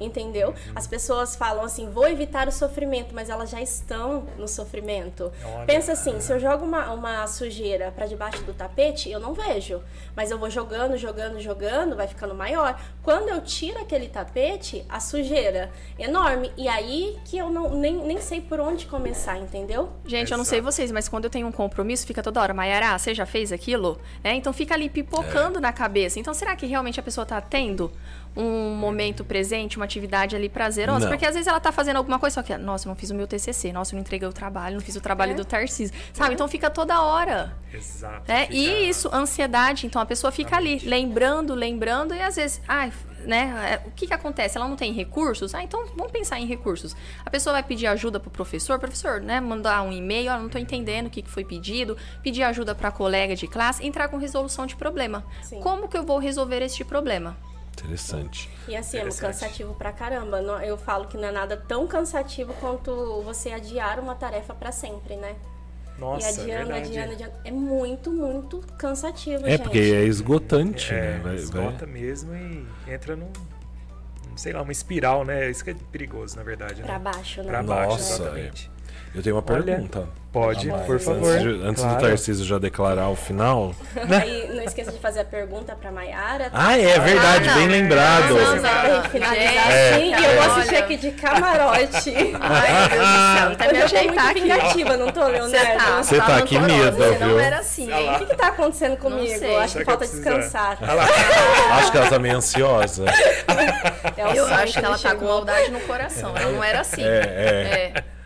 [0.00, 0.54] Entendeu?
[0.74, 5.30] As pessoas falam assim, vou evitar o sofrimento, mas elas já estão no sofrimento.
[5.44, 5.66] Olha.
[5.66, 9.82] Pensa assim, se eu jogo uma, uma sujeira para debaixo do tapete, eu não vejo.
[10.16, 12.80] Mas eu vou jogando, jogando, jogando, vai ficando maior.
[13.02, 16.52] Quando eu tiro aquele tapete, a sujeira é enorme.
[16.56, 19.90] E aí que eu não, nem, nem sei por onde começar, entendeu?
[20.04, 22.98] Gente, eu não sei vocês, mas quando eu tenho um compromisso, fica toda hora, Mayara,
[22.98, 24.00] você já fez aquilo?
[24.22, 24.34] Né?
[24.34, 26.18] Então fica ali pipocando na cabeça.
[26.18, 27.90] Então será que realmente a pessoa tá tendo
[28.36, 31.00] um momento presente, uma atividade ali prazerosa?
[31.00, 31.08] Não.
[31.08, 33.14] Porque às vezes ela tá fazendo alguma coisa, só que, nossa, eu não fiz o
[33.14, 35.34] meu TCC, nossa, eu não entreguei o trabalho, não fiz o trabalho É.
[35.34, 36.34] do Tarcísio, sabe?
[36.34, 37.56] Então fica toda hora.
[37.72, 38.24] Exato.
[38.26, 38.46] né?
[38.46, 42.92] fica- E isso, ansiedade, então a pessoa fica ali, lembrando, lembrando, e às vezes, ai,
[43.24, 43.80] né?
[43.84, 44.56] é, O que que acontece?
[44.58, 45.54] Ela não tem recursos?
[45.54, 46.96] Ah, então vamos pensar em recursos.
[47.24, 49.40] A pessoa vai pedir ajuda pro professor, professor, né?
[49.40, 52.90] Mandar um e-mail, ó, não tô entendendo o que, que foi pedido, pedir ajuda pra
[52.90, 55.24] colega de classe, entrar com resolução de problema.
[55.42, 55.60] Sim.
[55.60, 57.36] Como que eu vou resolver este problema?
[57.72, 58.50] Interessante.
[58.68, 59.20] E assim, é Interessante.
[59.40, 60.38] cansativo pra caramba.
[60.64, 65.16] Eu falo que não é nada tão cansativo quanto você adiar uma tarefa pra sempre,
[65.16, 65.34] né?
[65.98, 66.88] Nossa, e adiando, verdade.
[66.98, 67.32] adiando, adiando.
[67.44, 69.62] É muito, muito cansativo, É gente.
[69.62, 71.20] porque é esgotante, É, né?
[71.22, 73.30] Vai- esgota vai- mesmo e entra num,
[74.36, 75.50] sei lá, uma espiral, né?
[75.50, 76.82] Isso que é perigoso, na verdade.
[76.82, 76.98] Pra né?
[76.98, 77.48] baixo, né?
[77.48, 78.70] Pra baixo, Nossa, exatamente.
[79.12, 80.08] Eu tenho uma Olha, pergunta.
[80.32, 81.32] Pode, por favor.
[81.32, 81.98] Antes, de- antes Claro.
[81.98, 83.74] do Tarcísio já declarar o final.
[84.22, 86.48] Aí não esqueça de fazer a pergunta pra Mayara.
[86.52, 87.72] Ah, é verdade, Ah, bem não.
[87.72, 88.28] lembrado.
[88.28, 89.90] Não, você não, finalizar É.
[89.94, 92.14] assim, e eu vou assistir aqui de camarote.
[92.40, 94.40] Ai, meu Deus do céu, até me eu ajeitar aqui.
[94.42, 95.78] vingativa, não tô, Você Leonardo?
[95.84, 97.26] tá, Você tá falando aqui corosa, medo, Você viu?
[97.26, 97.90] não era assim.
[97.92, 99.32] O que que tá acontecendo comigo?
[99.58, 100.78] Acho Será que falta descansar.
[101.72, 103.04] Acho que ela tá meio ansiosa.
[104.16, 106.32] É Eu acho que ela tá com maldade no coração.
[106.36, 107.02] Ela não era assim.
[107.02, 107.92] É, é.
[107.98, 108.19] É.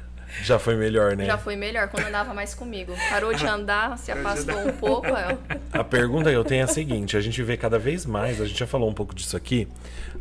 [0.45, 1.25] Já foi melhor, né?
[1.27, 2.95] Já foi melhor quando andava mais comigo.
[3.09, 5.07] Parou de andar, se afastou um pouco.
[5.09, 5.37] É.
[5.73, 8.47] A pergunta que eu tenho é a seguinte: a gente vê cada vez mais, a
[8.47, 9.67] gente já falou um pouco disso aqui,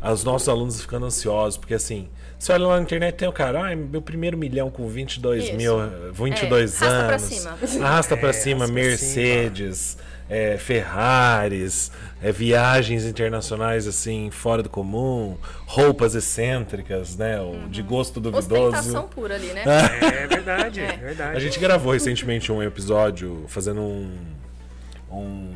[0.02, 3.70] os nossos alunos ficando ansiosos, porque assim, você olha lá na internet tem o cara,
[3.72, 5.54] ah, meu primeiro milhão com 22 Isso.
[5.54, 5.76] mil,
[6.12, 7.06] 22 É, arrasta anos.
[7.06, 7.86] pra cima.
[7.86, 9.98] Arrasta pra É, cima, arrasta pra Mercedes,
[10.28, 11.90] é, Ferraris,
[12.22, 15.36] é, viagens internacionais assim, fora do comum,
[15.66, 17.40] roupas excêntricas, né?
[17.40, 18.54] o- De gosto duvidoso.
[18.76, 19.62] Ostentação pura ali, né?
[20.00, 20.96] É verdade, é, É.
[20.96, 21.36] verdade.
[21.36, 24.18] A gente gravou recentemente um episódio fazendo um.
[25.10, 25.52] um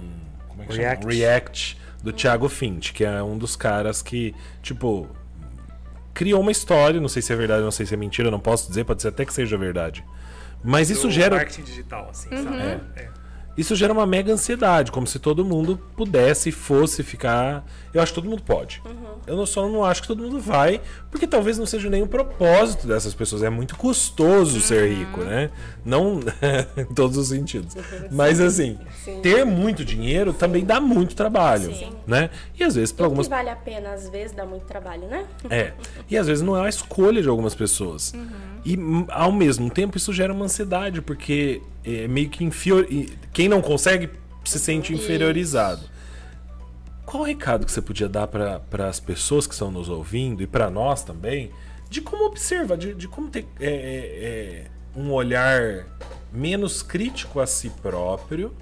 [0.48, 1.02] como é que React.
[1.02, 1.14] chama?
[1.14, 5.08] React do Thiago Fint, que é um dos caras que, tipo,
[6.14, 8.68] criou uma história, não sei se é verdade, não sei se é mentira, não posso
[8.68, 10.04] dizer, pode ser até que seja verdade.
[10.62, 11.36] Mas isso Do gera.
[11.36, 12.56] marketing digital, assim, sabe?
[12.96, 13.08] É.
[13.58, 17.66] Isso gera uma mega ansiedade, como se todo mundo pudesse, fosse ficar.
[17.92, 18.80] Eu acho que todo mundo pode.
[19.26, 20.80] Eu não- só não acho que todo mundo vai,
[21.10, 23.42] porque talvez não seja nem o propósito dessas pessoas.
[23.42, 25.50] É muito custoso ser rico, né?
[25.84, 26.20] Não
[26.78, 27.76] em todos os sentidos.
[28.12, 29.20] Mas assim, Sim.
[29.22, 31.90] ter muito dinheiro também dá muito trabalho, Sim.
[32.06, 32.30] né?
[32.58, 35.24] E às vezes para algumas que vale a pena, às vezes, dá muito trabalho, né?
[35.50, 35.72] é.
[36.08, 38.14] E às vezes não é a escolha de algumas pessoas.
[38.64, 42.86] E m- ao mesmo tempo isso gera uma ansiedade, porque é meio que inferior...
[43.32, 44.10] quem não consegue
[44.44, 45.82] se sente inferiorizado.
[47.04, 50.46] Qual o recado que você podia dar para as pessoas que estão nos ouvindo e
[50.46, 51.50] para nós também,
[51.88, 55.86] de como observar, de, de como ter é, é, é, um olhar
[56.30, 58.52] menos crítico a si próprio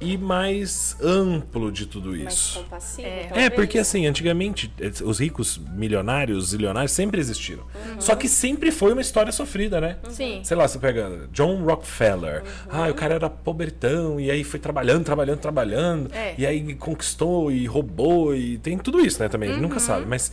[0.00, 2.64] e mais amplo de tudo isso?
[2.98, 3.44] É.
[3.44, 7.64] É, porque assim, antigamente, eh, os ricos milionários, os zilionários sempre existiram.
[7.98, 9.98] Só que sempre foi uma história sofrida, né?
[10.08, 10.40] Sim.
[10.42, 12.42] Sei lá, você pega John Rockefeller.
[12.68, 16.14] Ah, o cara era pobretão, e aí foi trabalhando, trabalhando, trabalhando.
[16.14, 16.34] É.
[16.38, 19.50] E aí conquistou e roubou, e tem tudo isso, né, também.
[19.50, 20.06] A gente nunca sabe.
[20.06, 20.32] Mas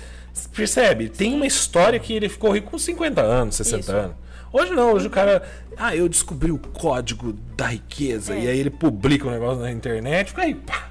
[0.53, 3.91] percebe, tem uma história que ele ficou rico com 50 anos, 60 Isso.
[3.91, 4.26] anos.
[4.51, 5.47] Hoje não, hoje o cara.
[5.77, 8.35] Ah, eu descobri o código da riqueza.
[8.35, 8.41] É.
[8.41, 10.89] E aí ele publica um negócio na internet, fica aí, pá.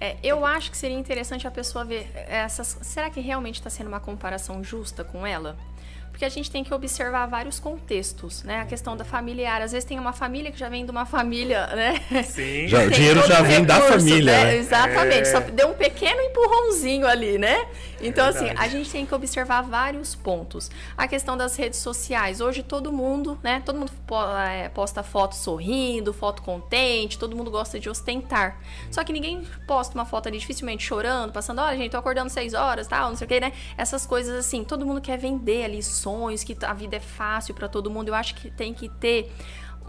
[0.00, 2.78] É, eu acho que seria interessante a pessoa ver essas.
[2.82, 5.56] Será que realmente está sendo uma comparação justa com ela?
[6.22, 8.60] Porque a gente tem que observar vários contextos, né?
[8.60, 9.60] A questão da familiar.
[9.60, 12.22] Às vezes tem uma família que já vem de uma família, né?
[12.22, 12.68] Sim.
[12.68, 14.56] Já- o dinheiro já vem da recurso, família, né?
[14.56, 15.32] Exatamente, É.
[15.32, 17.66] só deu um pequeno empurrãozinho ali, né?
[18.00, 18.66] Então, assim, verdade.
[18.66, 20.70] a gente tem que observar vários pontos.
[20.96, 22.40] A questão das redes sociais.
[22.40, 23.60] Hoje todo mundo, né?
[23.64, 23.90] Todo mundo
[24.48, 28.60] é, posta foto sorrindo, foto contente, todo mundo gosta de ostentar.
[28.92, 32.54] Só que ninguém posta uma foto ali dificilmente chorando, passando, olha, gente, tô acordando seis
[32.54, 33.52] horas, tal, não sei o que, né?
[33.76, 36.11] Essas coisas assim, todo mundo quer vender ali sonhos,
[36.44, 38.08] que a vida é fácil pra todo mundo.
[38.08, 39.32] Eu acho que tem que ter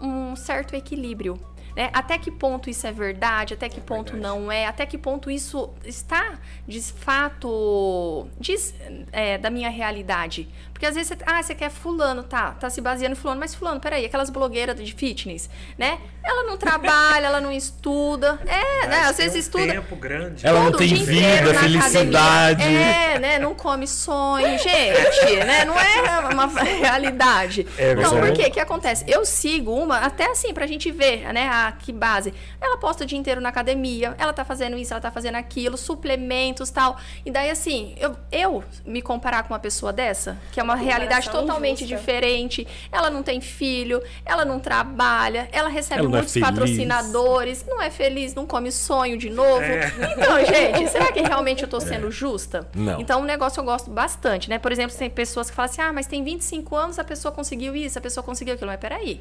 [0.00, 1.38] um certo equilíbrio.
[1.76, 1.90] Né?
[1.92, 4.22] Até que ponto isso é verdade, até que ponto verdade.
[4.22, 8.74] não é, até que ponto isso está de fato diz,
[9.10, 10.48] é, da minha realidade.
[10.74, 13.54] Porque às vezes você, ah, você quer fulano, tá, tá se baseando em fulano, mas
[13.54, 15.48] fulano, peraí, aquelas blogueiras de fitness,
[15.78, 16.00] né?
[16.22, 18.96] Ela não trabalha, ela não estuda, é, né?
[19.02, 20.44] Mas às tem vezes um estuda, tempo grande.
[20.44, 22.62] Ela não todo tem dia vida, inteiro na felicidade.
[22.62, 22.80] academia.
[22.80, 23.38] É, né?
[23.38, 25.64] Não come sonho, gente, né?
[25.64, 27.66] Não é uma realidade.
[27.78, 28.46] É então, por quê?
[28.46, 29.04] O que acontece?
[29.06, 31.48] Eu sigo uma, até assim, pra gente ver, né?
[31.48, 32.34] A que base.
[32.60, 35.76] Ela posta o dia inteiro na academia, ela tá fazendo isso, ela tá fazendo aquilo,
[35.76, 36.96] suplementos tal.
[37.24, 41.30] E daí, assim, eu, eu me comparar com uma pessoa dessa, que é uma realidade
[41.30, 41.96] totalmente injusta.
[41.96, 46.48] diferente, ela não tem filho, ela não trabalha, ela recebe Ela é muitos feliz.
[46.48, 49.62] patrocinadores, não é feliz, não come sonho de novo.
[49.62, 49.92] É.
[50.16, 52.68] Então, gente, será que realmente eu tô sendo justa?
[52.74, 53.00] Não.
[53.00, 54.58] Então, um negócio eu gosto bastante, né?
[54.58, 57.74] Por exemplo, tem pessoas que falam assim: ah, mas tem 25 anos, a pessoa conseguiu
[57.76, 58.70] isso, a pessoa conseguiu aquilo.
[58.70, 59.20] Mas peraí.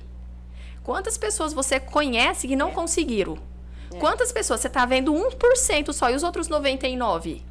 [0.84, 3.38] Quantas pessoas você conhece que não conseguiram?
[4.00, 4.60] Quantas pessoas?
[4.60, 7.42] Você tá vendo 1% só e os outros 99%?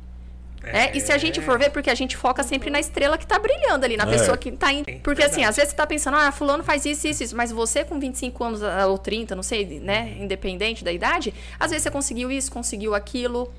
[0.64, 3.26] É, e se a gente for ver, porque a gente foca sempre na estrela que
[3.26, 4.06] tá brilhando ali, na É.
[4.06, 4.68] pessoa que tá.
[4.68, 7.36] Sim, Porque assim, às vezes você tá pensando, ah, fulano faz isso, isso, isso.
[7.36, 10.16] Mas você com 25 anos ah, ou 30, não sei, né?
[10.20, 13.52] Independente da idade, às vezes você conseguiu isso, conseguiu aquilo.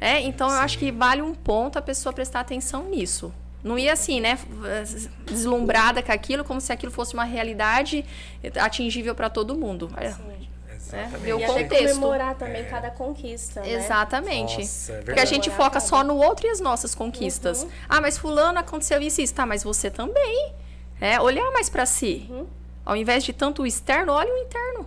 [0.00, 3.34] É, então eu acho que vale um ponto a pessoa prestar atenção nisso.
[3.64, 4.38] Não ia assim, né?
[5.26, 8.04] Deslumbrada com aquilo, como se aquilo fosse uma realidade
[8.60, 9.90] atingível para todo mundo.
[10.92, 11.22] É, Exatamente.
[11.24, 11.94] Meu E até contexto.
[11.94, 13.72] comemorar também cada conquista, né?
[13.72, 14.58] Exatamente.
[14.58, 17.62] Nossa, é Porque a gente Comemorar foca cada- só no outro e as nossas conquistas.
[17.62, 17.70] Uhum.
[17.88, 19.34] Ah, mas fulano aconteceu isso e isso.
[19.34, 20.52] Tá, mas você também.
[21.00, 22.26] É, olhar mais para si.
[22.28, 22.46] Uhum.
[22.84, 24.86] Ao invés de tanto o externo, olha o interno.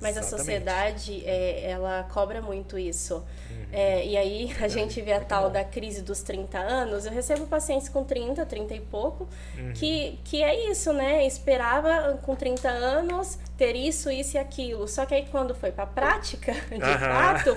[0.00, 0.30] Mas a Exatamente.
[0.44, 3.16] sociedade, é, ela cobra muito isso.
[3.50, 3.66] Uhum.
[3.72, 7.06] É, e aí a gente vê a tal da crise dos 30 anos.
[7.06, 9.72] Eu recebo pacientes com 30, 30 e pouco, Uhum.
[9.74, 11.24] que, que é isso, né?
[11.24, 14.88] Esperava com 30 anos ter isso, isso e aquilo.
[14.88, 17.56] Só que aí quando foi pra prática, de fato,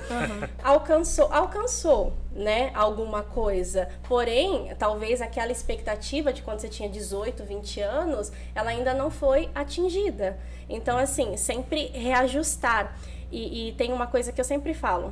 [0.64, 3.90] alcançou, alcançou, né, alguma coisa.
[4.08, 9.50] Porém, talvez aquela expectativa de quando você tinha 18, 20 anos, ela ainda não foi
[9.56, 10.38] atingida.
[10.70, 12.96] Então, assim, sempre reajustar.
[13.32, 15.12] E, e tem uma coisa que eu sempre falo: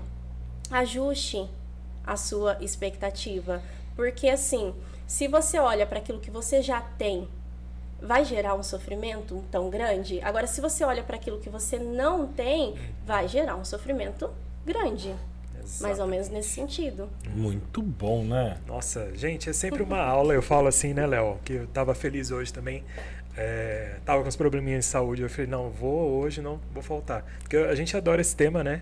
[0.70, 1.50] ajuste
[2.06, 3.64] a sua expectativa.
[3.96, 4.76] Porque, assim,
[5.08, 7.28] se você olha para aquilo que você já tem,
[8.04, 10.20] vai gerar um sofrimento tão grande?
[10.22, 12.76] Agora, se você olha para aquilo que você não tem,
[13.06, 14.30] vai gerar um sofrimento
[14.66, 15.16] grande.
[15.80, 17.10] Mais ou menos nesse sentido.
[17.34, 18.58] Muito bom, né?
[18.68, 20.34] Nossa, gente, é sempre uma aula.
[20.34, 21.40] Eu falo assim, né, Léo?
[21.46, 22.84] Que eu tava feliz hoje também.
[23.36, 25.22] É, tava com uns probleminhas de saúde.
[25.22, 27.26] Eu falei, não, vou hoje, não vou faltar.
[27.40, 28.82] Porque a gente adora esse tema, né?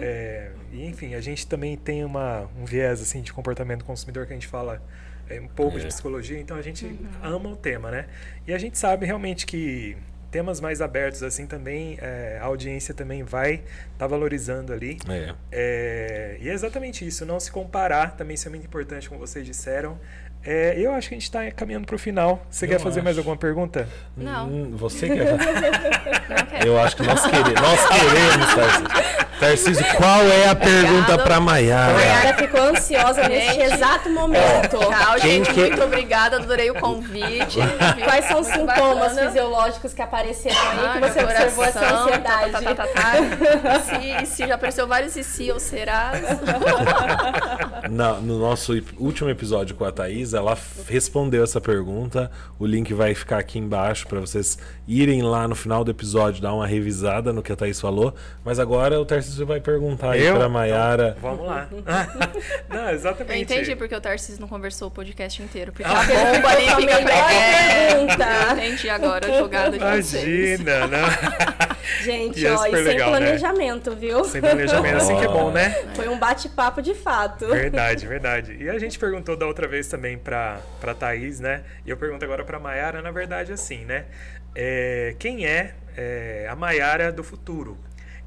[0.00, 4.26] É, e enfim, a gente também tem uma, um viés assim de comportamento do consumidor
[4.26, 4.82] que a gente fala
[5.28, 5.88] é, um pouco de É.
[5.88, 8.06] psicologia, então a gente ama o tema, né?
[8.46, 9.96] E a gente sabe realmente que
[10.30, 14.98] temas mais abertos assim também é, a audiência também vai estar valorizando ali.
[15.08, 15.34] É.
[15.52, 19.46] É, e é exatamente isso, não se comparar, também isso é muito importante, como vocês
[19.46, 19.98] disseram.
[20.46, 22.44] É, eu acho que a gente está caminhando para o final.
[22.50, 23.20] Você Eu quer fazer mais acho.
[23.20, 23.88] alguma pergunta?
[24.16, 24.46] Não.
[24.46, 25.32] Hum, Você quer.
[25.38, 26.66] Não.
[26.66, 27.60] Eu acho que nós queremos.
[27.60, 29.14] Nós queremos, Tarcísio.
[29.40, 31.22] Tarcísio, qual é a pergunta Obrigada.
[31.24, 31.92] pra A Maiara?
[31.94, 34.78] Mayara ficou ansiosa neste exato momento.
[34.78, 35.52] Tchau, gente.
[35.52, 36.36] que- Muito obrigada.
[36.36, 37.58] Adorei o convite.
[38.04, 39.26] Quais são os sintomas bacana.
[39.28, 42.50] fisiológicos que apareceram aí Ai, que você observou essa ansiedade?
[42.52, 43.80] tá, tá, tá, tá, tá.
[43.80, 46.20] Se, se já apareceu vários e se ou serás.
[47.90, 50.56] Na- no nosso último episódio com a Thaís, ela
[50.88, 52.30] respondeu essa pergunta.
[52.58, 56.52] O link vai ficar aqui embaixo para vocês irem lá no final do episódio dar
[56.52, 58.14] uma revisada no que a Thaís falou.
[58.44, 60.36] Mas agora o Tarcísio vai perguntar aí Eu?
[60.36, 61.14] pra Maiara.
[61.18, 61.68] Então, vamos lá.
[62.68, 63.36] não, exatamente.
[63.36, 65.72] Eu entendi porque o Tarcísio não conversou o podcast inteiro.
[65.72, 66.04] Porque Ah, a
[66.34, 68.24] bomba ali fica É, pergunta.
[68.50, 70.60] Eu entendi agora a jogada de vocês.
[70.60, 70.98] Imagina, né?
[72.02, 73.18] Gente, E é ó, e sem legal, né?
[73.18, 74.24] planejamento, viu?
[74.24, 75.70] Sem planejamento, assim que é bom, né?
[75.94, 77.46] Foi um bate-papo de fato.
[77.46, 78.56] Verdade, verdade.
[78.58, 81.62] E a gente perguntou da outra vez também pra, pra Thaís, né?
[81.84, 84.06] E eu pergunto agora pra Maiara, na verdade, assim, né?
[84.54, 87.78] É, quem é, é, a Maiara do futuro?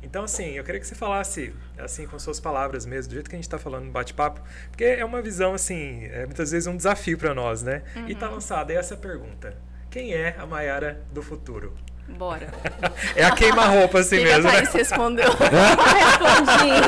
[0.02, 3.36] Então, assim, eu queria que você falasse, assim, com suas palavras mesmo, do jeito que
[3.36, 6.78] a gente tá falando no bate-papo, porque é uma visão, assim, é muitas vezes um
[6.78, 7.82] desafio pra nós, né?
[8.08, 9.58] E tá lançada essa pergunta.
[9.90, 11.76] Quem é a Maiara do futuro?
[12.08, 12.48] Bora.
[13.16, 14.58] É a queima-roupa, assim O que que a mesmo, né?
[14.58, 15.30] Thaís respondeu?
[16.08, 16.82] Respondi.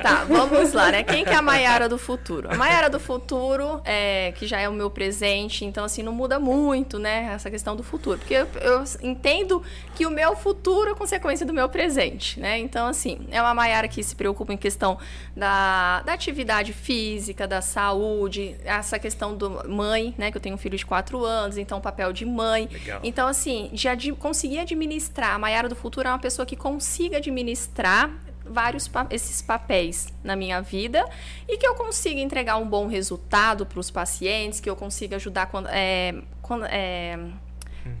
[0.00, 1.02] Tá, vamos lá, né?
[1.02, 2.48] Quem que é a Maiara do futuro?
[2.50, 6.38] A Maiara do futuro, é, que já é o meu presente, então assim, não muda
[6.38, 7.32] muito, né?
[7.34, 8.18] Essa questão do futuro.
[8.18, 9.62] Porque eu, eu entendo
[9.94, 12.58] que o meu futuro é consequência do meu presente, né?
[12.58, 14.98] Então, assim, é uma Maiara que se preocupa em questão
[15.36, 20.30] da, da atividade física, da saúde, essa questão do mãe, né?
[20.30, 22.68] Que eu tenho um filho de quatro anos, então o papel de mãe.
[22.70, 23.00] Legal.
[23.02, 27.16] Então, assim, de adi- conseguir administrar, a Maiara do futuro é uma pessoa que consiga
[27.18, 28.10] administrar
[28.46, 31.04] vários pa- esses papéis na minha vida
[31.48, 35.46] e que eu consiga entregar um bom resultado para os pacientes, que eu consiga ajudar
[35.46, 37.18] quando, é, quando- é,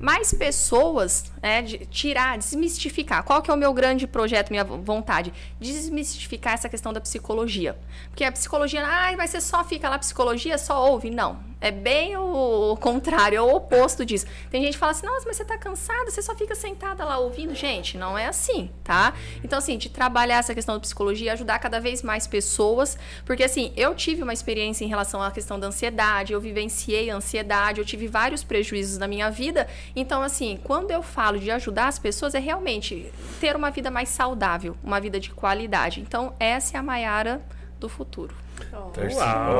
[0.00, 3.22] mais pessoas, né, de tirar, desmistificar.
[3.22, 5.32] Qual que é o meu grande projeto, minha vo- vontade?
[5.60, 7.76] Desmistificar essa questão da psicologia.
[8.10, 11.10] Porque a psicologia, ai, mas você só fica lá, psicologia, só ouve.
[11.10, 11.54] Não.
[11.60, 14.26] É bem o contrário, é o oposto disso.
[14.50, 17.16] Tem gente que fala assim, nossa, mas você tá cansada, você só fica sentada lá
[17.16, 17.54] ouvindo.
[17.54, 19.14] Gente, não é assim, tá?
[19.42, 22.98] Então, assim, de trabalhar essa questão da psicologia, ajudar cada vez mais pessoas.
[23.24, 27.16] Porque, assim, eu tive uma experiência em relação à questão da ansiedade, eu vivenciei a
[27.16, 29.66] ansiedade, eu tive vários prejuízos na minha vida.
[29.96, 33.10] Então, assim, quando eu falo de ajudar as pessoas, é realmente
[33.40, 36.00] ter uma vida mais saudável, uma vida de qualidade.
[36.00, 37.40] Então, essa é a Maiara
[37.80, 38.34] do futuro.
[38.72, 38.92] Uau.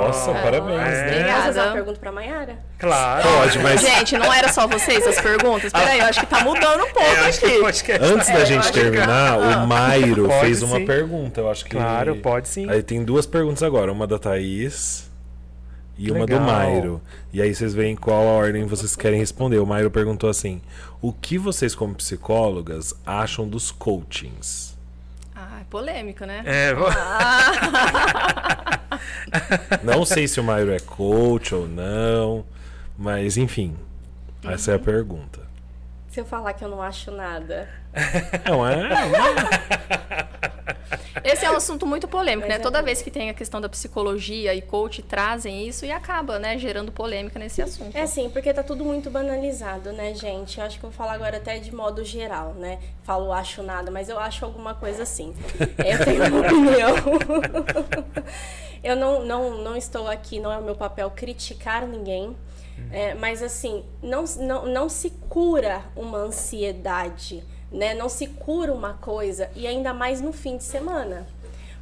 [0.06, 0.42] Nossa, É.
[0.42, 0.84] parabéns, É.
[0.84, 0.84] né?
[0.84, 1.62] Posso fazer Obrigada.
[1.64, 2.58] uma pergunta pra Mayara?
[2.78, 3.22] Claro.
[3.28, 5.72] Pode, mas Gente, não era só vocês as perguntas?
[5.72, 7.60] Peraí, eu acho que tá mudando um pouco É, aqui.
[7.64, 7.82] antes
[8.28, 10.86] da É, eu gente acho que- terminar, o Mairo Pode fez uma sim.
[10.86, 11.40] pergunta.
[11.40, 11.70] Eu acho que.
[11.72, 12.70] Claro, pode sim.
[12.70, 15.10] Aí tem duas perguntas agora, uma da Thaís
[15.96, 16.40] e uma do Legal.
[16.46, 17.00] Mairo.
[17.32, 19.58] E aí vocês veem qual a ordem vocês querem responder.
[19.58, 20.60] O Mairo perguntou assim:
[21.00, 24.76] O que vocês, como psicólogas, acham dos coachings?
[25.34, 26.42] Ah, é polêmico, né?
[26.44, 26.88] É, vou-
[29.82, 32.44] Não sei se o Mairo é coach ou não,
[32.96, 33.76] mas enfim,
[34.44, 35.40] essa é a pergunta.
[36.10, 37.68] Se eu falar que eu não acho nada.
[38.48, 38.88] Não é?
[41.22, 42.56] Esse é um assunto muito polêmico, né?
[42.56, 42.84] é Toda bom.
[42.84, 46.90] vez que tem a questão da psicologia e coach trazem isso e acaba, né, gerando
[46.90, 47.96] polêmica nesse assunto.
[47.96, 50.58] É assim, porque tá tudo muito banalizado, né, gente?
[50.58, 52.78] Eu acho que eu vou falar agora até de modo geral, né?
[53.02, 55.34] Falo acho nada, mas eu acho alguma coisa assim.
[55.84, 56.94] Eu tenho uma opinião.
[58.82, 62.36] eu não, não, não estou aqui, não é o meu papel criticar ninguém.
[62.90, 67.44] É, mas assim, não, não, não se cura uma ansiedade,
[67.74, 67.92] né?
[67.92, 71.26] Não se cura uma coisa, e ainda mais no fim de semana.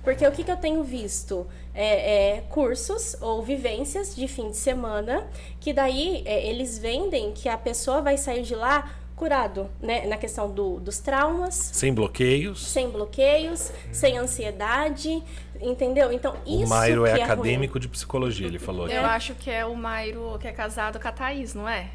[0.03, 1.47] Porque o que, que eu tenho visto?
[1.75, 5.27] É, é, cursos ou vivências de fim de semana,
[5.61, 10.05] que daí é, eles vendem que a pessoa vai sair de lá curado, né?
[10.07, 11.55] Na questão do, dos traumas.
[11.55, 12.67] Sem bloqueios.
[12.67, 13.89] Sem bloqueios, hum.
[13.93, 15.23] sem ansiedade,
[15.61, 16.13] entendeu?
[16.13, 16.65] Então, isso.
[16.65, 17.83] O Mairo é, é acadêmico ruim.
[17.83, 18.95] de psicologia, ele falou aqui.
[18.95, 21.91] Eu acho que é o Mairo que é casado com a Thaís, não é?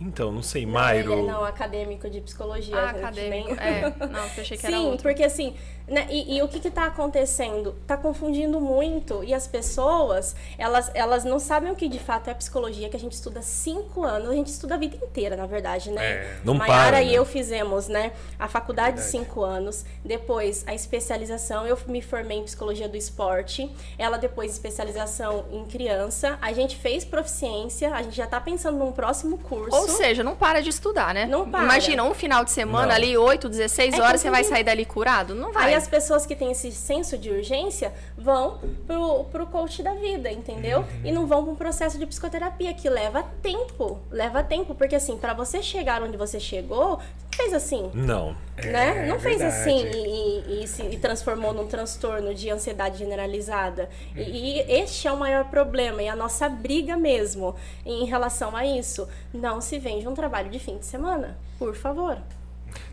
[0.00, 1.10] Então, não sei, Mairo.
[1.10, 2.74] Não, ele é, não acadêmico de psicologia.
[2.74, 3.54] Ah, acadêmico.
[3.54, 3.58] Nem...
[3.58, 5.02] É, não, eu achei que Sim, era outro.
[5.02, 5.54] porque assim,
[5.90, 7.74] né, e, e, o que está acontecendo?
[7.82, 12.34] Está confundindo muito e as pessoas, elas, elas não sabem o que de fato é
[12.34, 15.90] psicologia, que a gente estuda cinco anos, a gente estuda a vida inteira, na verdade,
[15.90, 16.00] né?
[16.00, 17.12] É, não Maiara para, e né?
[17.12, 22.44] eu fizemos, né, a faculdade de cinco anos, depois a especialização, eu me formei em
[22.44, 23.68] psicologia do esporte,
[23.98, 28.92] ela depois especialização em criança, a gente fez proficiência, a gente já está pensando num
[28.92, 29.76] próximo curso.
[29.76, 31.26] Ou seja, não para de estudar, né?
[31.26, 31.64] Não para.
[31.64, 32.94] Imagina, um final de semana Não.
[32.94, 35.34] ali, 8, 16 É horas, você vai sair dali curado?
[35.34, 35.74] Não vai.
[35.74, 40.30] Aí as pessoas que têm esse senso de urgência vão pro, pro coach da vida,
[40.30, 40.84] entendeu?
[41.04, 43.98] E não vão para um processo de psicoterapia que leva tempo.
[44.10, 47.00] Leva tempo, porque assim, para você chegar onde você chegou,
[47.34, 47.90] fez assim.
[47.94, 48.36] Não.
[48.62, 49.06] né?
[49.06, 49.60] Não fez verdade.
[49.70, 53.88] assim e, e- e se e transformou num transtorno de ansiedade generalizada.
[54.14, 57.54] E, e este é o maior problema e a nossa briga mesmo
[57.86, 59.08] em relação a isso.
[59.32, 62.18] Não se vende um trabalho de fim de semana, por favor.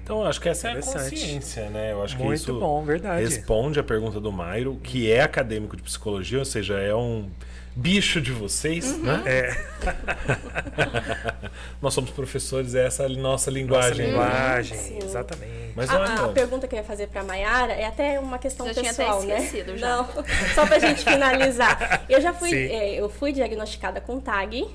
[0.04, 1.92] Então, eu acho que essa é a consciência, né?
[1.92, 3.24] Eu acho que Muito isso bom, verdade.
[3.24, 7.30] responde a pergunta do Mairo, que é acadêmico de psicologia, ou seja, é um
[7.76, 9.22] bicho de vocês, né?
[9.26, 9.58] É,
[11.82, 14.08] Nós somos professores, é essa a nossa nossa linguagem.
[14.08, 15.00] linguagem, Sim.
[15.04, 15.74] exatamente.
[15.76, 18.66] Mas A, olha, a pergunta que eu ia fazer pra Mayara é até uma questão
[18.66, 19.38] Já tinha até pessoal, né?
[19.38, 19.88] esquecido, já.
[19.98, 20.08] Não,
[20.56, 22.04] só pra gente finalizar.
[22.10, 24.68] Eu já fui, é, eu fui diagnosticada com TAG,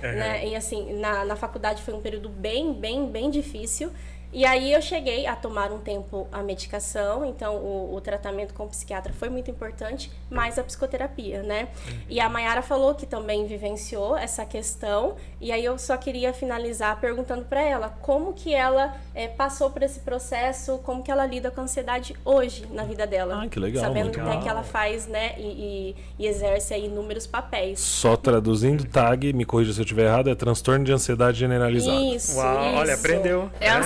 [0.00, 0.48] né?
[0.48, 3.90] E assim, na, na faculdade foi um período bem, bem, bem difícil.
[4.36, 8.64] E aí eu cheguei a tomar um tempo a medicação, então o, o tratamento com
[8.64, 11.68] o psiquiatra foi muito importante, mais a psicoterapia, né?
[12.06, 17.00] E a Mayara falou que também vivenciou essa questão, e aí eu só queria finalizar
[17.00, 21.50] perguntando para ela como que ela eh, passou por esse processo, como que ela lida
[21.50, 23.40] com a ansiedade hoje na vida dela.
[23.42, 24.42] Ah, que legal, Sabendo legal.
[24.42, 27.80] que ela faz, né, e, e- e exerce aí inúmeros papéis.
[27.80, 31.98] só traduzindo tag, me corrija se eu estiver errado, é transtorno de ansiedade generalizada.
[32.02, 32.76] Isso, Uau, isso.
[32.76, 33.50] olha, aprendeu.
[33.58, 33.78] É a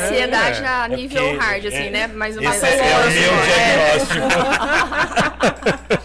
[0.49, 2.07] ansiedade a É nível porque- hard, assim, é- né?
[2.09, 3.99] Mas o Esse mais é, o meu é.
[3.99, 4.29] diagnóstico.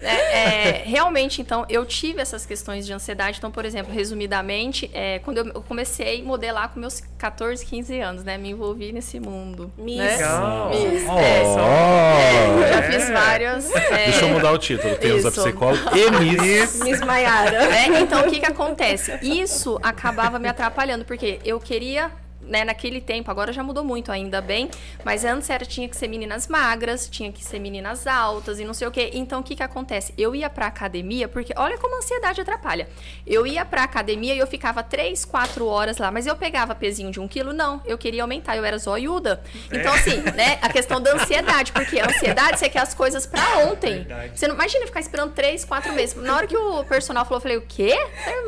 [0.00, 3.38] É, é, realmente, então, eu tive essas questões de ansiedade.
[3.38, 8.22] Então, por exemplo, resumidamente, é, quando eu comecei a modelar com meus 14, 15 anos,
[8.24, 8.38] né?
[8.38, 9.72] Me envolvi nesse mundo.
[9.76, 9.98] Miss.
[9.98, 10.12] Né?
[10.16, 10.70] Legal.
[10.70, 11.04] Miss.
[11.08, 12.82] Oh, É, É.
[12.90, 13.70] fiz várias.
[13.74, 14.94] é, Deixa eu mudar o título.
[14.96, 15.40] Temos a Isso.
[15.42, 16.80] psicóloga e Miss.
[16.82, 17.64] Miss Maiara.
[17.74, 19.18] É, então, o que que acontece?
[19.22, 22.10] Isso acabava me atrapalhando, porque eu queria...
[22.40, 24.70] Né, naquele tempo, agora já mudou muito, ainda bem,
[25.04, 28.72] mas antes era, tinha que ser meninas magras, tinha que ser meninas altas e não
[28.72, 29.10] sei o quê.
[29.12, 30.14] Então, o que que acontece?
[30.16, 32.88] Eu ia pra academia, porque olha como a ansiedade atrapalha.
[33.26, 37.10] Eu ia pra academia e eu ficava três, quatro horas lá, mas eu pegava pezinho
[37.10, 37.52] de um quilo?
[37.52, 39.42] Não, eu queria aumentar, eu era zoiuda.
[39.70, 43.58] Então, assim, né, a questão da ansiedade, porque a ansiedade, você quer as coisas pra
[43.66, 44.04] ontem.
[44.04, 44.38] Verdade.
[44.38, 46.16] Você não imagina ficar esperando três, quatro meses.
[46.16, 47.94] Na hora que o personal falou, eu falei, o quê?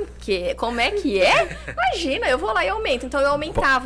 [0.01, 0.55] O quê?
[0.57, 1.59] Como é que é?
[1.69, 3.05] Imagina, eu vou lá e aumento.
[3.05, 3.80] Então eu aumentava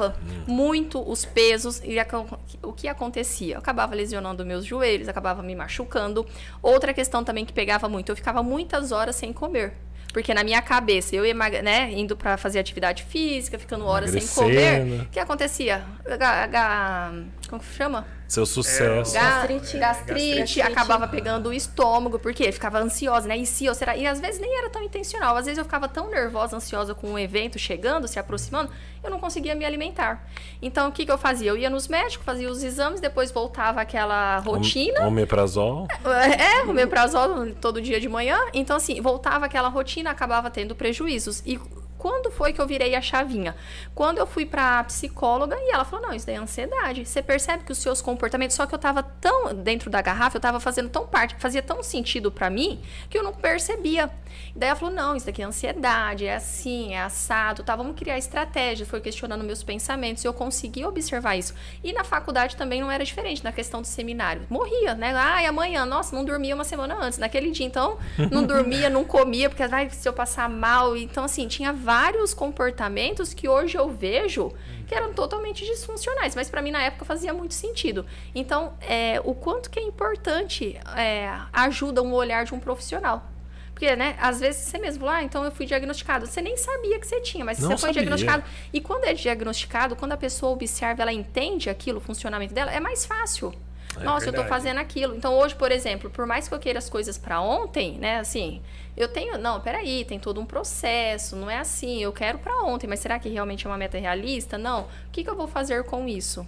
[0.47, 2.27] muito os pesos e acon-
[2.63, 3.55] o que acontecia?
[3.55, 6.27] Eu acabava lesionando meus joelhos, acabava me machucando.
[6.63, 9.73] Outra questão também que pegava muito, eu ficava muitas horas sem comer.
[10.13, 11.25] Porque na minha cabeça, eu
[11.63, 15.83] né, indo pra fazer atividade física, ficando horas sem comer, o que acontecia?
[16.19, 17.13] Ga- ga-
[17.49, 18.07] como que chama?
[18.35, 19.15] Seu sucesso.
[19.15, 19.79] Ga- Gastrite.
[19.79, 20.63] gastrite, Gastrite.
[20.63, 23.37] acabava pegando o estômago, porque ficava ansiosa, né?
[23.37, 23.97] E se ou será?
[23.97, 25.37] E às vezes nem era tão intencional.
[25.37, 28.71] Às vezes eu ficava tão nervosa, ansiosa com um evento chegando, se aproximando,
[29.03, 30.29] eu não conseguia me alimentar.
[30.61, 31.51] Então o que, que eu fazia?
[31.51, 35.07] Eu ia nos médicos, fazia os exames, depois voltava aquela rotina.
[35.07, 35.87] Omeprazol.
[36.05, 38.39] É, o meu prazol todo dia de manhã.
[38.53, 41.43] Então, assim, voltava aquela rotina, acabava tendo prejuízos.
[41.47, 41.59] E
[42.05, 43.57] quando foi que eu virei a chavinha?
[43.95, 47.07] Quando eu fui pra psicóloga e ela falou: não, isso daí é ansiedade.
[47.07, 50.41] Você percebe que os seus comportamentos, só que eu tava tão dentro da garrafa, eu
[50.41, 54.11] tava fazendo tão parte, fazia tão sentido pra mim que eu não percebia.
[54.55, 57.75] E daí ela falou: não, isso daqui é ansiedade, é assim, é assado, tá?
[57.75, 58.87] Vamos criar estratégias.
[58.87, 61.55] Foi questionando meus pensamentos e eu consegui observar isso.
[61.83, 64.43] E na faculdade também não era diferente, na questão do seminário.
[64.51, 65.15] Morria, né?
[65.17, 67.65] Ai, amanhã, nossa, não dormia uma semana antes, naquele dia.
[67.65, 67.97] Então,
[68.31, 70.95] não dormia, não comia, porque vai, se eu passar mal.
[70.95, 74.53] Então, assim, tinha vários comportamentos que hoje eu vejo
[74.89, 78.05] que eram totalmente disfuncionais, mas para mim na época fazia muito sentido.
[78.35, 83.31] Então, é, o quanto que é importante é, ajuda um olhar de um profissional.
[83.73, 86.27] Porque, né, às vezes você mesmo lá, ah, então eu fui diagnosticado.
[86.27, 88.03] Você nem sabia que você tinha, mas Não você foi sabia.
[88.03, 88.43] diagnosticado.
[88.73, 92.81] E quando é diagnosticado, quando a pessoa observa, ela entende aquilo, o funcionamento dela, é
[92.81, 93.55] mais fácil.
[94.03, 94.49] Nossa, eu tô verdade.
[94.49, 95.15] fazendo aquilo.
[95.15, 98.63] Então, hoje, por exemplo, por mais que eu queira as coisas pra ontem, né, assim,
[98.97, 102.87] eu tenho, não, peraí, tem todo um processo, não é assim, eu quero pra ontem,
[102.87, 104.57] mas será que realmente é uma meta realista?
[104.59, 104.83] Não.
[104.83, 106.47] O que, que eu vou fazer com isso?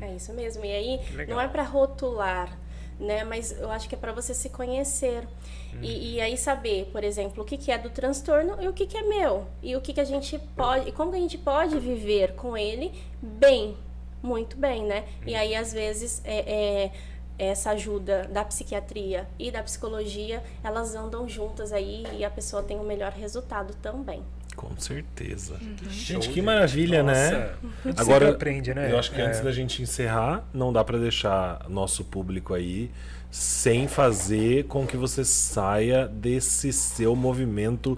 [0.00, 0.64] É isso mesmo.
[0.64, 1.36] E aí, Legal.
[1.36, 2.56] não é para rotular,
[2.98, 3.22] né?
[3.24, 5.26] Mas eu acho que é para você se conhecer.
[5.74, 5.78] Hum.
[5.82, 8.86] E, e aí saber, por exemplo, o que, que é do transtorno e o que,
[8.86, 9.46] que é meu.
[9.62, 10.88] E o que, que a gente pode.
[10.88, 13.76] E como que a gente pode viver com ele bem.
[14.22, 15.04] Muito bem, né?
[15.26, 16.38] E aí, às vezes, é,
[16.88, 16.92] é,
[17.38, 22.78] essa ajuda da psiquiatria e da psicologia, elas andam juntas aí e a pessoa tem
[22.78, 24.22] o melhor resultado também.
[24.56, 25.56] Com certeza.
[25.88, 27.54] Show, Gente, que maravilha, né?
[27.84, 28.92] Nossa, Agora, sempre aprende, né?
[28.92, 29.24] Eu acho que É.
[29.24, 32.90] antes da gente encerrar, não dá pra deixar nosso público aí
[33.30, 37.96] sem fazer com que você saia desse seu movimento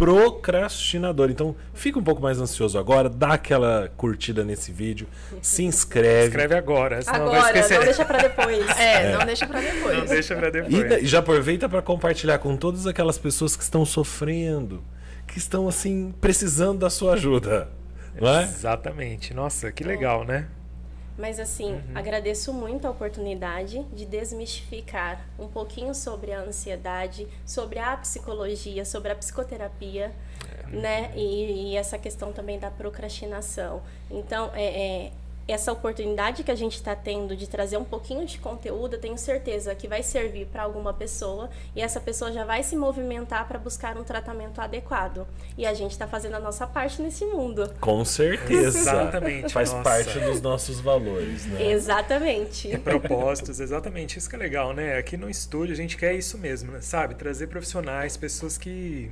[0.00, 1.30] procrastinador.
[1.30, 5.06] Então, fica um pouco mais ansioso agora, dá aquela curtida nesse vídeo,
[5.42, 6.28] se inscreve.
[6.28, 7.78] Escreve agora, senão vai Agora, esquecer.
[7.78, 8.66] não deixa para depois.
[8.80, 9.98] É, não deixa pra depois.
[9.98, 11.02] Não deixa pra depois.
[11.02, 14.82] e já aproveita para compartilhar com todas aquelas pessoas que estão sofrendo,
[15.26, 17.68] que estão assim precisando da sua ajuda,
[18.18, 18.44] não é?
[18.44, 19.34] Exatamente.
[19.34, 20.46] Nossa, que legal, né?
[21.20, 27.94] Mas assim, agradeço muito a oportunidade de desmistificar um pouquinho sobre a ansiedade, sobre a
[27.98, 30.12] psicologia, sobre a psicoterapia,
[30.68, 31.12] né?
[31.14, 33.82] E, e essa questão também da procrastinação.
[34.10, 35.12] Então, é, é,
[35.52, 39.16] essa oportunidade que a gente está tendo de trazer um pouquinho de conteúdo, eu tenho
[39.16, 43.58] certeza que vai servir para alguma pessoa e essa pessoa já vai se movimentar para
[43.58, 45.26] buscar um tratamento adequado.
[45.56, 47.72] E a gente está fazendo a nossa parte nesse mundo.
[47.80, 48.78] Com certeza.
[48.80, 49.82] Exatamente, Faz nossa.
[49.82, 51.70] parte dos nossos valores, né?
[51.70, 52.76] Exatamente.
[52.78, 54.96] propósitos, exatamente isso que é legal, né?
[54.96, 56.80] Aqui no estúdio a gente quer isso mesmo, né?
[56.80, 57.14] sabe?
[57.14, 59.10] Trazer profissionais, pessoas que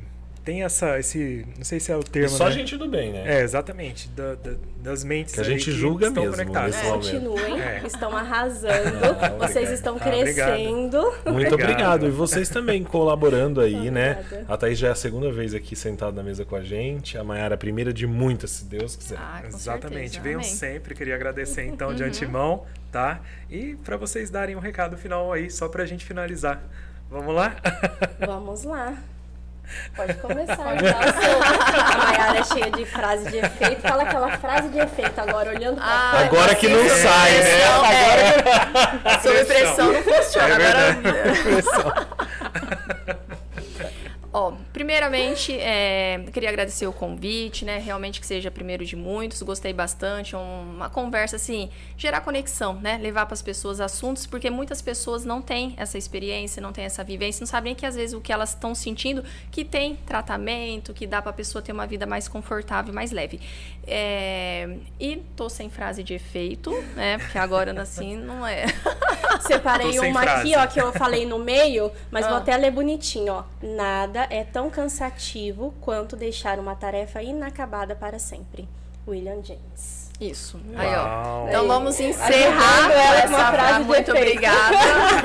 [0.49, 2.53] têm essa, esse, não sei se é o E termo, só né?
[2.53, 3.23] gente do bem, né?
[3.39, 6.75] É, exatamente, da- da- das mentes Que a gente julga estão mesmo conectadas.
[6.75, 7.05] nesse momento.
[7.35, 7.83] Continuem, É.
[7.87, 8.73] estão arrasando,
[9.21, 9.75] Ah, vocês obrigado.
[9.75, 10.25] estão Ah, obrigado.
[10.55, 11.01] crescendo.
[11.01, 11.53] Muito Obrigado.
[11.55, 12.07] obrigado.
[12.07, 14.21] E vocês também colaborando aí, né?
[14.25, 14.45] Obrigada.
[14.49, 17.19] A Thaís já é a segunda vez aqui sentada na mesa com a gente.
[17.19, 19.19] A Mayara a primeira de muitas, se Deus quiser.
[19.19, 20.13] Ah, com Exatamente.
[20.13, 20.23] certeza.
[20.23, 20.51] Venham Amém.
[20.51, 20.95] sempre.
[20.95, 21.95] Queria agradecer então Uhum.
[21.95, 23.21] de antemão, tá?
[23.51, 26.63] E para vocês darem um recado final aí, só pra gente finalizar.
[27.11, 27.55] Vamos lá?
[28.27, 28.97] Vamos lá.
[29.95, 31.01] Pode começar, então.
[31.93, 33.83] A Mayara é cheia de frase de efeito.
[33.83, 36.21] Fala aquela frase de efeito agora, olhando pra Ah.
[36.21, 37.61] Agora que não sai, né?
[39.05, 39.19] É.
[39.21, 40.55] Sob pressão não funciona.
[40.55, 42.09] É Agora.
[44.33, 47.79] Ó, primeiramente, é, queria agradecer o convite, né?
[47.79, 49.43] Realmente que seja primeiro de muitos.
[49.43, 50.37] Gostei bastante.
[50.37, 52.97] é Uma conversa, assim, gerar conexão, né?
[52.97, 57.03] Levar para as pessoas assuntos, porque muitas pessoas não têm essa experiência, não têm essa
[57.03, 61.09] vivência, não sabem que às vezes o que elas estão sentindo, que tem tratamento, que
[61.09, 63.41] dá para a pessoa ter uma vida mais confortável, mais leve.
[63.85, 67.19] É, e tô sem frase de efeito, né?
[67.19, 68.67] Porque agora, assim, não é.
[69.41, 70.55] Separei uma frase.
[70.55, 72.39] aqui, ó, que eu falei no meio, mas vou Ah.
[72.39, 73.45] até ler bonitinho, ó.
[73.63, 78.69] Nada é tão cansativo quanto deixar uma tarefa inacabada para sempre.
[79.07, 80.09] William James.
[80.21, 80.61] Isso.
[80.75, 81.47] Aí, ó.
[81.49, 84.77] Então vamos encerrar ela com com uma essa frase Muito obrigada.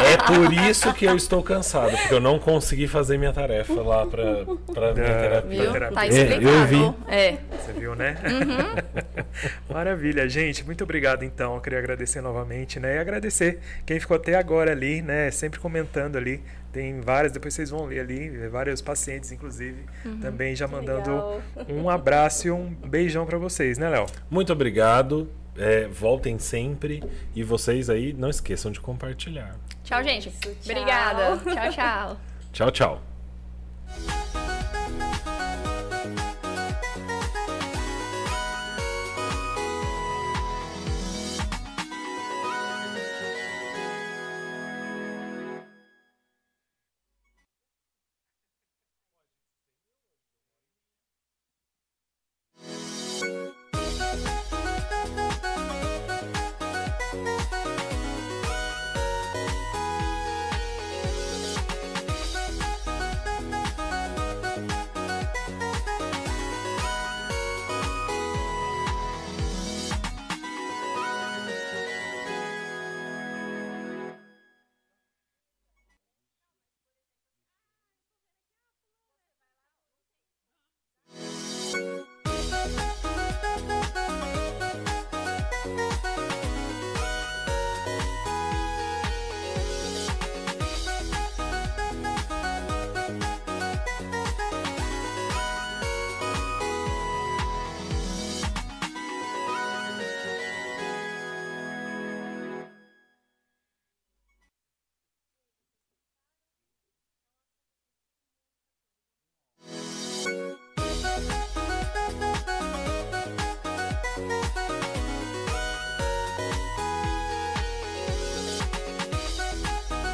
[0.04, 4.06] É por isso que eu estou cansado, porque eu não consegui fazer minha tarefa lá
[4.06, 4.24] pra,
[4.72, 5.62] pra minha É, terapia.
[5.64, 5.72] Viu?
[5.72, 5.96] terapia.
[5.96, 6.48] Tá É, explicado.
[6.48, 6.94] eu vi.
[7.08, 7.38] É.
[7.60, 8.18] Você viu, né?
[8.24, 9.24] Uhum.
[9.74, 10.64] Maravilha, gente.
[10.64, 11.56] Muito obrigado, então.
[11.56, 12.96] Eu queria agradecer novamente, né?
[12.96, 15.32] E agradecer quem ficou até agora ali, né?
[15.32, 16.42] Sempre comentando ali.
[16.74, 21.42] Tem várias, depois vocês vão ler ali, vários pacientes, inclusive, uhum, também já mandando legal.
[21.70, 24.08] um abraço e um beijão para vocês, né, Léo?
[24.28, 25.30] Muito obrigado.
[25.56, 27.04] É, voltem sempre.
[27.36, 29.56] E vocês aí, não esqueçam de compartilhar.
[29.84, 30.30] Tchau, gente.
[30.30, 30.52] Isso, tchau.
[30.66, 31.38] Obrigada.
[31.38, 32.72] tchau, tchau.
[32.72, 33.02] Tchau, tchau.